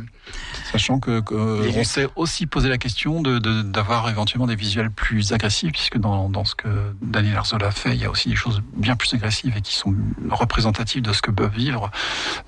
[0.71, 5.73] Sachant que, on s'est aussi posé la question de d'avoir éventuellement des visuels plus agressifs,
[5.73, 6.69] puisque dans, dans ce que
[7.01, 9.95] Daniel Arzola fait, il y a aussi des choses bien plus agressives et qui sont
[10.31, 11.91] représentatives de ce que peuvent vivre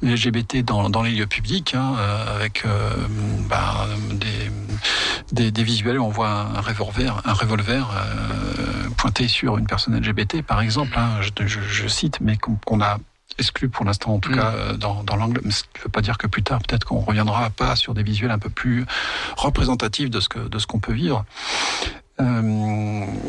[0.02, 2.90] les LGBT dans, dans les lieux publics, hein, euh, avec euh,
[3.48, 4.50] bah, des,
[5.32, 9.98] des, des, visuels où on voit un revolver, un revolver euh, pointé sur une personne
[9.98, 10.92] LGBT, par exemple.
[10.96, 12.98] Hein, je, je, je, cite, mais qu'on a
[13.38, 14.36] exclu pour l'instant, en tout mm.
[14.36, 15.40] cas, euh, dans, dans l'angle.
[15.44, 18.02] Mais ça ne veut pas dire que plus tard, peut-être qu'on reviendra pas sur des
[18.02, 18.86] visuels un peu plus
[19.36, 21.24] représentatifs de ce que de ce qu'on peut vivre.
[22.20, 22.42] Euh,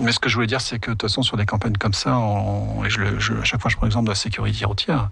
[0.01, 1.93] mais ce que je voulais dire, c'est que de toute façon, sur des campagnes comme
[1.93, 2.19] ça,
[2.85, 5.09] et je, je, à chaque fois, je prends l'exemple de la sécurité routière.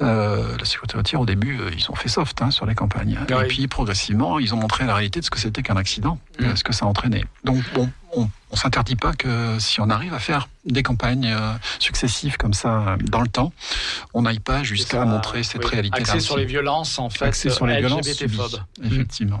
[0.00, 3.18] Euh, la sécurité routière, au début, euh, ils ont fait soft hein, sur les campagnes.
[3.28, 6.56] Et puis, progressivement, ils ont montré la réalité de ce que c'était qu'un accident, mm.
[6.56, 7.24] ce que ça entraînait.
[7.44, 11.52] Donc, bon, on, on s'interdit pas que si on arrive à faire des campagnes euh,
[11.78, 13.52] successives comme ça dans le temps,
[14.14, 15.98] on n'aille pas jusqu'à montrer cette réalité.
[15.98, 17.26] Axé sur les violences, en fait.
[17.26, 18.06] Axé sur les violences
[18.82, 19.40] effectivement.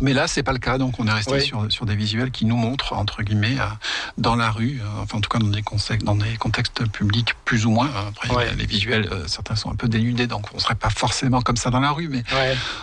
[0.00, 2.46] Mais là, c'est pas le cas, donc on est resté sur, sur des visuels qui
[2.46, 3.64] nous montrent entre guillemets euh,
[4.18, 7.34] dans la rue, euh, enfin en tout cas dans des contextes, dans des contextes publics
[7.44, 7.90] plus ou moins.
[8.08, 11.56] Après, les visuels, euh, certains sont un peu dénudés, donc on serait pas forcément comme
[11.56, 12.22] ça dans la rue, mais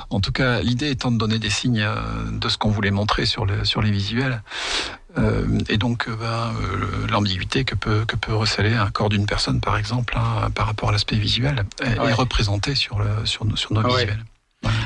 [0.09, 1.87] en tout cas, l'idée étant de donner des signes
[2.31, 4.41] de ce qu'on voulait montrer sur le sur les visuels.
[5.69, 6.53] et donc ben,
[7.09, 10.89] l'ambiguïté que peut que peut receler un corps d'une personne, par exemple, hein, par rapport
[10.89, 14.23] à l'aspect visuel, est, représentée sur le sur nos, sur nos visuels.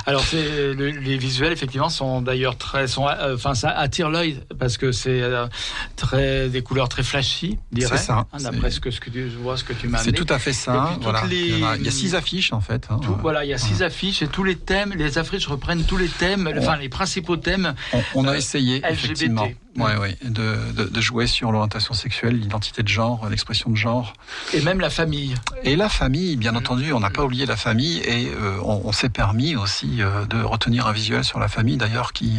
[0.07, 4.91] Alors les visuels effectivement sont d'ailleurs très, sont, euh, enfin ça attire l'œil parce que
[4.91, 5.47] c'est euh,
[5.95, 7.97] très des couleurs très flashy, dirais.
[7.97, 8.27] C'est ça.
[8.31, 9.97] Hein, D'après ce que ce que tu vois, ce que tu m'as.
[9.97, 10.95] C'est tout à fait ça.
[11.01, 11.23] Voilà.
[11.25, 12.87] il, y a, six affiches en fait.
[12.91, 12.99] Hein.
[13.21, 16.09] voilà, il y a six affiches et tous les thèmes, les affiches reprennent tous les
[16.09, 17.73] thèmes, enfin les principaux thèmes.
[18.13, 18.91] On, a euh, essayé LGBT.
[18.91, 19.47] effectivement.
[19.77, 24.13] Ouais, ouais, de, de, de jouer sur l'orientation sexuelle, l'identité de genre, l'expression de genre.
[24.53, 25.35] Et même la famille.
[25.63, 28.31] Et la famille, bien entendu, on n'a pas oublié la famille et
[28.63, 32.37] on, on s'est permis aussi euh, de retenir un visuel sur la famille, d'ailleurs, qui,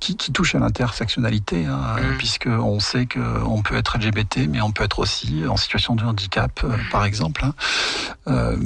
[0.00, 2.16] qui, qui, touche à l'intersectionnalité, hein, mm.
[2.18, 6.04] puisque on sait qu'on peut être LGBT, mais on peut être aussi en situation de
[6.04, 7.44] handicap, euh, par exemple.
[7.44, 7.54] Hein.
[8.28, 8.56] Euh,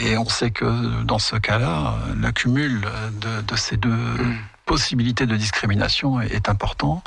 [0.00, 2.82] et, et, on sait que dans ce cas-là, l'accumul
[3.20, 4.36] de, de, ces deux mm
[4.66, 7.02] possibilité de discrimination est, important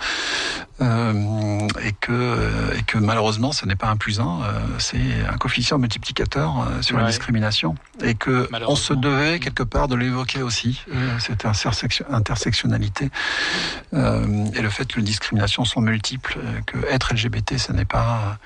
[0.82, 5.38] euh, et que et que malheureusement ce n'est pas un plus un, euh, c'est un
[5.38, 10.42] coefficient multiplicateur euh, sur la discrimination et que on se devait quelque part de l'évoquer
[10.42, 11.20] aussi mmh.
[11.20, 13.12] cette intersectionnalité
[13.94, 18.38] et le fait que les discriminations sont multiples, que être LGBT ce n'est pas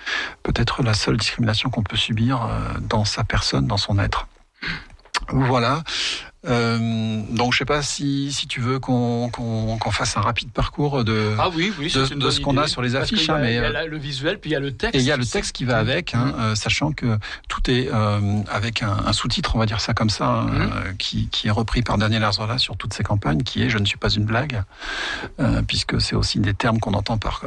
[0.42, 2.50] peut-être la seule discrimination qu'on peut subir
[2.82, 4.28] dans sa personne, dans son être.
[5.30, 5.84] Voilà.
[6.46, 11.04] Euh, donc je sais pas si, si tu veux qu'on qu'on fasse un rapide parcours
[11.04, 13.30] de, ah oui, oui, de, de ce qu'on a sur les affiches.
[13.30, 14.96] Hein, mais, il y a le visuel, puis il y a le texte.
[14.96, 17.18] Et il y a le texte qui va avec, hein, euh, sachant que
[17.48, 20.62] tout est euh, avec un, un sous-titre, on va dire ça comme ça, hein, mhm.
[20.62, 23.78] euh, qui, qui, est repris par Daniel Arzola sur toutes ses campagnes, qui est Je
[23.78, 24.64] ne suis pas une blague,
[25.40, 27.42] euh, puisque c'est aussi des termes qu'on entend par,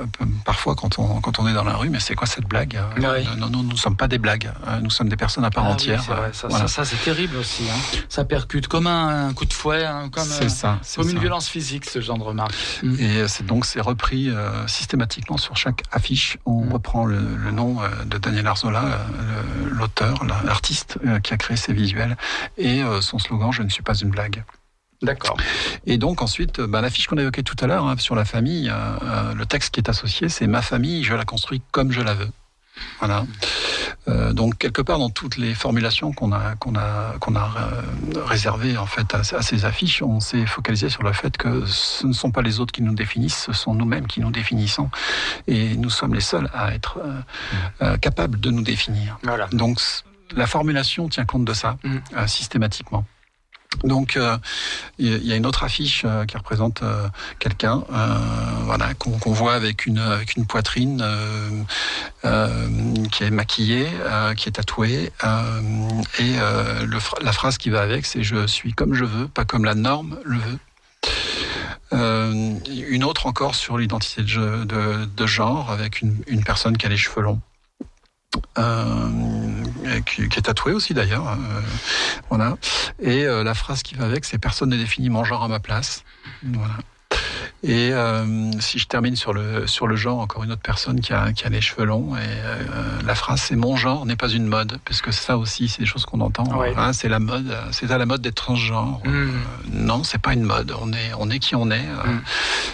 [0.44, 3.48] parfois quand on, quand on est dans la rue, mais c'est quoi cette blague Non,
[3.51, 4.51] nous ne sommes pas des blagues,
[4.82, 6.01] nous sommes des personnes à part ah, entière.
[6.01, 6.68] Oui, ça, voilà.
[6.68, 7.64] ça, ça c'est terrible aussi.
[7.70, 7.98] Hein.
[8.09, 12.01] Ça percute comme un coup de fouet, hein, comme, ça, comme une violence physique, ce
[12.01, 12.55] genre de remarque.
[12.83, 13.01] Mm.
[13.01, 16.39] Et c'est donc c'est repris euh, systématiquement sur chaque affiche.
[16.47, 16.73] On mm.
[16.73, 21.73] reprend le, le, nom euh, de Daniel Arzola, euh, l'auteur, l'artiste qui a créé ces
[21.73, 22.17] visuels,
[22.59, 24.45] et son slogan "Je ne suis pas une blague".
[25.03, 25.37] D'accord.
[25.85, 28.73] Et donc ensuite, bah, l'affiche qu'on a évoquée tout à l'heure hein, sur la famille,
[29.35, 32.31] le texte qui est associé, c'est ma famille, je la construis comme je la veux.
[32.98, 33.27] Voilà.
[34.09, 38.24] Euh, donc quelque part dans toutes les formulations qu'on a qu'on a qu'on a euh,
[38.24, 42.12] réservées en fait à, ces affiches, on s'est focalisé sur le fait que ce ne
[42.12, 44.90] sont pas les autres qui nous définissent, ce sont nous-mêmes qui nous définissons,
[45.47, 46.98] et nous sommes les seuls à être
[47.82, 49.19] euh, capables de nous définir.
[49.23, 49.48] Voilà.
[49.53, 49.81] Donc
[50.35, 51.97] la formulation tient compte de ça Mm.
[52.16, 53.05] euh, systématiquement.
[53.85, 54.39] Donc euh,
[54.99, 57.85] il y a une autre affiche euh, qui représente euh, quelqu'un,
[58.63, 60.01] voilà, qu'on voit avec une
[60.49, 61.05] poitrine
[62.23, 63.89] qui est maquillée,
[64.37, 65.13] qui est tatouée,
[66.19, 66.33] et
[67.21, 70.19] la phrase qui va avec, c'est je suis comme je veux, pas comme la norme
[70.25, 70.59] le veut.
[72.89, 76.89] Une autre encore sur l'identité de, ge- de, de genre avec une personne qui a
[76.89, 77.41] les cheveux longs.
[78.59, 81.61] Euh, qui, qui est tatouée aussi d'ailleurs, euh,
[82.28, 82.57] voilà.
[83.01, 85.61] Et euh, la phrase qui va avec, c'est personne n'est défini mon genre à ma
[85.61, 86.05] place.
[86.43, 86.74] Voilà.
[87.69, 91.13] Et euh, si je termine sur le sur le genre, encore une autre personne qui
[91.13, 92.63] a qui a les cheveux longs et euh,
[93.05, 95.87] la phrase c'est mon genre n'est pas une mode parce que ça aussi c'est des
[95.87, 96.45] choses qu'on entend.
[96.57, 96.73] Ouais.
[96.77, 99.01] Hein, c'est la mode, c'est à la mode d'être transgenre.
[99.05, 99.09] Mm.
[99.09, 99.31] Euh,
[99.73, 100.73] non, c'est pas une mode.
[100.81, 101.81] On est on est qui on est.
[101.81, 102.21] Euh, Mm.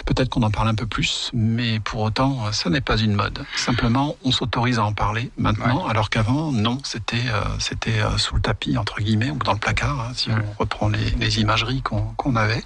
[0.05, 3.39] Peut-être qu'on en parle un peu plus, mais pour autant, ça n'est pas une mode.
[3.55, 7.23] Simplement, on s'autorise à en parler maintenant, alors qu'avant, non, c'était
[7.57, 10.43] c'était sous le tapis entre guillemets ou dans le placard, hein, si Mm.
[10.51, 12.63] on reprend les, les imageries qu'on qu'on avait.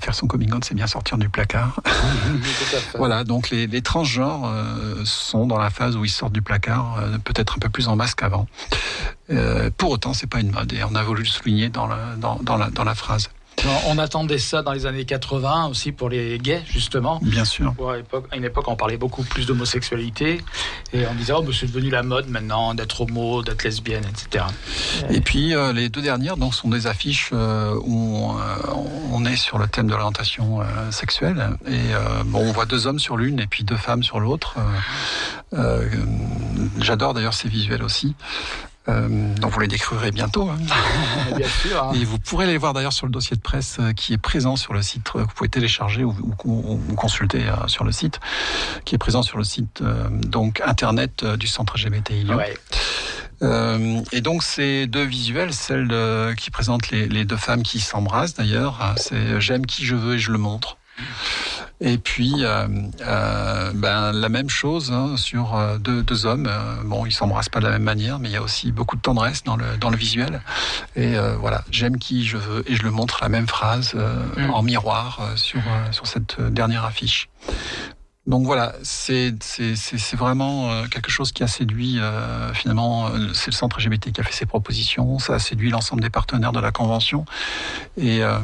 [0.00, 1.80] Faire son coming out, c'est bien sortir du placard.
[2.96, 6.98] Voilà, donc les, les transgenres euh, sont dans la phase où ils sortent du placard,
[6.98, 8.46] euh, peut-être un peu plus en masse qu'avant.
[9.30, 11.88] Euh, pour autant, c'est pas une mode, et on a voulu le souligner dans,
[12.18, 13.30] dans, dans, la, dans la phrase.
[13.86, 17.20] On attendait ça dans les années 80 aussi pour les gays, justement.
[17.22, 17.74] Bien sûr.
[18.32, 20.40] À, une époque, on parlait beaucoup plus d'homosexualité.
[20.92, 24.44] Et on disait, oh, c'est devenu la mode maintenant d'être homo, d'être lesbienne, etc.
[25.10, 28.42] Et puis euh, les deux dernières donc sont des affiches euh, où on, euh,
[29.12, 31.92] on est sur le thème de l'orientation euh, sexuelle et
[32.26, 34.56] bon on voit deux hommes sur l'une et puis deux femmes sur l'autre.
[36.80, 38.14] J'adore d'ailleurs ces visuels aussi.
[38.88, 40.50] Euh, donc vous les découvrirez bientôt.
[40.50, 40.58] hein.
[41.36, 41.82] Bien sûr.
[41.84, 41.92] hein.
[41.94, 44.56] Et vous pourrez les voir d'ailleurs sur le dossier de presse euh, qui est présent
[44.56, 47.84] sur le site, euh, que vous pouvez télécharger ou, ou- ou- ou consulter euh, sur
[47.84, 48.18] le site,
[48.84, 52.36] qui est présent sur le site euh, donc internet euh, du centre LGBTI Lyon.
[52.36, 52.56] Ouais.
[53.42, 57.78] Euh, et donc ces deux visuels, celle de- qui présente les, les deux femmes qui
[57.80, 60.76] s'embrassent d'ailleurs, hein, c'est j'aime qui je veux et je le montre.
[61.84, 62.68] Et puis euh,
[63.00, 66.48] euh, ben, la même chose hein, sur euh, deux, deux hommes.
[66.84, 69.02] Bon, ils s'embrassent pas de la même manière, mais il y a aussi beaucoup de
[69.02, 70.42] tendresse dans le dans le visuel.
[70.94, 74.22] Et euh, voilà, j'aime qui je veux et je le montre la même phrase euh,
[74.36, 74.50] Mm.
[74.50, 77.28] en miroir euh, sur euh, sur cette dernière affiche.
[78.28, 83.08] Donc voilà, c'est c'est c'est c'est vraiment euh, quelque chose qui a séduit euh, finalement.
[83.08, 85.18] euh, C'est le centre LGBT qui a fait ses propositions.
[85.18, 87.24] Ça a séduit l'ensemble des partenaires de la convention.
[87.96, 88.38] Et, euh,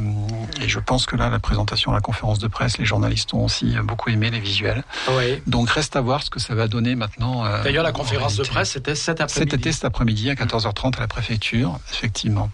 [0.60, 3.44] et je pense que là, la présentation à la conférence de presse, les journalistes ont
[3.44, 4.82] aussi beaucoup aimé les visuels.
[5.12, 5.40] Ouais.
[5.46, 7.44] Donc reste à voir ce que ça va donner maintenant.
[7.46, 9.54] euh, D'ailleurs, la en conférence de presse, c'était cet Cet après-midi.
[9.54, 12.50] été, cet après-midi, à 14h30 à la préfecture, effectivement.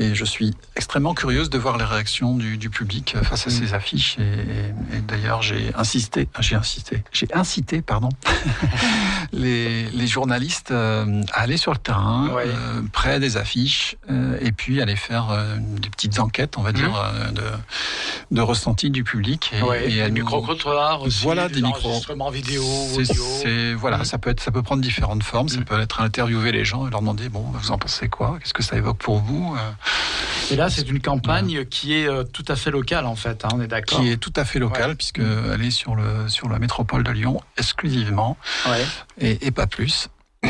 [0.00, 3.52] Et je suis extrêmement curieuse de voir les réactions du, du public face à Mm.
[3.52, 4.16] ces affiches.
[4.18, 8.08] Et, et- et d'ailleurs, j'ai insisté, j'ai insisté, j'ai incité, pardon,
[9.32, 12.44] les, les journalistes euh, à aller sur le terrain, Ouais.
[12.46, 16.72] euh, près des affiches, euh, et puis aller faire euh, des petites enquêtes, on va
[16.72, 17.42] dire, euh, de,
[18.30, 19.50] de ressenti du public.
[19.52, 21.22] Et, Ouais, et des micro-trottoirs aussi.
[21.24, 22.00] Voilà, des des micros.
[22.30, 22.62] vidéo,
[22.96, 23.24] audio.
[23.76, 24.04] voilà, Mm.
[24.04, 25.48] ça peut être, ça peut prendre différentes formes.
[25.48, 25.64] Ça Mm.
[25.64, 28.38] peut être interviewer les gens et leur demander bon, vous en pensez quoi?
[28.40, 29.70] Qu'est-ce que ça évoque pour vous Euh,
[30.50, 33.44] Et là, c'est une campagne qui est euh, tout à fait locale, en fait.
[33.44, 34.00] hein, on est d'accord.
[34.00, 34.94] Qui est tout à fait locale Ouais.
[34.94, 38.36] puisque elle est sur le sur la métropole de Lyon exclusivement
[38.66, 38.84] Ouais.
[39.20, 40.08] et, et pas plus.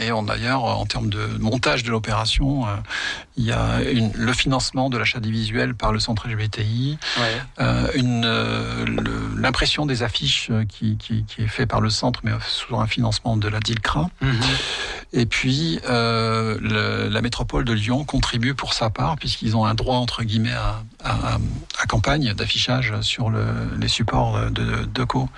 [0.00, 2.70] Et d'ailleurs, en termes de montage de l'opération, euh,
[3.36, 7.40] il y a une- le financement de l'achat des visuels par le centre LGBTI, Ouais.
[7.60, 8.84] euh, euh,
[9.36, 13.36] l'impression des affiches qui, qui, qui est fait par le centre, mais sous un financement
[13.36, 14.08] de la DILCRA.
[14.20, 14.40] Mhm.
[15.12, 19.96] Et puis, le- la métropole de Lyon contribue pour sa part, puisqu'ils ont un droit,
[19.96, 21.38] entre guillemets, à, à,
[21.80, 23.44] à campagne d'affichage sur le,
[23.78, 25.28] les supports de, de co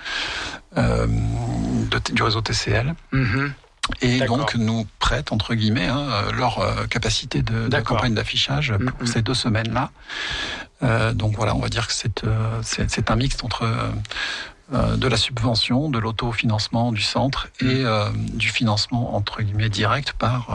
[0.75, 2.93] de- du réseau TCL.
[3.11, 3.53] Mhm.
[4.01, 9.07] Et donc nous prêtent, entre guillemets, hein, leur euh, capacité de, campagne d'affichage pour Mhm.
[9.07, 9.91] ces deux semaines-là.
[10.83, 12.61] Euh, donc voilà, on va dire que c'est euh,
[13.07, 13.67] un mix entre
[14.73, 20.47] de la subvention, de l'autofinancement du centre et euh, du financement, entre guillemets, direct par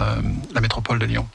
[0.55, 1.27] la métropole de Lyon.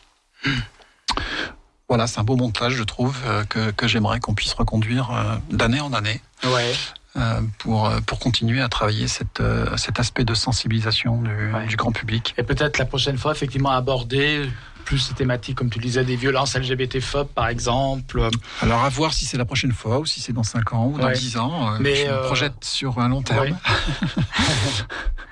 [1.90, 3.18] Voilà, c'est un beau montage, je trouve,
[3.50, 5.10] que, que j'aimerais qu'on puisse reconduire
[5.50, 6.74] d'année en année Ouais.
[7.18, 11.66] Euh, pour, euh, pour continuer à travailler cette, euh, cet aspect de sensibilisation du, Ouais.
[11.68, 12.34] du grand public.
[12.38, 14.50] Et peut-être la prochaine fois, effectivement, aborder
[14.86, 18.30] plus ces thématiques, comme tu disais, des violences LGBT-phobes, par exemple.
[18.62, 20.98] Alors à voir si c'est la prochaine fois ou si c'est dans 5 ans ou
[20.98, 21.14] dans Ouais.
[21.14, 21.72] 10 ans.
[21.82, 23.40] Mais, je me projette sur un long terme.
[23.48, 23.54] Ouais.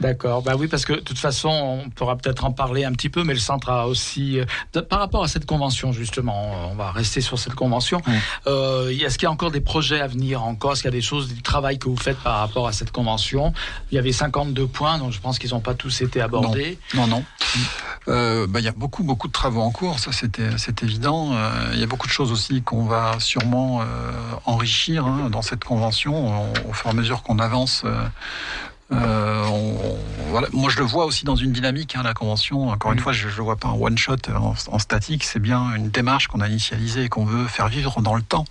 [0.00, 0.42] D'accord.
[0.42, 3.24] Bah oui, parce que de toute façon, on pourra peut-être en parler un petit peu,
[3.24, 7.20] mais le centre a aussi, euh, par rapport à cette convention justement, on va rester
[7.20, 8.02] sur cette convention.
[8.46, 10.72] Euh, est-ce qu'il y a encore des projets à venir encore?
[10.72, 12.90] Est-ce qu'il y a des choses, du travail que vous faites par rapport à cette
[12.90, 13.52] convention?
[13.90, 16.78] Il y avait 52 points, donc je pense qu'ils n'ont pas tous été abordés.
[16.94, 17.24] Non, non.
[18.08, 21.32] Euh, bah, il y a beaucoup, beaucoup de travaux en cours, ça c'est évident.
[21.72, 23.82] il y a beaucoup de choses aussi qu'on va sûrement
[24.44, 27.84] enrichir hein, dans cette convention au fur et à mesure qu'on avance
[28.92, 29.44] euh,
[30.28, 30.48] voilà.
[30.52, 32.68] Moi, je le vois aussi dans une dynamique, hein, la convention.
[32.68, 33.02] Encore une mm.
[33.02, 35.24] fois, je ne le vois pas en one shot, en, statique.
[35.24, 38.44] C'est bien une démarche qu'on a initialisée et qu'on veut faire vivre dans le temps.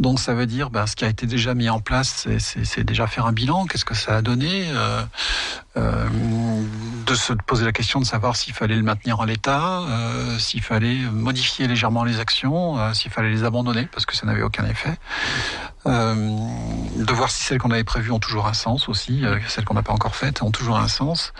[0.00, 3.06] Donc, ça veut dire, ben, ce qui a été déjà mis en place, c'est déjà
[3.06, 3.66] faire un bilan.
[3.66, 5.02] Qu'est-ce que ça a donné euh,
[5.78, 6.06] euh,
[7.06, 10.62] De se poser la question de savoir s'il fallait le maintenir en l'état, euh, s'il
[10.62, 14.66] fallait modifier légèrement les actions, euh, s'il fallait les abandonner parce que ça n'avait aucun
[14.66, 14.98] effet.
[15.86, 19.82] de voir si celles qu'on avait prévues ont toujours un sens aussi celles qu'on n'a
[19.82, 21.32] pas encore faites ont toujours un sens.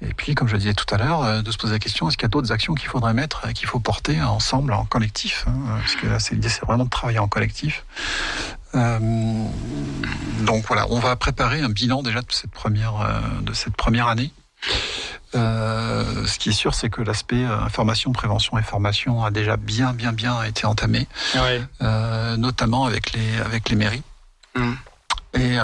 [0.00, 2.08] Et puis, comme je le disais tout à l'heure, euh, de se poser la question
[2.08, 4.84] est-ce qu'il y a d'autres actions qu'il faudrait mettre, euh, qu'il faut porter ensemble, en
[4.84, 7.84] collectif hein, Parce que là, l'idée, c'est vraiment de travailler en collectif.
[8.74, 8.98] Euh,
[10.42, 12.94] donc voilà, on va préparer un bilan déjà de cette première,
[13.42, 14.32] de cette première année.
[15.32, 20.12] ce qui est sûr, c'est que l'aspect information, prévention et formation a déjà bien, bien,
[20.12, 21.08] bien été entamé,
[22.36, 24.02] notamment avec les, avec les mairies.
[24.54, 24.72] Mmh.
[25.38, 25.58] Et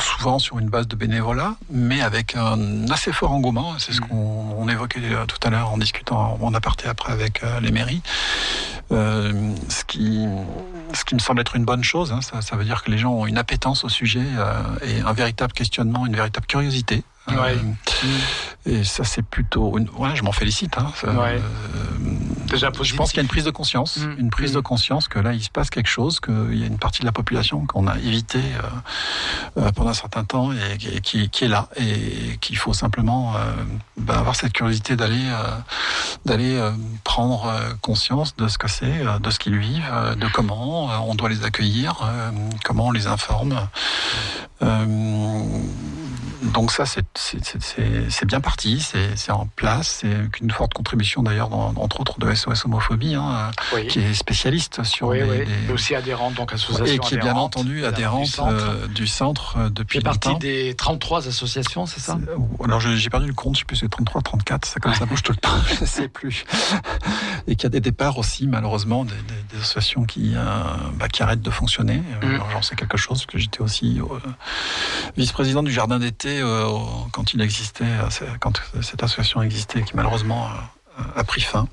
[0.00, 3.74] souvent sur une base de bénévolat, mais avec un assez fort engouement.
[3.78, 4.08] C'est ce mm.
[4.08, 8.02] qu'on évoquait euh, tout à l'heure en discutant en aparté après avec euh, les mairies.
[8.92, 10.26] Euh, ce qui
[10.92, 12.12] ce qui me semble être une bonne chose.
[12.12, 14.24] Hein, ça, ça, veut dire que les gens ont une appétence au sujet
[14.82, 17.02] et un véritable questionnement, une véritable curiosité.
[17.28, 17.56] Ouais.
[18.66, 19.78] Et ça, c'est plutôt.
[19.78, 19.88] Une...
[19.96, 20.76] Ouais, je m'en félicite.
[20.76, 20.92] Hein.
[21.04, 21.40] ouais.
[22.54, 24.14] Déjà je pense qu'il y a une prise de conscience, mm.
[24.16, 24.62] une prise de mm.
[24.62, 27.10] conscience que là, il se passe quelque chose, qu'il y a une partie de la
[27.10, 31.68] population qu'on a évité euh, euh, pendant un certain temps et, qui, qui, est là
[31.76, 33.40] et qu'il faut simplement euh,
[33.96, 35.24] ben, avoir cette curiosité d'aller
[36.24, 36.60] d'aller
[37.02, 41.44] prendre conscience de ce que c'est, de ce qu'ils vivent, de comment on doit les
[41.44, 42.08] accueillir,
[42.64, 43.56] comment on les informe
[46.52, 52.18] donc ça, c'est bien parti, c'est en place, c'est une forte contribution d'ailleurs, entre autres,
[52.18, 53.50] de SOS Homophobie, hein,
[53.88, 55.72] qui est spécialiste sur oui, les, oui.
[55.72, 58.40] aussi adhérente, donc association Et qui est bien entendu adhérente
[58.94, 60.32] du centre, euh, depuis longtemps.
[60.32, 62.18] partie des 33 associations, c'est ça?
[62.62, 65.22] Alors j'ai perdu le compte, je sais plus, c'est 33, 34, ça comme ça bouge
[65.22, 66.44] tout le temps, je ne sais plus.
[67.46, 69.14] Et qu'il y a des départs aussi, malheureusement, des,
[69.58, 70.42] associations qui, euh,
[70.94, 71.98] bah, qui arrêtent de fonctionner.
[72.22, 72.38] Mm.
[72.52, 74.18] J'en sais quelque chose, parce que j'étais aussi euh,
[75.16, 76.68] vice-président du jardin d'été euh,
[77.12, 81.68] quand il existait, euh, quand cette association existait, qui malheureusement euh, a pris fin.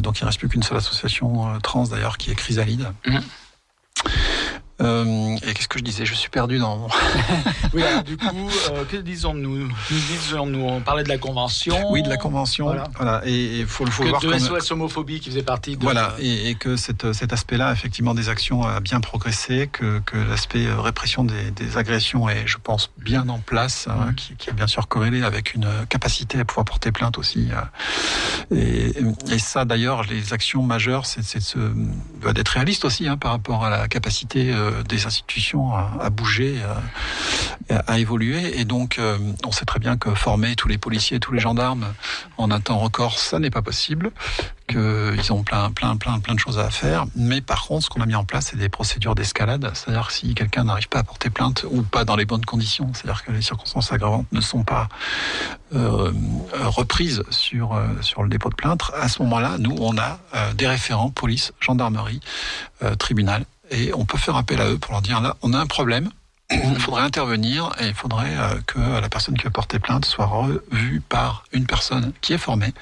[0.00, 2.92] donc il ne reste plus qu'une seule association trans d'ailleurs, qui est Chrysalide.
[3.06, 3.18] Mmh.
[4.80, 6.04] Euh, et qu'est-ce que je disais?
[6.04, 6.88] Je suis perdu dans.
[7.74, 11.92] oui, alors, du coup, euh, que disons-nous disons-nous On parlait de la convention.
[11.92, 12.74] Oui, de la convention.
[12.96, 13.22] Voilà.
[13.24, 14.20] Et il faut le voir.
[14.20, 15.76] De SOS homophobie qui faisait partie.
[15.76, 15.82] de...
[15.82, 20.66] Voilà, et, que cette, cet aspect-là, effectivement, des actions a bien progressé, que, que l'aspect
[20.66, 24.14] euh, répression des, des, agressions est, je pense, bien en place, hein, mm.
[24.16, 27.48] qui, qui, est bien sûr corrélé avec une capacité à pouvoir porter plainte aussi.
[28.50, 28.92] Et,
[29.30, 31.22] et ça, d'ailleurs, les actions majeures, c'est
[32.34, 36.60] d'être réaliste aussi hein, par rapport à la capacité euh, des institutions à, bouger,
[37.70, 38.58] à, évoluer.
[38.58, 41.86] Et donc, euh, on sait très bien que former tous les policiers, tous les gendarmes
[42.36, 44.10] en un temps record, ça n'est pas possible
[44.68, 47.04] qu'ils ont plein, plein, plein, plein de choses à faire.
[47.16, 49.70] Mais par contre, ce qu'on a mis en place, c'est des procédures d'escalade.
[49.74, 53.24] C'est-à-dire si quelqu'un n'arrive pas à porter plainte ou pas dans les bonnes conditions, c'est-à-dire
[53.24, 54.88] que les circonstances aggravantes ne sont pas
[55.74, 56.12] euh,
[56.54, 60.18] reprises sur sur le dépôt de plainte, à ce moment-là, nous, on a
[60.54, 62.20] des référents police, gendarmerie,
[62.98, 65.66] tribunal et on peut faire appel à eux pour leur dire là, on a un
[65.66, 66.10] problème,
[66.50, 70.26] il faudrait intervenir et il faudrait euh, que la personne qui a porté plainte soit
[70.26, 72.72] revue par une personne qui est formée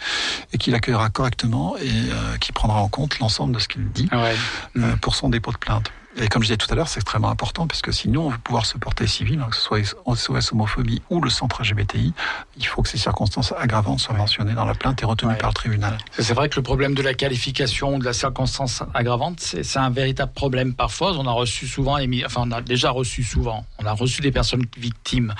[0.53, 4.09] et qui l'accueillera correctement et euh, qui prendra en compte l'ensemble de ce qu'il dit
[4.13, 5.93] euh, pour son dépôt de plainte.
[6.17, 8.39] Et comme je disais tout à l'heure, c'est extrêmement important parce que sinon, on veut
[8.39, 12.13] pouvoir se porter civil, hein, que ce soit SOS homophobie ou le centre LGBTI,
[12.59, 15.55] il faut que ces circonstances aggravantes soient mentionnées dans la plainte et retenues par le
[15.55, 15.97] tribunal.
[16.19, 20.33] C'est vrai que le problème de la qualification de la circonstance aggravante, c'est un véritable
[20.33, 21.13] problème parfois.
[21.19, 24.65] On a reçu souvent, enfin, on a déjà reçu souvent, on a reçu des personnes
[24.77, 25.35] victimes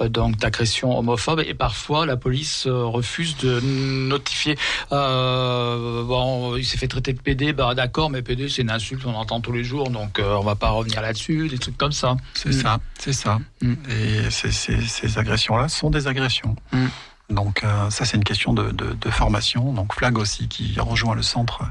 [0.00, 4.56] euh, donc d'agressions homophobes et parfois la police euh, refuse de notifier.
[4.92, 9.04] Euh, bon, il s'est fait traiter de PD, bah d'accord, mais PD c'est une insulte,
[9.06, 11.76] on entend tous les jours, donc on euh, on va pas revenir là-dessus, des trucs
[11.76, 12.16] comme ça.
[12.34, 13.38] C'est ça, c'est ça.
[13.62, 13.74] Mm.
[13.90, 16.56] Et ces agressions-là sont des agressions.
[16.72, 16.86] Mm.
[17.30, 19.72] Donc euh, ça c'est une question de, formation.
[19.72, 21.64] Donc Flag aussi qui rejoint le centre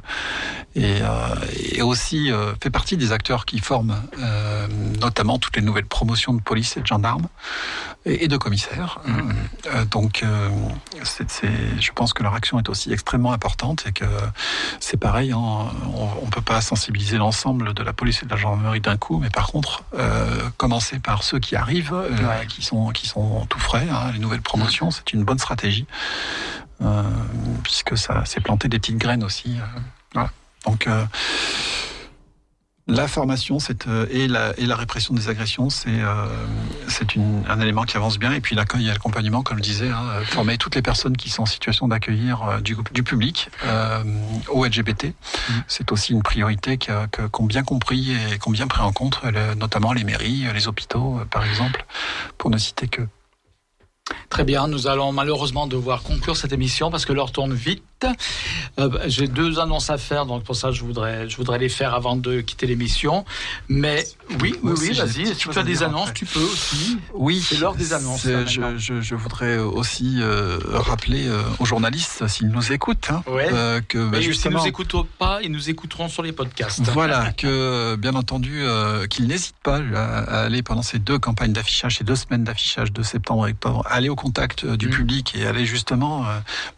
[0.76, 1.00] et,
[1.72, 2.30] et aussi
[2.62, 4.02] fait partie des acteurs qui forment
[5.00, 7.28] notamment toutes les nouvelles promotions de police et de gendarmes
[8.06, 9.00] et, de commissaires.
[9.06, 9.86] Mm.
[9.86, 10.24] donc,
[11.04, 11.50] c'est,
[11.80, 14.06] je pense que leur action est aussi extrêmement importante et que
[14.80, 18.38] c'est pareil, hein, on ne peut pas sensibiliser l'ensemble de la police et de la
[18.38, 19.84] gendarmerie d'un coup, mais par contre,
[20.58, 21.96] commencer par ceux qui arrivent,
[22.50, 25.88] qui sont qui sont tout frais, hein, les nouvelles promotions, c'est une bonne stratégie.
[26.82, 27.04] Euh,
[27.64, 29.58] puisque ça s'est planté des petites graines aussi.
[30.16, 30.26] Euh,
[30.66, 31.06] Donc euh,
[32.88, 33.58] la formation
[34.12, 36.02] et, la, et la répression des agressions, c'est
[36.88, 37.08] c'est
[37.48, 38.32] un élément qui avance bien.
[38.32, 41.44] Et puis l'accueil et l'accompagnement, comme je disais, hein, former toutes les personnes qui sont
[41.44, 43.50] en situation d'accueillir du, du, public
[44.50, 45.54] au LGBT, mmh.
[45.68, 49.22] c'est aussi une priorité qu'ont bien compris et qu'ont bien pris en compte,
[49.58, 51.86] notamment les mairies, les hôpitaux, par exemple,
[52.38, 53.02] pour ne citer que.
[54.30, 57.84] Très bien, nous allons malheureusement devoir conclure cette émission parce que l'heure tourne vite.
[58.78, 61.94] Euh, j'ai deux annonces à faire, donc pour ça je voudrais, je voudrais les faire
[61.94, 63.24] avant de quitter l'émission.
[63.70, 64.06] Mais
[64.42, 65.28] oui, oui, oui, vas-y.
[65.28, 66.98] Si tu as des annonces, tu peux aussi.
[67.14, 68.24] Oui, c'est l'heure des annonces.
[68.24, 73.24] Je, je, je, voudrais aussi euh, rappeler euh, aux journalistes s'ils nous écoutent, hein,
[73.88, 76.82] que bah, justement, s'ils nous écoutent pas, ils nous écouteront sur les podcasts.
[76.90, 78.64] Voilà, que bien entendu
[79.10, 83.04] qu'ils n'hésitent pas à, aller pendant ces deux campagnes d'affichage, ces deux semaines d'affichage de
[83.04, 84.92] septembre et octobre, aller au contact du mm.
[84.92, 86.26] public et aller justement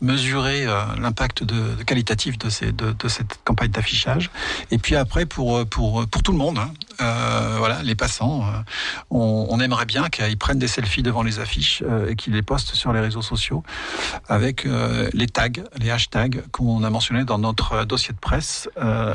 [0.02, 0.68] mesurer
[1.08, 4.30] l'impact de, qualitatif de, cette campagne d'affichage.
[4.72, 8.62] Et puis après, pour, tout le monde, hein, euh, voilà, les passants, euh,
[9.10, 12.76] on, aimerait bien qu'ils prennent des selfies devant les affiches euh, et qu'ils les postent
[12.76, 13.64] sur les réseaux sociaux
[14.28, 14.68] avec
[15.14, 18.70] les tags, les hashtags qu'on a mentionnés dans notre dossier de presse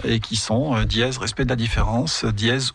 [0.04, 0.84] et qui sont
[1.18, 2.24] respect de la différence,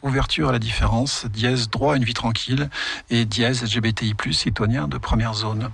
[0.01, 1.25] ouverture à la différence,
[1.69, 2.69] droit à une vie tranquille
[3.09, 5.69] et LGBTI+, citoyen de première zone.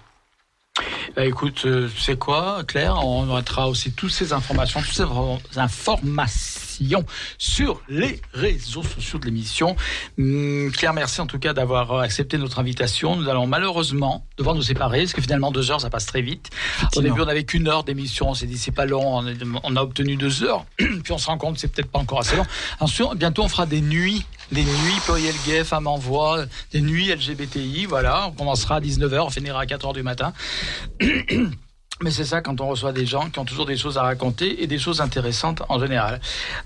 [1.15, 3.05] Bah, écoute, tu euh, sais quoi, Claire?
[3.05, 7.05] On mettra aussi toutes ces informations, toutes ces informations
[7.37, 9.75] sur les réseaux sociaux de l'émission.
[10.17, 13.15] Hum, Claire, merci en tout cas d'avoir accepté notre invitation.
[13.15, 16.49] Nous allons malheureusement devoir nous séparer, parce que finalement deux heures, ça passe très vite.
[16.95, 18.29] Au début, on n'avait qu'une heure d'émission.
[18.29, 19.23] On s'est dit, c'est pas long.
[19.63, 20.65] On a obtenu deux heures.
[20.77, 22.45] Puis on se rend compte c'est peut-être pas encore assez long.
[22.79, 27.13] Ensuite, bientôt, on fera des nuits des nuits pluriel gay, femmes en voix, des nuits
[27.13, 28.27] LGBTI, voilà.
[28.27, 30.33] On commencera à 19h, on finira à 4h du matin.
[32.01, 34.63] Mais c'est ça quand on reçoit des gens qui ont toujours des choses à raconter
[34.63, 36.19] et des choses intéressantes en général.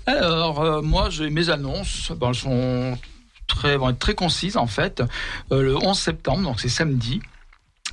[0.06, 2.12] Alors, euh, moi, j'ai mes annonces.
[2.20, 2.98] elles sont
[3.46, 5.02] très, vont être très concises en fait.
[5.52, 7.20] Euh, le 11 septembre, donc c'est samedi.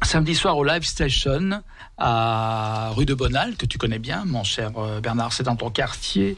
[0.02, 1.62] Samedi soir au Live Station
[1.98, 5.70] à rue de Bonal, que tu connais bien, mon cher euh, Bernard, c'est dans ton
[5.70, 6.38] quartier.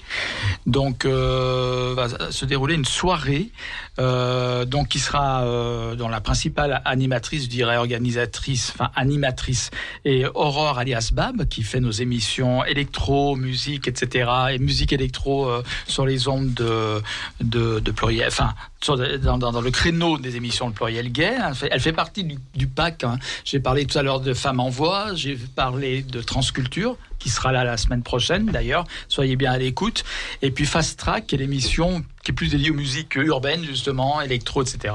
[0.65, 3.49] Donc, euh, va se dérouler une soirée,
[3.99, 9.71] euh, donc qui sera euh, dont la principale animatrice, je dirais organisatrice, enfin animatrice,
[10.05, 15.63] et Aurore alias Bab, qui fait nos émissions électro, musique, etc., et musique électro euh,
[15.87, 17.01] sur les ondes de,
[17.41, 18.53] de, de pluriel, enfin,
[18.85, 21.35] dans, dans, dans, le créneau des émissions de pluriel gay.
[21.71, 23.03] Elle fait, partie du, du PAC.
[23.03, 23.17] Hein.
[23.43, 26.97] J'ai parlé tout à l'heure de Femmes en Voix, j'ai parler de transculture,
[27.29, 28.85] sera là la semaine prochaine d'ailleurs.
[29.07, 30.03] Soyez bien à l'écoute.
[30.41, 34.19] Et puis Fast Track, qui est l'émission qui est plus dédiée aux musiques urbaines, justement,
[34.19, 34.93] électro, etc.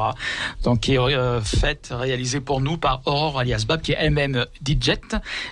[0.65, 4.45] Donc, qui est euh, faite, réalisée pour nous par Aurore alias Bab, qui est MM
[4.63, 4.93] DJ,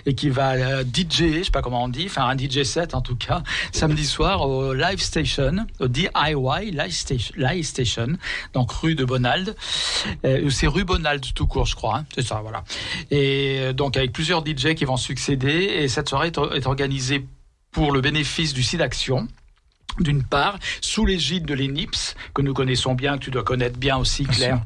[0.05, 2.93] et qui va euh, DJ, je sais pas comment on dit, enfin un DJ set
[2.93, 3.41] en tout cas,
[3.71, 8.17] samedi soir au Live Station, au DIY Live Station, Live Station
[8.53, 9.55] donc rue de Bonald.
[10.25, 11.97] Euh, c'est rue Bonald tout court, je crois.
[11.97, 12.05] Hein.
[12.15, 12.63] c'est ça, voilà.
[13.09, 17.25] Et euh, donc avec plusieurs DJ qui vont succéder, et cette soirée est organisé
[17.71, 19.27] pour le bénéfice du site Action
[19.99, 23.97] d'une part, sous l'égide de l'ENIPS, que nous connaissons bien, que tu dois connaître bien
[23.97, 24.61] aussi, Claire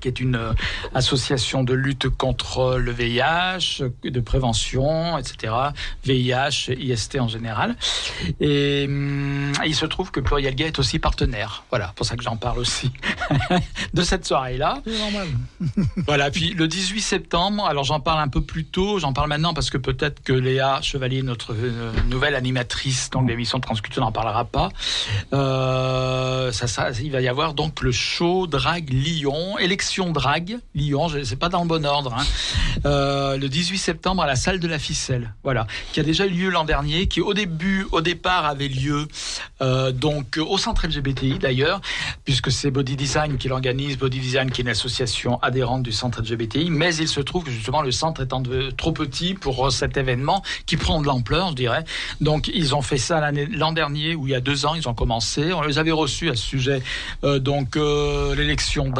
[0.00, 0.52] qui est une euh,
[0.94, 5.52] association de lutte contre le VIH, de prévention, etc.
[6.04, 7.76] VIH, IST en général.
[8.40, 11.64] Et hum, il se trouve que Pluriel Gay est aussi partenaire.
[11.70, 12.90] Voilà, pour ça que j'en parle aussi
[13.94, 14.82] de cette soirée-là.
[16.06, 19.54] voilà, puis le 18 septembre, alors j'en parle un peu plus tôt, j'en parle maintenant
[19.54, 24.12] parce que peut-être que Léa Chevalier, notre euh, nouvelle animatrice donc l'émission de Transculture, n'en
[24.12, 24.70] parlera pas.
[25.32, 31.08] Euh, ça, ça, il va y avoir donc le show Drag Lyon élection drague, Lyon,
[31.24, 32.24] c'est pas dans le bon ordre, hein.
[32.86, 36.30] euh, le 18 septembre à la salle de la ficelle, voilà, qui a déjà eu
[36.30, 39.06] lieu l'an dernier, qui au début, au départ, avait lieu
[39.60, 41.80] euh, donc au centre LGBTI d'ailleurs,
[42.24, 46.20] puisque c'est Body Design qui l'organise, Body Design qui est une association adhérente du centre
[46.20, 48.42] LGBTI, mais il se trouve que justement le centre étant
[48.76, 51.84] trop petit pour cet événement qui prend de l'ampleur, je dirais.
[52.20, 54.94] Donc ils ont fait ça l'an dernier ou il y a deux ans, ils ont
[54.94, 55.52] commencé.
[55.52, 56.82] On les avait reçus à ce sujet.
[57.24, 58.90] Euh, donc l'élection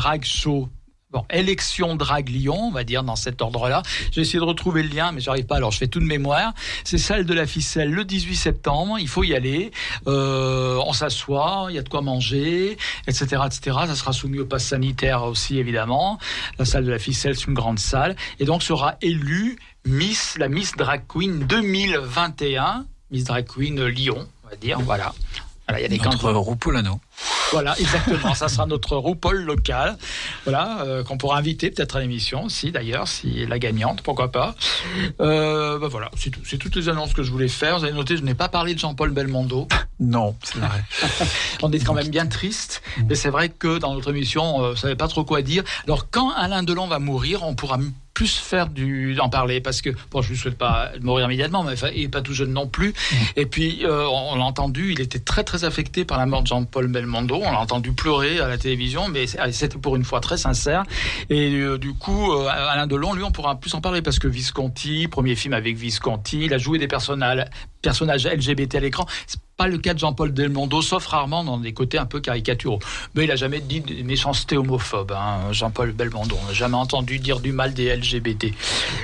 [1.12, 3.82] Bon, élection Drag Lyon, on va dire dans cet ordre-là.
[4.12, 5.56] J'ai essayé de retrouver le lien, mais j'arrive pas.
[5.56, 6.54] Alors je fais tout de mémoire.
[6.84, 8.98] C'est salle de la ficelle le 18 septembre.
[8.98, 9.72] Il faut y aller.
[10.06, 13.76] Euh, on s'assoit, il y a de quoi manger, etc., etc.
[13.88, 16.18] Ça sera soumis au pass sanitaire aussi évidemment.
[16.58, 20.48] La salle de la ficelle, c'est une grande salle, et donc sera élue Miss, la
[20.48, 24.80] Miss Drag Queen 2021, Miss Drag Queen Lyon, on va dire.
[24.80, 25.12] Voilà.
[25.68, 26.38] Voilà, il y a des Notre candidats.
[26.38, 27.00] Roupolano.
[27.52, 28.34] Voilà, exactement.
[28.34, 29.96] ça sera notre RuPaul local.
[30.44, 34.54] Voilà, euh, qu'on pourra inviter peut-être à l'émission aussi, d'ailleurs, si la gagnante, pourquoi pas.
[35.20, 36.40] Euh, bah voilà, c'est tout.
[36.44, 37.78] C'est toutes les annonces que je voulais faire.
[37.78, 39.68] Vous avez noté, je n'ai pas parlé de Jean-Paul Belmondo.
[40.00, 40.82] Non, c'est vrai.
[41.62, 42.82] On est quand même bien triste.
[43.08, 45.62] Mais c'est vrai que dans notre émission, on ne savait pas trop quoi dire.
[45.86, 47.78] Alors, quand Alain Delon va mourir, on pourra
[48.14, 51.74] plus faire du d'en parler parce que bon je ne souhaite pas mourir immédiatement mais
[51.94, 52.94] il est pas tout jeune non plus.
[53.36, 56.48] Et puis euh, on, l'a entendu il était très très affecté par la mort de
[56.48, 57.36] Jean-Paul Belmondo.
[57.36, 60.84] On l'a entendu pleurer à la télévision mais c'était pour une fois très sincère.
[61.30, 64.28] Et euh, du coup euh, Alain Delon lui on pourra plus en parler parce que
[64.28, 67.44] Visconti premier film avec Visconti il a joué des personnages
[67.80, 69.06] personnages LGBT à l'écran
[69.62, 72.80] pas le cas de Jean-Paul Belmondo sauf rarement dans des côtés un peu caricaturaux.
[73.14, 76.36] Mais il a jamais dit des méchancetés homophobes hein, Jean-Paul Belmondo.
[76.42, 78.46] On n'a jamais entendu dire du mal des LGBT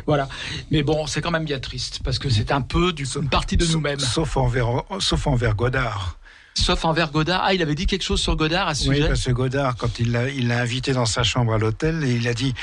[0.05, 0.28] voilà.
[0.72, 3.56] Mais bon c'est quand même bien triste parce que c'est un peu du, une partie
[3.56, 4.01] de nous-mêmes.
[4.01, 6.18] Sauf envers, sauf envers Godard.
[6.62, 9.09] Sauf envers Godard ah il avait dit quelque chose sur Godard à ce Oui, sujet
[9.09, 12.12] parce que Godard, quand il l'a il l'a invité dans sa chambre à l'hôtel, et
[12.14, 12.55] il a dit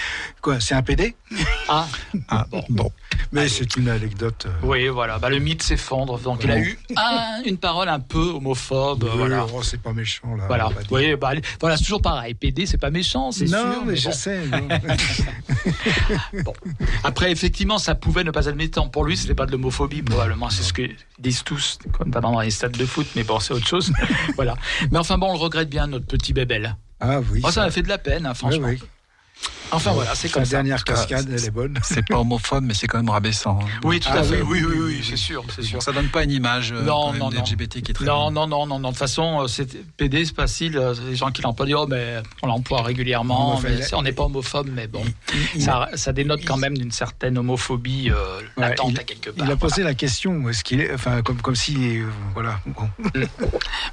[0.41, 1.15] Quoi, c'est un PD
[1.69, 1.87] ah
[2.29, 2.91] Ah, bon.
[3.31, 4.45] Mais c'est une anecdote.
[4.47, 7.99] euh, oui voilà bah, le mythe s'effondre donc il a eu un- une parole un
[7.99, 10.45] peu homophobe oui, voilà oh, c'est pas méchant, là.
[10.47, 12.33] Voilà, oui, bah, voilà, c'est toujours pareil.
[12.33, 13.85] PD, c'est pas méchant, c'est Non, sûr.
[13.85, 14.13] mais, mais je bon.
[14.13, 14.41] sais.
[16.45, 16.53] non.
[17.03, 18.87] Après, effectivement, ça pouvait ne pas être méchant.
[18.89, 20.49] Pour lui, c'était pas de l'homophobie, probablement.
[20.49, 20.83] C'est ce que
[21.19, 23.91] disent tous, comme pas dans les stades de foot, mais bon, c'est autre chose.
[24.35, 24.55] voilà.
[24.91, 26.75] Mais enfin, bon, on le regrette bien, notre petit bébel.
[26.99, 27.41] Ah oui.
[27.41, 28.67] Moi, ça m'a fait de la peine, hein, oui, franchement.
[28.67, 28.79] oui.
[29.71, 30.51] Enfin, voilà, c'est La comme ça.
[30.51, 31.79] dernière cascade, elle est bonne.
[31.83, 33.59] C'est pas homophobe, mais c'est quand même rabaissant.
[33.61, 33.65] hein.
[33.83, 34.41] Oui, tout Ah à fait.
[34.41, 35.81] oui, Oui, oui, c'est sûr, c'est sûr.
[35.81, 37.29] Ça donne pas une image euh, Non, non, non.
[37.29, 38.89] d'LGBT qui est très Non, non, non, non, non.
[38.89, 39.67] De toute façon, euh, c'est
[39.97, 40.77] PD, c'est facile.
[40.77, 43.59] euh, Les gens qui l'emploient disent, oh, mais on l'emploie régulièrement.
[43.93, 45.03] On n'est pas homophobe, mais bon.
[45.59, 49.45] Ça, ça dénote quand même d'une certaine homophobie euh, Ouais, latente il- à quelque part.
[49.47, 52.59] Il a posé la question, est-ce qu'il est, enfin, comme, comme si, euh, voilà.
[52.67, 52.87] bon.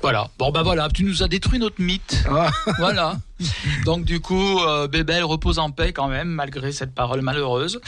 [0.02, 0.28] Voilà.
[0.38, 2.24] Bon, bah voilà, tu nous as détruit notre mythe.
[2.30, 3.16] Ah, voilà.
[3.84, 7.80] Donc, du coup, euh, Bébel repose en paix quand même, malgré cette parole malheureuse.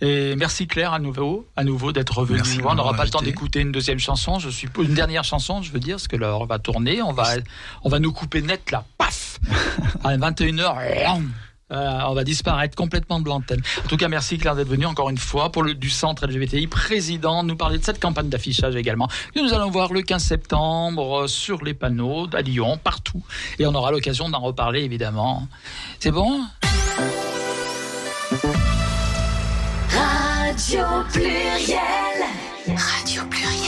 [0.00, 2.38] Et merci Claire à nouveau, à nouveau d'être revenue.
[2.38, 5.62] Merci On n'aura pas le temps d'écouter une deuxième chanson, je suis une dernière chanson,
[5.62, 7.02] je veux dire, parce que l'heure va tourner.
[7.02, 7.34] On va,
[7.84, 9.38] on va nous couper net là, paf,
[10.04, 11.20] à 21h.
[11.72, 13.62] Euh, on va disparaître complètement de l'antenne.
[13.84, 16.66] En tout cas, merci Claire d'être venue encore une fois pour le du centre LGBTI
[16.66, 21.22] président, nous parler de cette campagne d'affichage également que nous allons voir le 15 septembre
[21.22, 23.22] euh, sur les panneaux à Lyon, partout,
[23.58, 25.48] et on aura l'occasion d'en reparler évidemment.
[25.98, 26.40] C'est bon?
[29.90, 30.80] Radio
[31.12, 31.78] Pluriel.
[32.66, 33.61] Radio Pluriel.